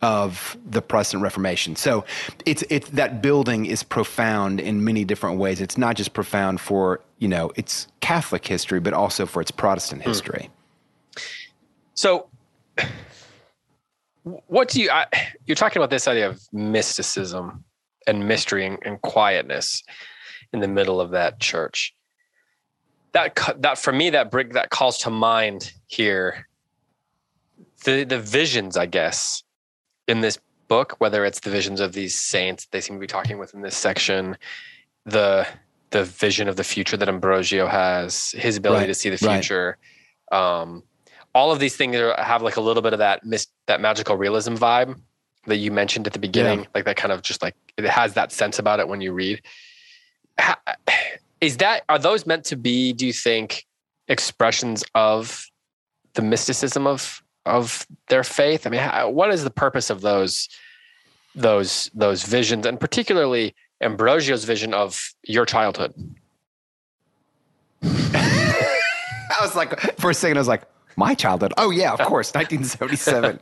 of 0.01 0.57
the 0.65 0.81
Protestant 0.81 1.21
Reformation. 1.21 1.75
So 1.75 2.05
it's 2.45 2.63
it's 2.69 2.89
that 2.91 3.21
building 3.21 3.65
is 3.65 3.83
profound 3.83 4.59
in 4.59 4.83
many 4.83 5.03
different 5.03 5.39
ways. 5.39 5.61
It's 5.61 5.77
not 5.77 5.95
just 5.95 6.13
profound 6.13 6.61
for, 6.61 7.01
you 7.19 7.27
know, 7.27 7.51
its 7.55 7.87
Catholic 7.99 8.47
history, 8.47 8.79
but 8.79 8.93
also 8.93 9.25
for 9.25 9.41
its 9.41 9.51
Protestant 9.51 10.03
hmm. 10.03 10.09
history. 10.09 10.49
So, 11.93 12.29
what 14.47 14.69
do 14.69 14.81
you? 14.81 14.89
I, 14.89 15.05
you're 15.45 15.55
talking 15.55 15.81
about 15.81 15.89
this 15.89 16.07
idea 16.07 16.29
of 16.29 16.41
mysticism 16.53 17.63
and 18.07 18.27
mystery 18.27 18.65
and, 18.65 18.79
and 18.83 19.01
quietness 19.01 19.83
in 20.53 20.59
the 20.59 20.67
middle 20.67 20.99
of 20.99 21.11
that 21.11 21.39
church. 21.39 21.93
That 23.11 23.37
that 23.57 23.77
for 23.77 23.91
me, 23.91 24.11
that 24.11 24.29
brick 24.31 24.53
that 24.53 24.69
calls 24.69 24.99
to 24.99 25.09
mind 25.09 25.73
here 25.87 26.47
the 27.83 28.03
the 28.03 28.19
visions, 28.19 28.77
I 28.77 28.85
guess, 28.85 29.43
in 30.07 30.21
this 30.21 30.37
book. 30.67 30.95
Whether 30.99 31.25
it's 31.25 31.39
the 31.39 31.49
visions 31.49 31.79
of 31.79 31.93
these 31.93 32.17
saints 32.17 32.67
they 32.71 32.81
seem 32.81 32.97
to 32.97 32.99
be 32.99 33.07
talking 33.07 33.39
with 33.39 33.53
in 33.53 33.61
this 33.61 33.75
section, 33.75 34.37
the 35.05 35.47
the 35.89 36.03
vision 36.03 36.47
of 36.47 36.55
the 36.55 36.63
future 36.63 36.97
that 36.97 37.07
Ambrogio 37.07 37.67
has, 37.67 38.31
his 38.31 38.57
ability 38.57 38.81
Right, 38.81 38.87
to 38.87 38.93
see 38.93 39.09
the 39.09 39.25
right. 39.25 39.37
future. 39.37 39.77
Um, 40.31 40.83
all 41.33 41.51
of 41.51 41.59
these 41.59 41.75
things 41.75 41.95
are, 41.95 42.13
have 42.21 42.43
like 42.43 42.57
a 42.57 42.61
little 42.61 42.83
bit 42.83 42.93
of 42.93 42.99
that 42.99 43.25
mis- 43.25 43.47
that 43.65 43.81
magical 43.81 44.17
realism 44.17 44.53
vibe 44.55 44.99
that 45.47 45.57
you 45.57 45.71
mentioned 45.71 46.05
at 46.05 46.13
the 46.13 46.19
beginning, 46.19 46.67
like 46.75 46.85
that 46.85 46.95
kind 46.95 47.11
of 47.11 47.23
just 47.23 47.41
like 47.41 47.55
it 47.77 47.85
has 47.85 48.13
that 48.13 48.31
sense 48.31 48.59
about 48.59 48.79
it 48.79 48.87
when 48.87 49.01
you 49.01 49.13
read. 49.13 49.41
Is 51.41 51.57
that 51.57 51.83
are 51.89 51.99
those 51.99 52.25
meant 52.25 52.45
to 52.45 52.55
be? 52.55 52.93
Do 52.93 53.05
you 53.05 53.13
think 53.13 53.65
expressions 54.07 54.83
of 54.95 55.45
the 56.13 56.21
mysticism 56.21 56.85
of 56.85 57.23
of 57.45 57.87
their 58.09 58.23
faith? 58.23 58.67
I 58.67 58.69
mean, 58.69 58.81
how, 58.81 59.09
what 59.09 59.31
is 59.33 59.43
the 59.43 59.49
purpose 59.49 59.89
of 59.89 60.01
those 60.01 60.49
those 61.35 61.89
those 61.93 62.23
visions, 62.23 62.65
and 62.65 62.79
particularly 62.79 63.55
Ambrogio's 63.81 64.43
vision 64.43 64.73
of 64.73 65.13
your 65.23 65.45
childhood? 65.45 65.93
I 67.83 69.37
was 69.41 69.55
like, 69.55 69.79
for 69.97 70.09
a 70.09 70.13
second, 70.13 70.37
I 70.37 70.41
was 70.41 70.49
like, 70.49 70.63
my 70.97 71.13
childhood. 71.13 71.53
Oh, 71.57 71.69
yeah, 71.71 71.93
of 71.93 71.99
course, 71.99 72.33
1977. 72.33 73.39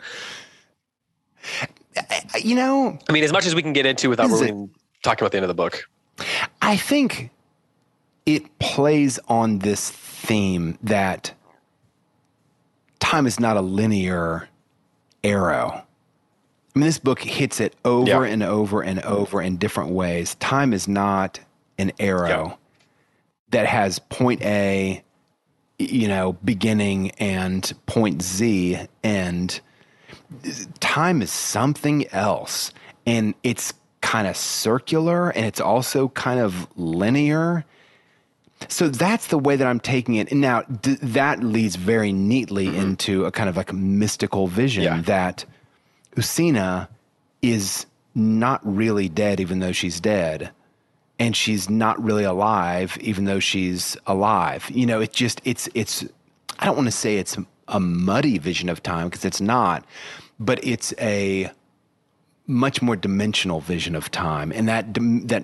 you 2.43 2.55
know, 2.55 2.99
I 3.09 3.11
mean, 3.11 3.23
as 3.23 3.31
much 3.31 3.47
as 3.47 3.55
we 3.55 3.63
can 3.63 3.73
get 3.73 3.87
into 3.87 4.09
without 4.09 4.29
really 4.29 4.69
talking 5.01 5.23
about 5.23 5.31
the 5.31 5.37
end 5.37 5.43
of 5.43 5.47
the 5.47 5.55
book. 5.55 5.85
I 6.67 6.75
think 6.75 7.29
it 8.25 8.59
plays 8.59 9.19
on 9.29 9.59
this 9.59 9.89
theme 9.89 10.77
that 10.83 11.33
time 12.99 13.25
is 13.25 13.39
not 13.39 13.55
a 13.55 13.61
linear 13.61 14.49
arrow. 15.23 15.81
I 16.75 16.79
mean, 16.79 16.85
this 16.87 16.99
book 16.99 17.21
hits 17.21 17.61
it 17.61 17.73
over 17.85 18.25
Yeah. 18.25 18.33
and 18.33 18.43
over 18.43 18.81
and 18.81 18.99
over 18.99 19.41
in 19.41 19.55
different 19.55 19.91
ways. 19.91 20.35
Time 20.35 20.73
is 20.73 20.89
not 20.89 21.39
an 21.77 21.93
arrow 21.99 22.57
that 23.51 23.65
has 23.65 23.99
point 23.99 24.41
A, 24.41 25.01
you 25.79 26.09
know, 26.09 26.33
beginning 26.43 27.11
and 27.11 27.71
point 27.85 28.21
Z 28.21 28.77
end. 29.05 29.61
Time 30.81 31.21
is 31.21 31.31
something 31.31 32.05
else. 32.11 32.73
And 33.05 33.35
it's 33.41 33.73
kind 34.07 34.25
of 34.25 34.37
circular 34.37 35.31
and 35.31 35.45
it's 35.45 35.59
also 35.59 36.07
kind 36.07 36.39
of 36.39 36.65
linear. 36.77 37.65
So 38.69 38.87
that's 38.87 39.27
the 39.27 39.37
way 39.37 39.57
that 39.57 39.67
I'm 39.67 39.81
taking 39.81 40.15
it. 40.15 40.31
And 40.31 40.39
now 40.39 40.61
d- 40.61 40.95
that 41.01 41.43
leads 41.43 41.75
very 41.75 42.13
neatly 42.13 42.67
mm-hmm. 42.67 42.79
into 42.79 43.25
a 43.25 43.31
kind 43.33 43.49
of 43.49 43.57
like 43.57 43.73
mystical 43.73 44.47
vision 44.47 44.83
Yeah. 44.83 45.01
that 45.01 45.43
Ustina 46.15 46.87
is 47.41 47.85
not 48.15 48.61
really 48.63 49.09
dead, 49.09 49.41
even 49.41 49.59
though 49.59 49.73
she's 49.73 49.99
dead. 49.99 50.51
And 51.19 51.35
she's 51.35 51.69
not 51.69 52.01
really 52.01 52.23
alive, 52.23 52.97
even 53.01 53.25
though 53.25 53.41
she's 53.41 53.97
alive. 54.07 54.69
You 54.71 54.85
know, 54.85 55.01
it 55.01 55.11
just, 55.11 55.41
it's, 55.43 55.67
it's, 55.73 56.05
I 56.59 56.65
don't 56.65 56.77
want 56.77 56.87
to 56.87 56.91
say 56.93 57.17
it's 57.17 57.37
a 57.67 57.79
muddy 57.81 58.37
vision 58.37 58.69
of 58.69 58.81
time 58.81 59.09
because 59.09 59.25
it's 59.25 59.41
not, 59.41 59.83
but 60.39 60.63
it's 60.63 60.93
a 60.97 61.51
much 62.47 62.81
more 62.81 62.95
dimensional 62.95 63.59
vision 63.59 63.95
of 63.95 64.09
time. 64.11 64.51
And 64.51 64.67
that, 64.67 64.93
dim- 64.93 65.27
that 65.27 65.43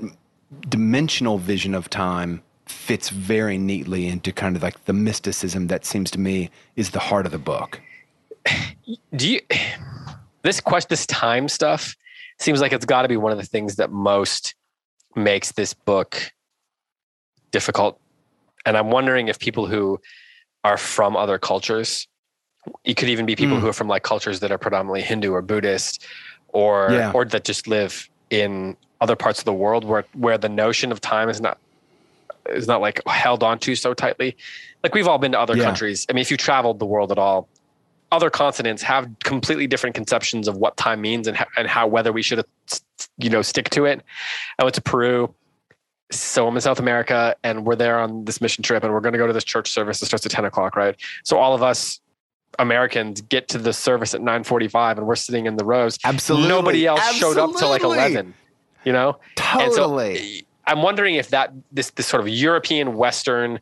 dimensional 0.70 1.38
vision 1.38 1.76
of 1.76 1.90
time 1.90 2.42
fits 2.66 3.10
very 3.10 3.58
neatly 3.58 4.08
into 4.08 4.32
kind 4.32 4.56
of 4.56 4.64
like 4.64 4.86
the 4.86 4.94
mysticism 4.94 5.68
that 5.68 5.86
seems 5.86 6.10
to 6.12 6.20
me 6.20 6.50
is 6.76 6.92
the 6.92 7.00
heart 7.00 7.26
of 7.26 7.32
the 7.32 7.38
book. 7.38 7.82
do 9.16 9.30
you 9.30 9.40
this 10.44 10.60
question 10.60 10.88
this 10.90 11.06
time 11.06 11.48
stuff 11.48 11.96
seems 12.40 12.60
like 12.62 12.74
it's 12.74 12.86
got 12.86 13.04
to 13.04 13.08
be 13.08 13.16
one 13.18 13.32
of 13.32 13.38
the 13.38 13.46
things 13.46 13.76
that 13.78 13.92
most 13.92 14.56
makes 15.16 15.52
this 15.54 15.74
book 15.74 16.32
difficult 17.52 18.00
and 18.66 18.76
i'm 18.78 18.90
wondering 18.92 19.28
if 19.30 19.40
people 19.40 19.66
who 19.68 20.00
are 20.64 20.78
from 20.78 21.16
other 21.16 21.38
cultures 21.38 22.08
it 22.84 22.96
could 22.96 23.10
even 23.10 23.26
be 23.26 23.36
people 23.36 23.58
Mm. 23.58 23.62
who 23.62 23.68
are 23.68 23.74
from 23.74 23.88
like 23.88 24.04
cultures 24.04 24.40
that 24.42 24.52
are 24.52 24.58
predominantly 24.58 25.02
hindu 25.02 25.32
or 25.32 25.42
buddhist 25.42 26.06
or 26.54 26.90
Yeah. 26.92 27.12
or 27.14 27.26
that 27.26 27.44
just 27.44 27.68
live 27.68 28.10
in 28.30 28.78
other 29.02 29.16
parts 29.16 29.40
of 29.40 29.46
the 29.46 29.54
world 29.54 29.84
where 29.84 30.06
where 30.14 30.38
the 30.38 30.50
notion 30.50 30.92
of 30.92 31.02
time 31.02 31.30
is 31.30 31.42
not 31.42 31.58
is 32.50 32.68
not 32.68 32.80
like 32.82 33.02
held 33.08 33.44
onto 33.44 33.76
so 33.76 33.94
tightly 33.94 34.36
like 34.84 34.94
we've 34.94 35.08
all 35.08 35.18
been 35.18 35.34
to 35.34 35.40
other 35.40 35.58
Yeah. 35.58 35.64
countries 35.66 36.06
i 36.10 36.14
mean 36.14 36.22
if 36.22 36.32
you 36.32 36.38
traveled 36.38 36.80
the 36.80 36.86
world 36.86 37.12
at 37.12 37.18
all 37.18 37.50
other 38.12 38.30
continents 38.30 38.82
have 38.84 39.10
completely 39.24 39.66
different 39.68 39.96
conceptions 39.96 40.48
of 40.48 40.56
what 40.56 40.78
time 40.78 41.02
means 41.02 41.28
and 41.28 41.36
how, 41.36 41.46
and 41.58 41.68
how 41.68 41.88
whether 41.88 42.12
we 42.14 42.22
should 42.22 42.46
you 43.18 43.30
know 43.30 43.42
stick 43.42 43.70
to 43.72 43.86
it 43.86 44.02
i 44.60 44.64
went 44.64 44.76
to 44.76 44.82
peru 44.82 45.34
so 46.12 46.48
i'm 46.48 46.56
in 46.56 46.62
south 46.62 46.80
america 46.80 47.36
and 47.44 47.66
we're 47.66 47.76
there 47.76 48.00
on 48.00 48.24
this 48.26 48.40
mission 48.40 48.62
trip 48.64 48.84
and 48.84 48.94
we're 48.94 49.00
going 49.02 49.14
to 49.14 49.20
go 49.20 49.28
to 49.28 49.34
this 49.34 49.44
church 49.44 49.70
service 49.72 50.00
that 50.00 50.06
starts 50.06 50.26
at 50.26 50.32
10 50.32 50.46
o'clock 50.46 50.76
right 50.76 50.96
so 51.24 51.38
all 51.38 51.54
of 51.56 51.64
us 51.64 52.00
americans 52.60 53.22
get 53.22 53.48
to 53.48 53.58
the 53.58 53.74
service 53.74 54.14
at 54.14 54.22
9.45 54.22 54.98
and 54.98 55.08
we're 55.08 55.16
sitting 55.16 55.46
in 55.46 55.56
the 55.58 55.66
rows 55.66 55.98
Absolutely. 56.04 56.48
nobody 56.48 56.86
else 56.86 57.02
showed 57.14 57.38
up 57.38 57.56
till 57.56 57.70
like 57.70 57.84
11 57.84 58.34
you 58.86 58.92
know 58.92 59.18
and 59.60 59.72
so, 59.72 59.84
Totally. 59.84 60.46
I'm 60.66 60.82
wondering 60.82 61.16
if 61.16 61.30
that 61.30 61.54
this 61.72 61.90
this 61.92 62.08
sort 62.08 62.22
of 62.22 62.30
European 62.30 62.96
Western 62.96 63.60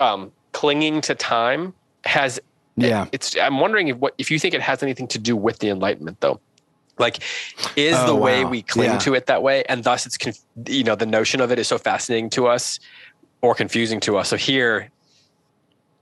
um, 0.00 0.32
clinging 0.52 1.00
to 1.02 1.14
time 1.14 1.74
has 2.04 2.40
yeah. 2.76 3.06
it's. 3.12 3.36
I'm 3.38 3.60
wondering 3.60 3.88
if 3.88 3.96
what 3.98 4.14
if 4.18 4.30
you 4.30 4.38
think 4.38 4.54
it 4.54 4.60
has 4.60 4.82
anything 4.82 5.06
to 5.08 5.18
do 5.18 5.36
with 5.36 5.58
the 5.60 5.68
Enlightenment 5.68 6.20
though. 6.20 6.40
Like, 6.98 7.18
is 7.76 7.94
Oh, 7.96 8.06
the 8.06 8.16
way 8.16 8.44
we 8.46 8.62
cling 8.62 8.90
Yeah. 8.92 8.98
to 8.98 9.14
it 9.14 9.26
that 9.26 9.42
way, 9.42 9.64
and 9.68 9.84
thus 9.84 10.06
it's 10.06 10.18
you 10.66 10.82
know 10.82 10.94
the 10.96 11.06
notion 11.06 11.40
of 11.40 11.52
it 11.52 11.58
is 11.58 11.68
so 11.68 11.78
fascinating 11.78 12.30
to 12.30 12.46
us 12.46 12.80
or 13.42 13.54
confusing 13.54 14.00
to 14.00 14.16
us. 14.16 14.28
So 14.28 14.36
here, 14.36 14.90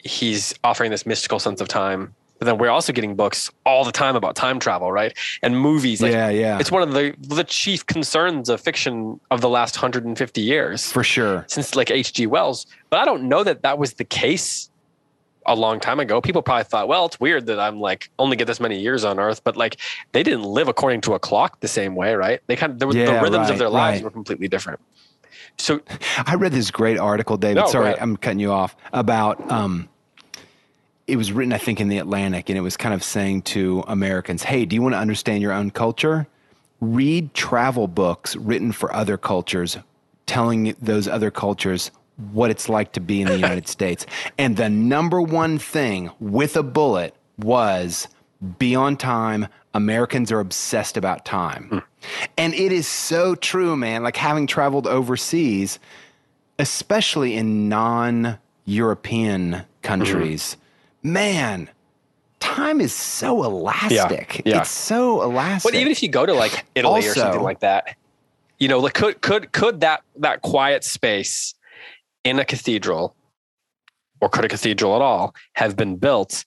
he's 0.05 0.55
offering 0.63 0.91
this 0.91 1.07
mystical 1.07 1.39
sense 1.39 1.61
of 1.61 1.69
time, 1.69 2.15
but 2.39 2.47
then 2.47 2.59
we're 2.59 2.71
also 2.71 2.93
getting 2.93 3.15
books 3.17 3.51
all 3.65 3.85
the 3.85 3.93
time 3.93 4.17
about 4.17 4.37
time 4.37 4.59
travel, 4.59 4.93
right? 4.93 5.17
And 5.43 5.59
movies. 5.59 6.03
Like, 6.03 6.13
yeah. 6.13 6.29
Yeah. 6.29 6.59
it's 6.59 6.71
one 6.71 6.83
of 6.83 6.93
the 6.93 7.15
the 7.21 7.45
chief 7.45 7.87
concerns 7.87 8.49
of 8.49 8.61
fiction 8.61 9.19
of 9.31 9.41
the 9.41 9.49
last 9.49 9.77
150 9.77 10.41
years 10.41 10.91
for 10.93 11.03
sure. 11.05 11.45
since 11.49 11.75
like 11.75 11.91
H.G. 11.91 12.27
Wells. 12.27 12.67
But 12.91 13.01
I 13.01 13.05
don't 13.05 13.25
know 13.25 13.45
that 13.45 13.63
that 13.63 13.79
was 13.79 13.95
the 13.95 14.05
case 14.05 14.71
a 15.47 15.55
long 15.55 15.79
time 15.79 16.01
ago. 16.01 16.21
People 16.21 16.43
probably 16.43 16.65
thought, 16.65 16.89
well, 16.89 17.07
it's 17.07 17.21
weird 17.21 17.47
that 17.47 17.61
I'm 17.61 17.79
like 17.79 18.11
only 18.19 18.37
get 18.37 18.47
this 18.47 18.61
many 18.61 18.81
years 18.81 19.05
on 19.05 19.19
Earth, 19.21 19.45
but 19.45 19.57
like 19.57 19.77
they 20.13 20.23
didn't 20.23 20.45
live 20.45 20.69
according 20.69 21.03
to 21.03 21.15
a 21.15 21.19
clock 21.19 21.61
the 21.61 21.69
same 21.69 21.95
way, 21.95 22.15
right? 22.15 22.41
They 22.47 22.57
kind 22.57 22.73
of 22.73 22.79
the 22.79 22.89
Yeah, 22.99 23.21
rhythms 23.21 23.51
of 23.51 23.59
their 23.59 23.69
lives 23.69 23.99
right. 23.99 24.05
were 24.05 24.11
completely 24.11 24.49
different. 24.49 24.81
So 25.59 25.81
I 26.27 26.35
read 26.35 26.53
this 26.53 26.71
great 26.71 26.99
article, 26.99 27.37
David. 27.37 27.61
No, 27.61 27.67
sorry. 27.69 27.99
I'm 28.01 28.17
cutting 28.17 28.41
you 28.41 28.53
off. 28.53 28.75
About 28.93 29.51
um, 29.53 29.89
it 31.07 31.17
was 31.17 31.33
written, 31.33 31.53
I 31.53 31.59
think, 31.59 31.81
in 31.81 31.89
the 31.89 31.99
Atlantic, 31.99 32.49
and 32.49 32.57
it 32.57 32.63
was 32.63 32.77
kind 32.77 32.95
of 32.95 33.03
saying 33.05 33.43
to 33.43 33.85
Americans, 33.87 34.43
"Hey, 34.43 34.65
do 34.65 34.75
you 34.75 34.83
want 34.83 34.95
to 34.95 34.99
understand 34.99 35.43
your 35.43 35.53
own 35.53 35.71
culture? 35.71 36.27
Read 36.81 37.35
travel 37.35 37.89
books 37.89 38.37
written 38.37 38.73
for 38.73 38.95
other 38.95 39.17
cultures, 39.17 39.79
telling 40.27 40.75
those 40.81 41.07
other 41.09 41.31
cultures 41.31 41.91
what 42.33 42.51
it's 42.51 42.69
like 42.69 42.93
to 42.93 43.01
be 43.01 43.21
in 43.21 43.29
the 43.29 43.37
United 43.37 43.69
States." 43.77 44.07
And 44.39 44.57
the 44.57 44.71
number 44.71 45.21
one 45.21 45.59
thing 45.59 46.11
with 46.21 46.57
a 46.57 46.63
bullet 46.63 47.15
was 47.39 48.09
be 48.59 48.75
on 48.75 48.97
time. 48.97 49.49
Americans 49.73 50.31
are 50.31 50.41
obsessed 50.41 50.97
about 50.97 51.25
time. 51.25 51.65
Hmm. 51.65 51.79
And 52.37 52.55
it 52.55 52.73
is 52.73 52.87
so 52.87 53.35
true, 53.35 53.77
man. 53.77 54.03
Like 54.03 54.17
having 54.17 54.47
traveled 54.47 54.87
overseas, 54.87 55.79
especially 56.59 57.35
in 57.35 57.69
non 57.69 58.39
European 58.65 59.63
countries, 59.83 60.55
hmm. 60.55 60.61
Man, 61.05 61.71
time 62.41 62.81
is 62.81 62.93
so 62.93 63.45
elastic. 63.45 64.43
yeah. 64.45 64.55
yeah. 64.55 64.61
It's 64.63 64.71
so 64.71 65.23
elastic. 65.23 65.71
But 65.73 65.79
even 65.79 65.93
if 65.93 66.03
you 66.03 66.09
go 66.09 66.27
to 66.27 66.35
like 66.35 66.65
Italy 66.75 67.07
or 67.07 67.15
something 67.15 67.43
like 67.43 67.61
that, 67.61 67.97
you 68.59 68.67
know, 68.67 68.81
like 68.81 68.95
could 68.95 69.21
could 69.21 69.53
could 69.53 69.81
that 69.81 70.03
that 70.17 70.43
quiet 70.43 70.83
space 70.83 71.55
in 72.25 72.39
a 72.39 72.45
cathedral, 72.45 73.15
or 74.21 74.29
could 74.29 74.45
a 74.45 74.49
cathedral 74.49 74.97
at 74.97 75.03
all 75.03 75.35
have 75.53 75.77
been 75.77 75.97
built 75.97 76.45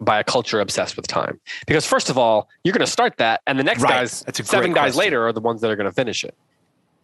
by 0.00 0.20
a 0.20 0.24
culture 0.24 0.60
obsessed 0.60 0.96
with 0.96 1.06
time? 1.06 1.40
Because 1.66 1.86
first 1.86 2.10
of 2.10 2.18
all, 2.18 2.48
you're 2.62 2.72
going 2.74 2.84
to 2.84 2.90
start 2.90 3.16
that, 3.16 3.40
and 3.46 3.58
the 3.58 3.64
next 3.64 3.82
Right. 3.82 3.90
guys, 3.90 4.22
That's 4.22 4.38
a 4.38 4.42
great 4.42 4.48
seven 4.50 4.72
guys 4.72 4.94
question. 4.94 4.98
later, 4.98 5.26
are 5.26 5.32
the 5.32 5.40
ones 5.40 5.60
that 5.62 5.70
are 5.70 5.76
going 5.76 5.88
to 5.88 5.94
finish 5.94 6.22
it. 6.24 6.34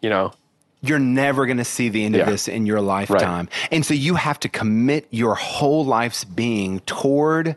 You 0.03 0.11
know, 0.11 0.33
you're 0.87 0.99
never 0.99 1.47
going 1.47 1.57
to 1.59 1.65
see 1.65 1.89
the 1.89 2.05
end 2.05 2.15
Yeah. 2.15 2.23
of 2.23 2.29
this 2.29 2.49
in 2.49 2.67
your 2.67 2.81
lifetime. 2.81 3.49
And 3.71 3.85
so 3.87 3.95
you 3.95 4.15
have 4.17 4.39
to 4.41 4.49
commit 4.49 5.07
your 5.11 5.35
whole 5.35 5.85
life's 5.85 6.25
being 6.25 6.81
toward 6.81 7.57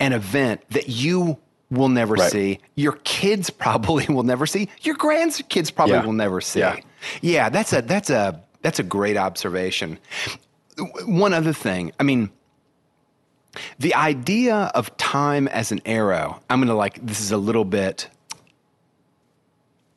an 0.00 0.12
event 0.12 0.60
that 0.70 0.88
you 0.88 1.38
will 1.70 1.88
never 1.88 2.14
Right. 2.14 2.30
see. 2.30 2.58
Your 2.74 2.92
kids 3.04 3.50
probably 3.50 4.06
will 4.12 4.22
never 4.22 4.46
see. 4.46 4.68
Your 4.82 4.96
grandkids 4.96 5.74
probably 5.74 5.94
Yeah. 5.96 6.04
will 6.04 6.12
never 6.12 6.40
see. 6.40 6.60
Yeah. 6.60 6.76
yeah, 7.20 7.48
that's 7.48 7.72
a 7.72 7.82
that's 7.82 8.10
a 8.10 8.40
that's 8.62 8.78
a 8.78 8.82
great 8.82 9.16
observation. 9.16 9.98
One 11.06 11.32
other 11.32 11.52
thing, 11.52 11.92
I 12.00 12.02
mean, 12.02 12.30
the 13.78 13.94
idea 13.94 14.70
of 14.74 14.94
time 14.98 15.48
as 15.48 15.72
an 15.72 15.80
arrow. 15.86 16.40
I'm 16.50 16.58
going 16.58 16.68
to 16.68 16.74
like 16.74 17.04
this 17.04 17.20
is 17.20 17.32
a 17.32 17.38
little 17.38 17.64
bit 17.64 18.08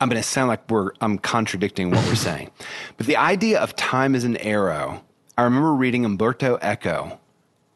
I'm 0.00 0.08
going 0.08 0.20
to 0.20 0.26
sound 0.26 0.48
like 0.48 0.70
we're 0.70 0.92
I'm 1.00 1.18
contradicting 1.18 1.90
what 1.90 2.04
we're 2.06 2.14
saying. 2.14 2.50
But 2.96 3.06
the 3.06 3.16
idea 3.16 3.60
of 3.60 3.74
time 3.76 4.14
as 4.14 4.24
an 4.24 4.36
arrow, 4.38 5.02
I 5.38 5.42
remember 5.42 5.72
reading 5.72 6.04
Umberto 6.04 6.58
Eco 6.60 7.18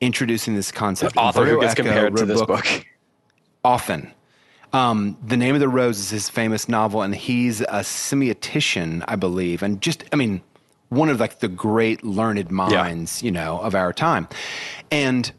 introducing 0.01 0.55
this 0.55 0.71
concept. 0.71 1.17
author 1.17 1.47
who 1.47 1.61
gets 1.61 1.73
Eco 1.73 1.85
compared 1.85 2.17
to 2.17 2.27
this 2.27 2.43
book. 2.43 2.67
often. 3.65 4.13
Um, 4.73 5.17
the 5.25 5.37
Name 5.37 5.55
of 5.55 5.61
the 5.61 5.69
Rose 5.69 5.99
is 5.99 6.11
his 6.11 6.29
famous 6.29 6.69
novel, 6.69 7.03
and 7.03 7.15
he's 7.15 7.61
a 7.61 7.83
semiotician, 7.83 9.05
I 9.07 9.17
believe, 9.17 9.63
and 9.63 9.81
just, 9.81 10.05
I 10.13 10.17
mean, 10.17 10.43
one 10.89 11.09
of 11.09 11.21
like 11.21 11.39
the 11.39 11.49
great 11.49 12.05
learned 12.05 12.51
minds, 12.51 13.23
you 13.23 13.31
know, 13.31 13.61
of 13.61 13.75
our 13.75 13.93
time. 13.93 14.29
And 14.91 15.33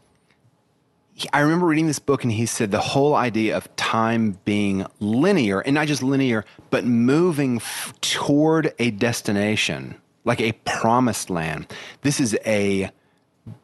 I 1.32 1.40
remember 1.40 1.66
reading 1.66 1.86
this 1.86 1.98
book, 1.98 2.24
and 2.24 2.32
he 2.32 2.44
said 2.46 2.70
the 2.70 2.80
whole 2.80 3.14
idea 3.14 3.56
of 3.56 3.74
time 3.76 4.38
being 4.44 4.86
linear, 5.00 5.60
and 5.60 5.74
not 5.74 5.86
just 5.86 6.02
linear, 6.02 6.44
but 6.70 6.84
moving 6.84 7.56
f- 7.56 7.94
toward 8.02 8.74
a 8.78 8.90
destination, 8.90 9.94
like 10.24 10.40
a 10.40 10.52
promised 10.64 11.30
land. 11.30 11.72
This 12.02 12.20
is 12.20 12.36
a 12.44 12.90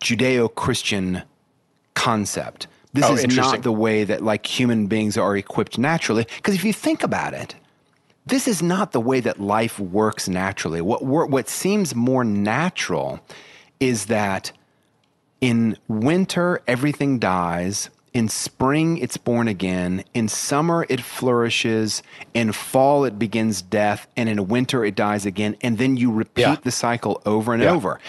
Judeo 0.00 0.54
Christian 0.54 1.22
concept. 1.94 2.68
This 2.94 3.04
Oh, 3.04 3.14
is 3.14 3.36
not 3.36 3.62
the 3.62 3.72
way 3.72 4.04
that 4.04 4.22
like 4.22 4.46
human 4.46 4.86
beings 4.86 5.16
are 5.16 5.36
equipped 5.36 5.78
naturally. 5.78 6.26
Because 6.36 6.54
if 6.54 6.64
you 6.64 6.72
think 6.72 7.02
about 7.02 7.34
it, 7.34 7.54
this 8.26 8.46
is 8.46 8.62
not 8.62 8.92
the 8.92 9.00
way 9.00 9.20
that 9.20 9.40
life 9.40 9.78
works 9.80 10.28
naturally. 10.28 10.80
What 10.80 11.02
what 11.04 11.48
seems 11.48 11.94
more 11.94 12.24
natural 12.24 13.20
is 13.80 14.06
that 14.06 14.52
in 15.42 15.76
winter 15.88 16.62
everything 16.66 17.18
dies. 17.18 17.90
In 18.14 18.28
spring, 18.28 18.98
it's 18.98 19.16
born 19.16 19.48
again. 19.48 20.04
In 20.12 20.28
summer, 20.28 20.84
it 20.90 21.00
flourishes. 21.00 22.02
In 22.34 22.52
fall, 22.52 23.06
it 23.06 23.18
begins 23.18 23.62
death. 23.62 24.06
And 24.18 24.28
in 24.28 24.48
winter, 24.48 24.84
it 24.84 24.94
dies 24.94 25.24
again. 25.24 25.56
And 25.62 25.78
then 25.78 25.96
you 25.96 26.12
repeat 26.12 26.42
Yeah. 26.42 26.56
the 26.62 26.70
cycle 26.70 27.22
over 27.24 27.54
and 27.54 27.62
Yeah. 27.62 27.70
over. 27.72 28.00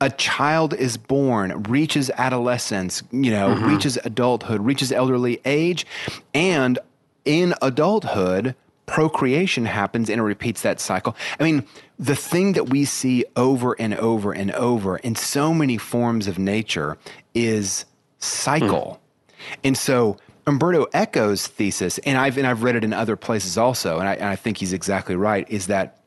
A 0.00 0.10
child 0.10 0.74
is 0.74 0.96
born, 0.96 1.62
reaches 1.62 2.10
adolescence, 2.18 3.04
you 3.12 3.30
know, 3.30 3.50
Mm-hmm. 3.54 3.66
reaches 3.66 3.98
adulthood, 4.04 4.62
reaches 4.66 4.90
elderly 4.90 5.40
age. 5.44 5.86
And 6.34 6.80
in 7.24 7.54
adulthood, 7.62 8.56
procreation 8.86 9.64
happens 9.64 10.10
and 10.10 10.20
it 10.20 10.24
repeats 10.24 10.62
that 10.62 10.80
cycle. 10.80 11.16
I 11.38 11.44
mean, 11.44 11.66
the 11.98 12.16
thing 12.16 12.52
that 12.54 12.70
we 12.70 12.84
see 12.84 13.24
over 13.36 13.74
and 13.80 13.94
over 13.94 14.32
and 14.32 14.50
over 14.52 14.96
in 14.98 15.14
so 15.14 15.54
many 15.54 15.78
forms 15.78 16.26
of 16.26 16.38
nature 16.38 16.98
is 17.34 17.84
cycle. 18.18 19.00
Hmm. 19.28 19.54
And 19.64 19.78
so 19.78 20.16
Umberto 20.46 20.86
Eco's 20.86 21.46
thesis, 21.46 21.98
and 21.98 22.18
I've 22.18 22.36
and 22.36 22.46
I've 22.46 22.62
read 22.62 22.76
it 22.76 22.84
in 22.84 22.92
other 22.92 23.16
places 23.16 23.56
also, 23.56 23.98
and 23.98 24.08
I, 24.08 24.14
and 24.14 24.24
I 24.24 24.36
think 24.36 24.58
he's 24.58 24.72
exactly 24.72 25.14
right, 25.14 25.48
is 25.48 25.68
that 25.68 26.01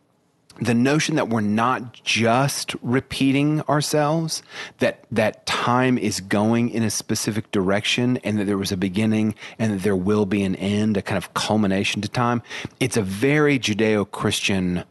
the 0.60 0.74
notion 0.74 1.16
that 1.16 1.30
we're 1.30 1.42
not 1.42 1.94
just 2.04 2.76
repeating 2.82 3.62
ourselves, 3.64 4.42
that 4.80 5.06
that 5.12 5.46
time 5.46 5.98
is 5.98 6.22
going 6.22 6.70
in 6.70 6.84
a 6.84 6.90
specific 6.90 7.52
direction, 7.52 8.18
and 8.24 8.40
that 8.40 8.46
there 8.46 8.58
was 8.58 8.72
a 8.72 8.78
beginning, 8.78 9.36
and 9.60 9.74
that 9.74 9.84
there 9.84 9.96
will 9.96 10.26
be 10.26 10.44
an 10.44 10.56
end, 10.56 10.98
a 10.98 11.02
kind 11.02 11.18
of 11.18 11.34
culmination 11.34 12.02
to 12.02 12.08
time. 12.08 12.42
It's 12.80 12.98
a 12.98 13.02
very 13.02 13.60
Judeo-Christian 13.60 14.84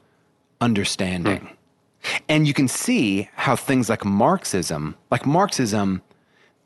understanding. 0.60 1.40
Hmm. 1.40 1.54
And 2.28 2.46
you 2.46 2.52
can 2.52 2.68
see 2.68 3.30
how 3.34 3.56
things 3.56 3.88
like 3.88 4.04
Marxism, 4.04 4.94
like 5.10 5.24
Marxism, 5.24 6.02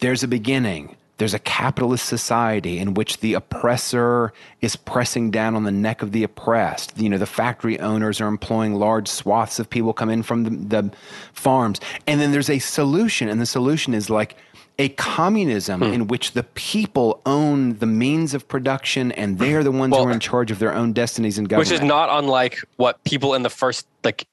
there's 0.00 0.22
a 0.24 0.28
beginning, 0.28 0.96
there's 1.18 1.34
a 1.34 1.38
capitalist 1.40 2.06
society 2.06 2.78
in 2.78 2.94
which 2.94 3.18
the 3.20 3.34
oppressor 3.34 4.32
is 4.60 4.76
pressing 4.76 5.30
down 5.30 5.54
on 5.54 5.64
the 5.64 5.70
neck 5.72 6.00
of 6.02 6.12
the 6.12 6.22
oppressed. 6.24 6.96
You 6.96 7.08
know, 7.10 7.18
the 7.18 7.26
factory 7.26 7.78
owners 7.80 8.20
are 8.20 8.28
employing 8.28 8.74
large 8.76 9.08
swaths 9.08 9.58
of 9.58 9.68
people 9.68 9.92
come 9.92 10.10
in 10.10 10.22
from 10.22 10.44
the, 10.44 10.50
the 10.50 10.92
farms. 11.32 11.80
And 12.06 12.20
then 12.20 12.32
there's 12.32 12.48
a 12.50 12.58
solution, 12.60 13.28
and 13.28 13.40
the 13.40 13.46
solution 13.46 13.94
is 13.94 14.08
like 14.08 14.36
a 14.78 14.90
communism 14.90 15.80
Hmm. 15.80 15.92
in 15.92 16.06
which 16.06 16.32
the 16.32 16.44
people 16.44 17.20
own 17.26 17.78
the 17.78 17.86
means 17.86 18.32
of 18.32 18.46
production 18.46 19.10
and 19.12 19.36
they 19.40 19.54
are 19.54 19.64
the 19.64 19.72
ones 19.72 19.90
Well- 19.90 20.04
who 20.04 20.10
are 20.10 20.12
in 20.12 20.20
charge 20.20 20.52
of 20.52 20.60
their 20.60 20.72
own 20.72 20.92
destinies 20.92 21.36
and 21.36 21.48
government. 21.48 21.68
which 21.68 21.80
is 21.80 21.84
not 21.84 22.08
unlike 22.12 22.60
what 22.76 23.02
people 23.02 23.34
in 23.34 23.42
the 23.42 23.50
first 23.50 23.88
like 24.04 24.24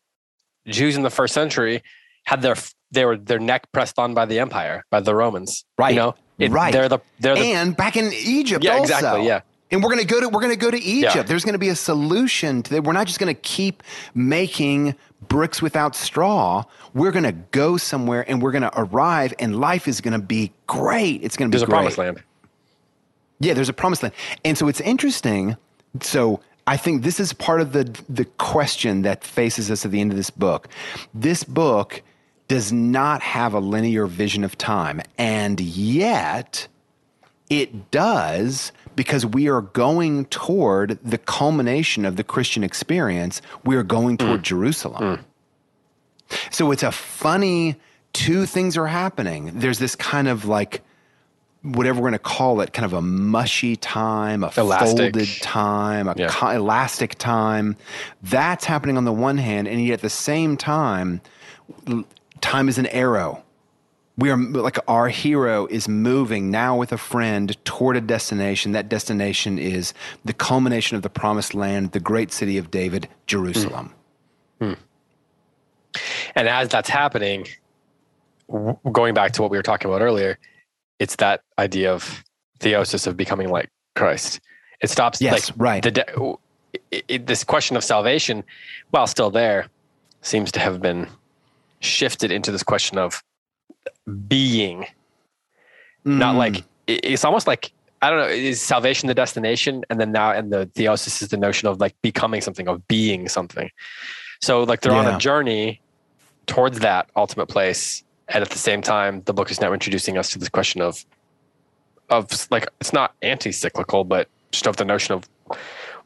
Jews 0.68 0.96
in 0.96 1.02
the 1.02 1.10
first 1.10 1.34
century 1.34 1.82
had 2.26 2.44
their 2.44 2.56
they 2.92 3.06
were 3.06 3.18
their 3.18 3.40
neck 3.40 3.72
pressed 3.72 3.98
on 3.98 4.14
by 4.14 4.26
the 4.26 4.38
empire 4.40 4.86
by 4.92 5.00
the 5.00 5.16
Romans. 5.16 5.66
Right. 5.80 5.96
You 5.96 6.00
know, 6.00 6.16
It- 6.38 6.52
Right. 6.52 6.74
They're 6.74 6.90
the 6.90 7.00
they're 7.20 7.36
the 7.36 7.42
and 7.42 7.76
back 7.78 7.96
in 7.96 8.12
Egypt 8.14 8.64
Yeah, 8.64 8.74
also. 8.78 8.94
exactly, 8.96 9.28
yeah. 9.28 9.42
And 9.72 9.82
we're 9.84 9.90
gonna 9.90 10.04
go 10.06 10.20
to 10.20 10.30
we're 10.30 10.42
gonna 10.42 10.56
go 10.56 10.70
to 10.70 10.78
Egypt. 10.82 11.16
Yeah. 11.16 11.24
There's 11.24 11.44
gonna 11.46 11.58
be 11.58 11.70
a 11.70 11.76
solution 11.76 12.62
to 12.64 12.70
that. 12.72 12.84
We're 12.84 12.94
not 12.94 13.08
just 13.08 13.20
gonna 13.20 13.34
keep 13.34 13.82
making 14.14 14.96
bricks 15.28 15.62
without 15.62 15.96
straw. 15.96 16.64
We're 16.94 17.12
gonna 17.12 17.32
go 17.32 17.78
somewhere 17.78 18.24
and 18.30 18.42
we're 18.42 18.52
gonna 18.52 18.72
arrive 18.76 19.34
and 19.40 19.60
life 19.60 19.88
is 19.88 20.02
gonna 20.02 20.20
be 20.20 20.52
great. 20.68 21.24
It's 21.24 21.36
gonna 21.38 21.50
be 21.50 21.54
there's 21.58 21.64
a 21.64 21.68
promised 21.68 21.98
land. 21.98 22.22
Yeah, 23.40 23.54
there's 23.54 23.70
a 23.70 23.74
promised 23.74 24.04
land. 24.04 24.14
And 24.44 24.58
so 24.58 24.68
it's 24.68 24.82
interesting. 24.82 25.58
So 26.02 26.40
I 26.68 26.78
think 26.78 27.04
this 27.04 27.20
is 27.20 27.34
part 27.34 27.60
of 27.62 27.72
the 27.74 27.86
the 28.10 28.26
question 28.38 29.02
that 29.04 29.24
faces 29.24 29.72
us 29.72 29.86
at 29.86 29.92
the 29.92 30.00
end 30.02 30.12
of 30.12 30.18
this 30.18 30.30
book. 30.30 30.68
This 31.14 31.44
book 31.44 32.02
does 32.48 32.72
not 32.72 33.22
have 33.22 33.54
a 33.54 33.60
linear 33.60 34.06
vision 34.06 34.44
of 34.44 34.58
time, 34.58 35.02
and 35.18 35.60
yet 35.60 36.68
it 37.50 37.92
does 37.92 38.72
because 38.96 39.26
we 39.26 39.48
are 39.50 39.62
going 39.62 40.26
toward 40.26 40.98
the 41.04 41.18
culmination 41.18 42.06
of 42.06 42.16
the 42.16 42.24
Christian 42.24 42.64
experience. 42.64 43.42
We 43.64 43.76
are 43.76 43.84
going 43.84 44.18
toward 44.18 44.40
mm. 44.42 44.44
Jerusalem. 44.44 45.18
Mm. 46.30 46.40
So 46.52 46.72
it's 46.72 46.84
a 46.84 46.92
funny 46.92 47.76
two 48.14 48.46
things 48.46 48.78
are 48.78 48.88
happening. 48.88 49.52
There's 49.60 49.80
this 49.80 49.96
kind 49.96 50.28
of 50.28 50.46
like 50.46 50.82
whatever 51.62 52.00
we're 52.00 52.10
going 52.10 52.14
to 52.14 52.20
call 52.20 52.62
it, 52.62 52.74
kind 52.74 52.86
of 52.86 52.94
a 52.94 53.02
mushy 53.02 53.76
time, 53.76 54.44
a 54.44 54.52
Elastic. 54.56 55.14
folded 55.14 55.28
time, 55.42 56.08
a 56.08 56.14
Yeah. 56.16 56.28
co- 56.30 56.50
elastic 56.50 57.16
time. 57.16 57.76
That's 58.24 58.66
happening 58.66 58.98
on 58.98 59.04
the 59.06 59.12
one 59.12 59.38
hand, 59.38 59.68
and 59.68 59.84
yet 59.84 59.96
at 59.96 60.02
the 60.02 60.10
same 60.10 60.58
time, 60.58 61.22
time 62.46 62.70
is 62.70 62.78
an 62.78 62.86
arrow. 62.88 63.44
We 64.18 64.30
are 64.30 64.38
like 64.38 64.78
our 64.88 65.10
hero 65.10 65.66
is 65.66 65.90
moving 65.90 66.52
now 66.52 66.78
with 66.78 66.94
a 66.94 66.98
friend 66.98 67.58
toward 67.66 67.98
a 67.98 68.02
destination. 68.02 68.72
That 68.72 68.88
destination 68.88 69.60
is 69.60 69.94
the 70.24 70.32
culmination 70.32 70.96
of 70.96 71.02
the 71.02 71.10
promised 71.10 71.54
land, 71.54 71.92
the 71.92 72.00
great 72.00 72.32
city 72.32 72.58
of 72.58 72.72
David, 72.72 73.10
Jerusalem. 73.26 73.94
Hmm. 74.60 74.68
Hmm. 74.68 74.74
And 76.36 76.48
as 76.48 76.70
that's 76.70 76.88
happening, 76.88 77.48
w- 78.48 78.78
going 78.92 79.14
back 79.14 79.34
to 79.34 79.42
what 79.42 79.52
we 79.52 79.58
were 79.58 79.64
talking 79.64 79.90
about 79.90 80.02
earlier, 80.02 80.38
it's 81.00 81.18
that 81.18 81.42
idea 81.60 81.92
of 81.92 82.24
theosis 82.60 83.08
of 83.08 83.18
becoming 83.18 83.50
like 83.50 83.70
Christ. 83.96 84.40
It 84.82 84.90
stops 84.90 85.20
Yes, 85.20 85.50
like 85.50 85.60
right. 85.60 85.84
The 85.84 85.92
de- 85.92 86.38
it, 86.92 87.06
it, 87.08 87.28
this 87.28 87.44
question 87.44 87.76
of 87.76 87.84
salvation, 87.84 88.44
while 88.92 89.08
still 89.08 89.32
there, 89.32 89.68
seems 90.22 90.52
to 90.54 90.60
have 90.60 90.82
been 90.82 91.08
shifted 91.80 92.32
into 92.32 92.52
this 92.52 92.64
question 92.64 92.98
of 92.98 93.24
being. 94.28 94.86
Not 96.04 96.36
Mm. 96.36 96.38
like 96.38 96.64
it's 96.88 97.26
almost 97.26 97.48
like 97.48 97.72
I 98.02 98.10
don't 98.10 98.20
know. 98.20 98.28
Is 98.28 98.62
salvation 98.62 99.08
the 99.08 99.16
destination, 99.16 99.84
and 99.90 100.00
then 100.00 100.12
now, 100.12 100.32
and 100.32 100.52
the 100.52 100.68
theosis 100.76 101.22
is 101.24 101.30
the 101.30 101.38
notion 101.38 101.68
of 101.68 101.80
like 101.80 101.96
becoming 102.04 102.42
something, 102.42 102.68
of 102.68 102.88
being 102.88 103.28
something. 103.28 103.72
So 104.42 104.64
like 104.64 104.82
they're 104.82 104.92
on 104.94 105.08
a 105.08 105.18
journey 105.18 105.82
towards 106.46 106.80
that 106.80 107.10
ultimate 107.16 107.48
place, 107.48 108.04
and 108.28 108.44
at 108.44 108.50
the 108.52 108.60
same 108.60 108.82
time, 108.84 109.24
the 109.26 109.34
book 109.34 109.50
is 109.50 109.60
now 109.60 109.74
introducing 109.74 110.18
us 110.18 110.30
to 110.32 110.40
this 110.40 110.50
question 110.50 110.82
of 110.82 111.04
of 112.10 112.48
like 112.52 112.68
it's 112.80 112.94
not 112.94 113.16
anti-cyclical, 113.24 114.04
but 114.04 114.30
just 114.52 114.68
of 114.68 114.78
the 114.78 114.86
notion 114.86 115.16
of 115.16 115.28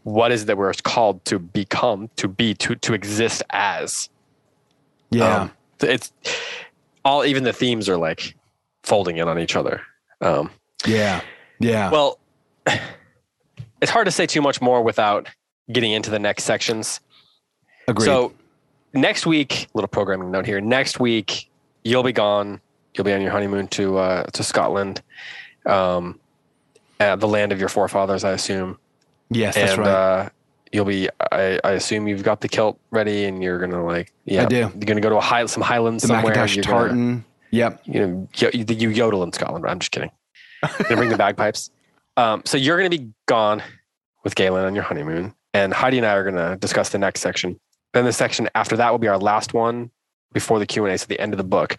what 0.03 0.31
is 0.31 0.43
it 0.43 0.45
that 0.45 0.57
we're 0.57 0.71
called 0.83 1.25
to 1.25 1.39
become, 1.39 2.09
to 2.15 2.29
be, 2.29 2.53
to 2.53 2.75
to 2.75 2.93
exist 2.93 3.43
as. 3.49 4.09
yeah. 5.11 5.41
Um, 5.41 5.51
it's 5.81 6.11
all 7.05 7.25
even 7.25 7.43
the 7.43 7.53
themes 7.53 7.89
are 7.89 7.97
like 7.97 8.35
folding 8.83 9.17
in 9.17 9.27
on 9.27 9.39
each 9.39 9.55
other. 9.55 9.81
Um, 10.21 10.49
yeah. 10.85 11.21
Yeah. 11.59 11.91
well, 11.91 12.19
it's 13.81 13.91
hard 13.91 14.05
to 14.05 14.11
say 14.11 14.25
too 14.25 14.41
much 14.41 14.61
more 14.61 14.81
without 14.81 15.27
getting 15.71 15.91
into 15.91 16.09
the 16.09 16.19
next 16.19 16.43
sections. 16.43 16.99
Agreed. 17.87 18.05
So 18.05 18.33
next 18.93 19.25
week, 19.25 19.67
little 19.73 19.87
programming 19.87 20.31
note 20.31 20.45
here. 20.45 20.61
Next 20.61 20.99
week, 20.99 21.49
you'll 21.83 22.03
be 22.03 22.13
gone. 22.13 22.61
You'll 22.95 23.05
be 23.05 23.13
on 23.13 23.21
your 23.21 23.31
honeymoon 23.31 23.67
to 23.69 23.97
uh, 23.97 24.23
to 24.23 24.43
Scotland, 24.43 25.01
um, 25.65 26.19
uh, 26.99 27.15
the 27.15 27.27
land 27.27 27.51
of 27.51 27.59
your 27.59 27.69
forefathers, 27.69 28.23
I 28.23 28.31
assume. 28.31 28.77
yes, 29.29 29.55
that's 29.55 29.77
right. 29.77 29.87
uh, 29.87 30.29
you'll 30.71 30.85
be. 30.85 31.09
I, 31.31 31.59
I 31.63 31.71
assume 31.71 32.07
you've 32.07 32.23
got 32.23 32.41
the 32.41 32.47
kilt 32.49 32.79
ready, 32.91 33.25
and 33.25 33.41
you're 33.43 33.59
gonna 33.59 33.83
like. 33.83 34.11
Yeah, 34.25 34.45
do. 34.45 34.55
You're 34.57 34.69
gonna 34.69 35.01
go 35.01 35.09
to 35.09 35.17
a 35.17 35.21
high, 35.21 35.45
some 35.45 35.63
highlands 35.63 36.03
the 36.03 36.09
somewhere. 36.09 36.33
Macintosh 36.35 36.55
You're 36.55 36.63
gonna- 36.63 36.87
tartan. 36.87 37.25
Yep. 37.51 37.81
you 37.85 37.99
know, 38.07 38.27
yo- 38.35 38.51
you, 38.53 38.65
you 38.69 38.89
yodel 38.89 39.23
in 39.23 39.33
Scotland. 39.33 39.63
But 39.63 39.71
I'm 39.71 39.79
just 39.79 39.91
kidding. 39.91 40.11
Gonna 40.61 40.97
bring 40.97 41.09
the 41.09 41.17
bagpipes. 41.17 41.71
Um, 42.17 42.43
so 42.45 42.57
you're 42.57 42.81
to 42.83 42.89
be 42.89 43.09
gone 43.27 43.63
with 44.23 44.35
Galen 44.35 44.65
on 44.65 44.75
your 44.75 44.83
honeymoon, 44.83 45.33
and 45.53 45.73
Heidi 45.73 45.97
and 45.97 46.05
I 46.05 46.13
are 46.13 46.29
to 46.29 46.57
discuss 46.59 46.89
the 46.89 46.97
next 46.99 47.21
section. 47.21 47.59
Then 47.93 48.05
the 48.05 48.13
section 48.13 48.49
after 48.53 48.75
that 48.77 48.91
will 48.91 48.99
be 48.99 49.07
our 49.07 49.17
last 49.17 49.53
one 49.53 49.89
before 50.33 50.59
the 50.59 50.65
Q 50.67 50.85
and 50.85 50.93
A, 50.93 50.97
so 50.97 51.05
the 51.07 51.19
end 51.19 51.33
of 51.33 51.37
the 51.37 51.43
book. 51.43 51.77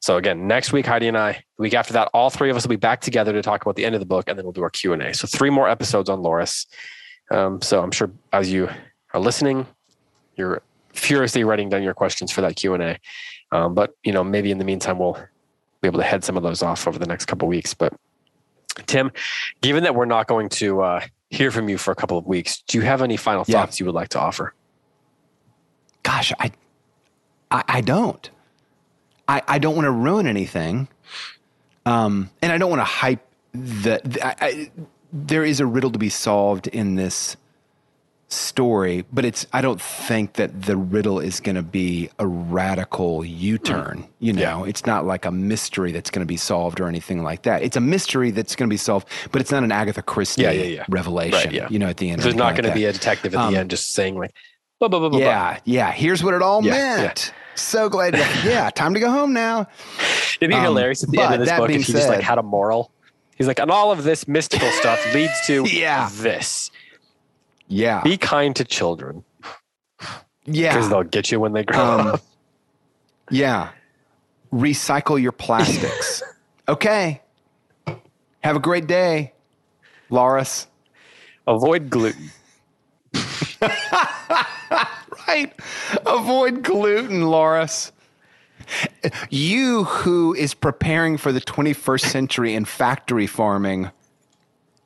So 0.00 0.16
again, 0.18 0.46
next 0.46 0.72
week 0.72 0.86
Heidi 0.86 1.08
and 1.08 1.16
I. 1.18 1.32
The 1.56 1.62
week 1.62 1.74
after 1.74 1.92
that, 1.94 2.08
all 2.14 2.28
three 2.30 2.50
of 2.50 2.56
us 2.56 2.64
will 2.64 2.70
be 2.70 2.76
back 2.76 3.00
together 3.00 3.32
to 3.32 3.42
talk 3.42 3.62
about 3.62 3.74
the 3.76 3.84
end 3.84 3.94
of 3.96 4.00
the 4.00 4.06
book, 4.06 4.28
and 4.28 4.38
then 4.38 4.44
we'll 4.44 4.52
do 4.52 4.62
our 4.62 4.70
Q 4.70 4.92
and 4.92 5.02
A. 5.02 5.14
So 5.14 5.26
three 5.26 5.50
more 5.50 5.68
episodes 5.68 6.08
on 6.08 6.20
Laurus. 6.22 6.66
Um, 7.30 7.60
so 7.62 7.82
I'm 7.82 7.90
sure 7.90 8.10
as 8.32 8.52
you 8.52 8.68
are 9.14 9.20
listening, 9.20 9.66
you're 10.36 10.62
furiously 10.92 11.44
writing 11.44 11.68
down 11.68 11.82
your 11.82 11.94
questions 11.94 12.30
for 12.30 12.40
that 12.42 12.56
Q 12.56 12.74
and 12.74 12.82
A. 12.82 12.98
Um, 13.50 13.74
but 13.74 13.94
you 14.04 14.12
know, 14.12 14.24
maybe 14.24 14.50
in 14.50 14.58
the 14.58 14.64
meantime, 14.64 14.98
we'll 14.98 15.14
be 15.80 15.88
able 15.88 15.98
to 16.00 16.04
head 16.04 16.24
some 16.24 16.36
of 16.36 16.42
those 16.42 16.62
off 16.62 16.86
over 16.86 16.98
the 16.98 17.06
next 17.06 17.26
couple 17.26 17.46
of 17.46 17.50
weeks. 17.50 17.74
But 17.74 17.92
Tim, 18.86 19.12
given 19.60 19.82
that 19.84 19.94
we're 19.94 20.04
not 20.06 20.26
going 20.26 20.48
to 20.50 20.82
uh, 20.82 21.00
hear 21.30 21.50
from 21.50 21.68
you 21.68 21.78
for 21.78 21.90
a 21.90 21.94
couple 21.94 22.16
of 22.18 22.26
weeks, 22.26 22.62
do 22.62 22.78
you 22.78 22.84
have 22.84 23.02
any 23.02 23.16
final 23.16 23.44
Yeah. 23.46 23.60
thoughts 23.60 23.78
you 23.80 23.86
would 23.86 23.94
like 23.94 24.08
to 24.10 24.20
offer? 24.20 24.54
Gosh, 26.02 26.32
I, 26.38 26.50
I, 27.50 27.64
I 27.68 27.80
don't. 27.80 28.28
I, 29.28 29.42
I 29.46 29.58
don't 29.58 29.74
want 29.76 29.86
to 29.86 29.90
ruin 29.92 30.26
anything. 30.26 30.88
Um, 31.86 32.30
and 32.42 32.50
I 32.52 32.58
don't 32.58 32.70
want 32.70 32.80
to 32.80 32.84
hype 32.84 33.24
the. 33.52 34.00
the 34.04 34.26
I, 34.26 34.34
I, 34.40 34.70
there 35.12 35.44
is 35.44 35.60
a 35.60 35.66
riddle 35.66 35.90
to 35.90 35.98
be 35.98 36.08
solved 36.08 36.66
in 36.68 36.94
this 36.94 37.36
story, 38.28 39.04
but 39.12 39.24
it's. 39.26 39.46
I 39.52 39.60
don't 39.60 39.80
think 39.80 40.34
that 40.34 40.62
the 40.62 40.76
riddle 40.76 41.20
is 41.20 41.38
going 41.40 41.56
to 41.56 41.62
be 41.62 42.08
a 42.18 42.26
radical 42.26 43.24
U-turn. 43.24 44.08
You 44.20 44.32
know, 44.32 44.64
it's 44.64 44.86
not 44.86 45.04
like 45.04 45.26
a 45.26 45.30
mystery 45.30 45.92
that's 45.92 46.10
going 46.10 46.22
to 46.22 46.26
be 46.26 46.38
solved 46.38 46.80
or 46.80 46.86
anything 46.88 47.22
like 47.22 47.42
that. 47.42 47.62
It's 47.62 47.76
a 47.76 47.80
mystery 47.80 48.30
that's 48.30 48.56
going 48.56 48.68
to 48.70 48.72
be 48.72 48.78
solved, 48.78 49.06
but 49.32 49.40
it's 49.42 49.50
not 49.50 49.64
an 49.64 49.72
Agatha 49.72 50.00
Christie 50.02 50.42
Yeah, 50.42 50.50
yeah, 50.52 50.64
yeah. 50.64 50.84
revelation. 50.88 51.32
Right, 51.50 51.52
yeah. 51.52 51.68
You 51.68 51.78
know, 51.78 51.88
at 51.88 51.98
the 51.98 52.10
end, 52.10 52.22
There's 52.22 52.34
not 52.34 52.54
like 52.54 52.62
going 52.62 52.70
to 52.72 52.74
be 52.74 52.86
a 52.86 52.92
detective 52.92 53.34
at 53.34 53.40
Um, 53.40 53.52
the 53.52 53.60
end 53.60 53.70
just 53.70 53.92
saying 53.92 54.16
like, 54.18 54.32
blah, 54.80 54.88
blah, 54.88 55.06
blah. 55.10 55.18
Yeah, 55.18 55.58
yeah. 55.64 55.92
Here's 55.92 56.24
what 56.24 56.32
it 56.32 56.40
all 56.40 56.64
Yeah, 56.64 56.74
yeah. 56.74 57.02
meant. 57.02 57.34
So 57.54 57.90
glad. 57.90 58.14
yeah, 58.46 58.70
time 58.70 58.94
to 58.94 59.00
go 59.00 59.10
home 59.10 59.34
now. 59.34 59.68
It'd 60.40 60.48
be 60.48 60.54
Um, 60.54 60.62
hilarious 60.62 61.04
at 61.04 61.10
the 61.10 61.20
end 61.20 61.34
of 61.34 61.40
this 61.40 61.50
book 61.50 61.68
if 61.68 61.86
he 61.86 61.92
just 61.92 62.08
like 62.08 62.22
had 62.22 62.38
a 62.38 62.42
moral. 62.42 62.90
He's 63.36 63.46
like, 63.46 63.58
and 63.58 63.70
all 63.70 63.90
of 63.90 64.04
this 64.04 64.28
mystical 64.28 64.70
stuff 64.72 65.00
leads 65.14 65.32
to 65.46 65.64
Yeah. 65.70 66.08
this. 66.12 66.70
Yeah, 67.68 68.02
Be 68.02 68.18
kind 68.18 68.54
to 68.56 68.64
children 68.64 69.24
Yeah. 70.44 70.74
because 70.74 70.90
they'll 70.90 71.02
get 71.04 71.32
you 71.32 71.40
when 71.40 71.52
they 71.54 71.64
grow 71.64 71.80
Um, 72.00 72.06
up. 72.08 72.20
yeah. 73.30 73.70
Recycle 74.52 75.20
your 75.20 75.32
plastics. 75.32 76.22
okay. 76.68 77.22
Have 78.44 78.56
a 78.56 78.60
great 78.60 78.86
day, 78.86 79.32
Laurus. 80.10 80.66
Avoid 81.46 81.88
gluten. 81.88 82.30
Right. 85.28 85.52
Avoid 86.04 86.62
gluten, 86.62 87.22
Laurus. 87.22 87.92
You 89.30 89.84
who 89.84 90.34
is 90.34 90.54
preparing 90.54 91.16
for 91.16 91.32
the 91.32 91.40
21st 91.40 92.00
century 92.06 92.54
in 92.54 92.64
factory 92.64 93.26
farming, 93.26 93.90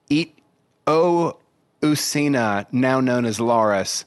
eat 0.08 0.38
O 0.86 1.36
Ustina, 1.82 2.66
now 2.72 3.00
known 3.00 3.24
as 3.24 3.38
Laurus. 3.40 4.04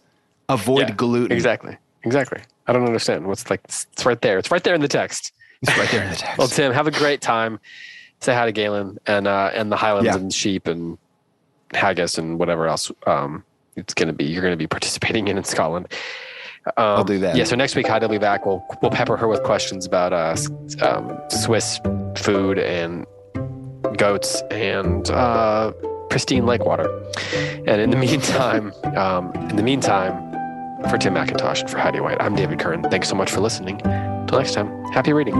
Avoid 0.50 0.90
Yeah, 0.90 0.96
gluten. 0.96 1.32
Exactly. 1.32 1.78
Exactly. 2.04 2.42
I 2.68 2.74
don't 2.74 2.86
understand. 2.86 3.28
What's 3.28 3.50
like, 3.50 3.62
it's 3.66 3.86
it's 3.94 4.06
right 4.06 4.20
there. 4.22 4.38
It's 4.38 4.52
right 4.52 4.64
there 4.64 4.74
in 4.76 4.82
the 4.82 4.88
text. 4.88 5.34
It's 5.62 5.78
right 5.78 5.90
there 5.92 6.04
in 6.04 6.10
the 6.10 6.16
text. 6.16 6.38
Well, 6.38 6.48
Tim, 6.48 6.72
have 6.72 6.88
a 6.88 6.92
great 6.92 7.22
time. 7.22 7.60
say 8.22 8.34
hi 8.34 8.46
to 8.46 8.52
Galen 8.52 8.98
and 9.06 9.28
uh, 9.28 9.52
and 9.54 9.72
the 9.72 9.76
Highlands 9.76 10.06
Yeah. 10.08 10.16
and 10.16 10.34
sheep 10.34 10.68
and 10.68 10.98
haggis 11.74 12.18
and 12.18 12.40
whatever 12.40 12.68
else 12.68 12.92
um, 13.06 13.44
it's 13.76 13.94
going 13.94 14.08
to 14.08 14.14
be. 14.14 14.26
You're 14.26 14.42
going 14.42 14.54
to 14.54 14.58
be 14.58 14.68
participating 14.68 15.28
in 15.28 15.38
in 15.38 15.44
Scotland. 15.44 15.88
Um, 16.66 16.74
I'll 16.78 17.04
do 17.04 17.20
that. 17.20 17.36
Yeah. 17.36 17.46
So 17.46 17.56
next 17.56 17.76
week, 17.76 17.88
Heidi 17.88 18.06
will 18.06 18.12
be 18.12 18.18
back. 18.18 18.46
We'll 18.46 18.64
we'll 18.82 18.92
pepper 18.92 19.18
her 19.18 19.28
with 19.28 19.44
questions 19.44 19.86
about 19.86 20.14
uh, 20.14 20.36
um, 20.82 21.18
Swiss 21.30 21.80
food 22.18 22.60
and 22.60 23.06
goats 23.98 24.42
and 24.52 25.10
uh, 25.10 25.72
pristine 26.10 26.46
lake 26.46 26.66
water. 26.66 26.90
And 27.68 27.82
in 27.82 27.90
the 27.90 27.98
meantime, 28.08 28.74
um, 28.96 29.32
in 29.50 29.56
the 29.56 29.64
meantime, 29.64 30.14
for 30.90 30.98
Tim 30.98 31.14
McIntosh 31.14 31.62
and 31.62 31.70
for 31.70 31.78
Heidi 31.78 32.00
White, 32.00 32.22
I'm 32.22 32.36
David 32.36 32.60
Kern. 32.60 32.84
Thanks 32.84 33.10
so 33.10 33.16
much 33.16 33.32
for 33.32 33.42
listening. 33.42 33.78
Till 34.28 34.38
next 34.38 34.54
time, 34.54 34.68
happy 34.92 35.14
reading. 35.14 35.36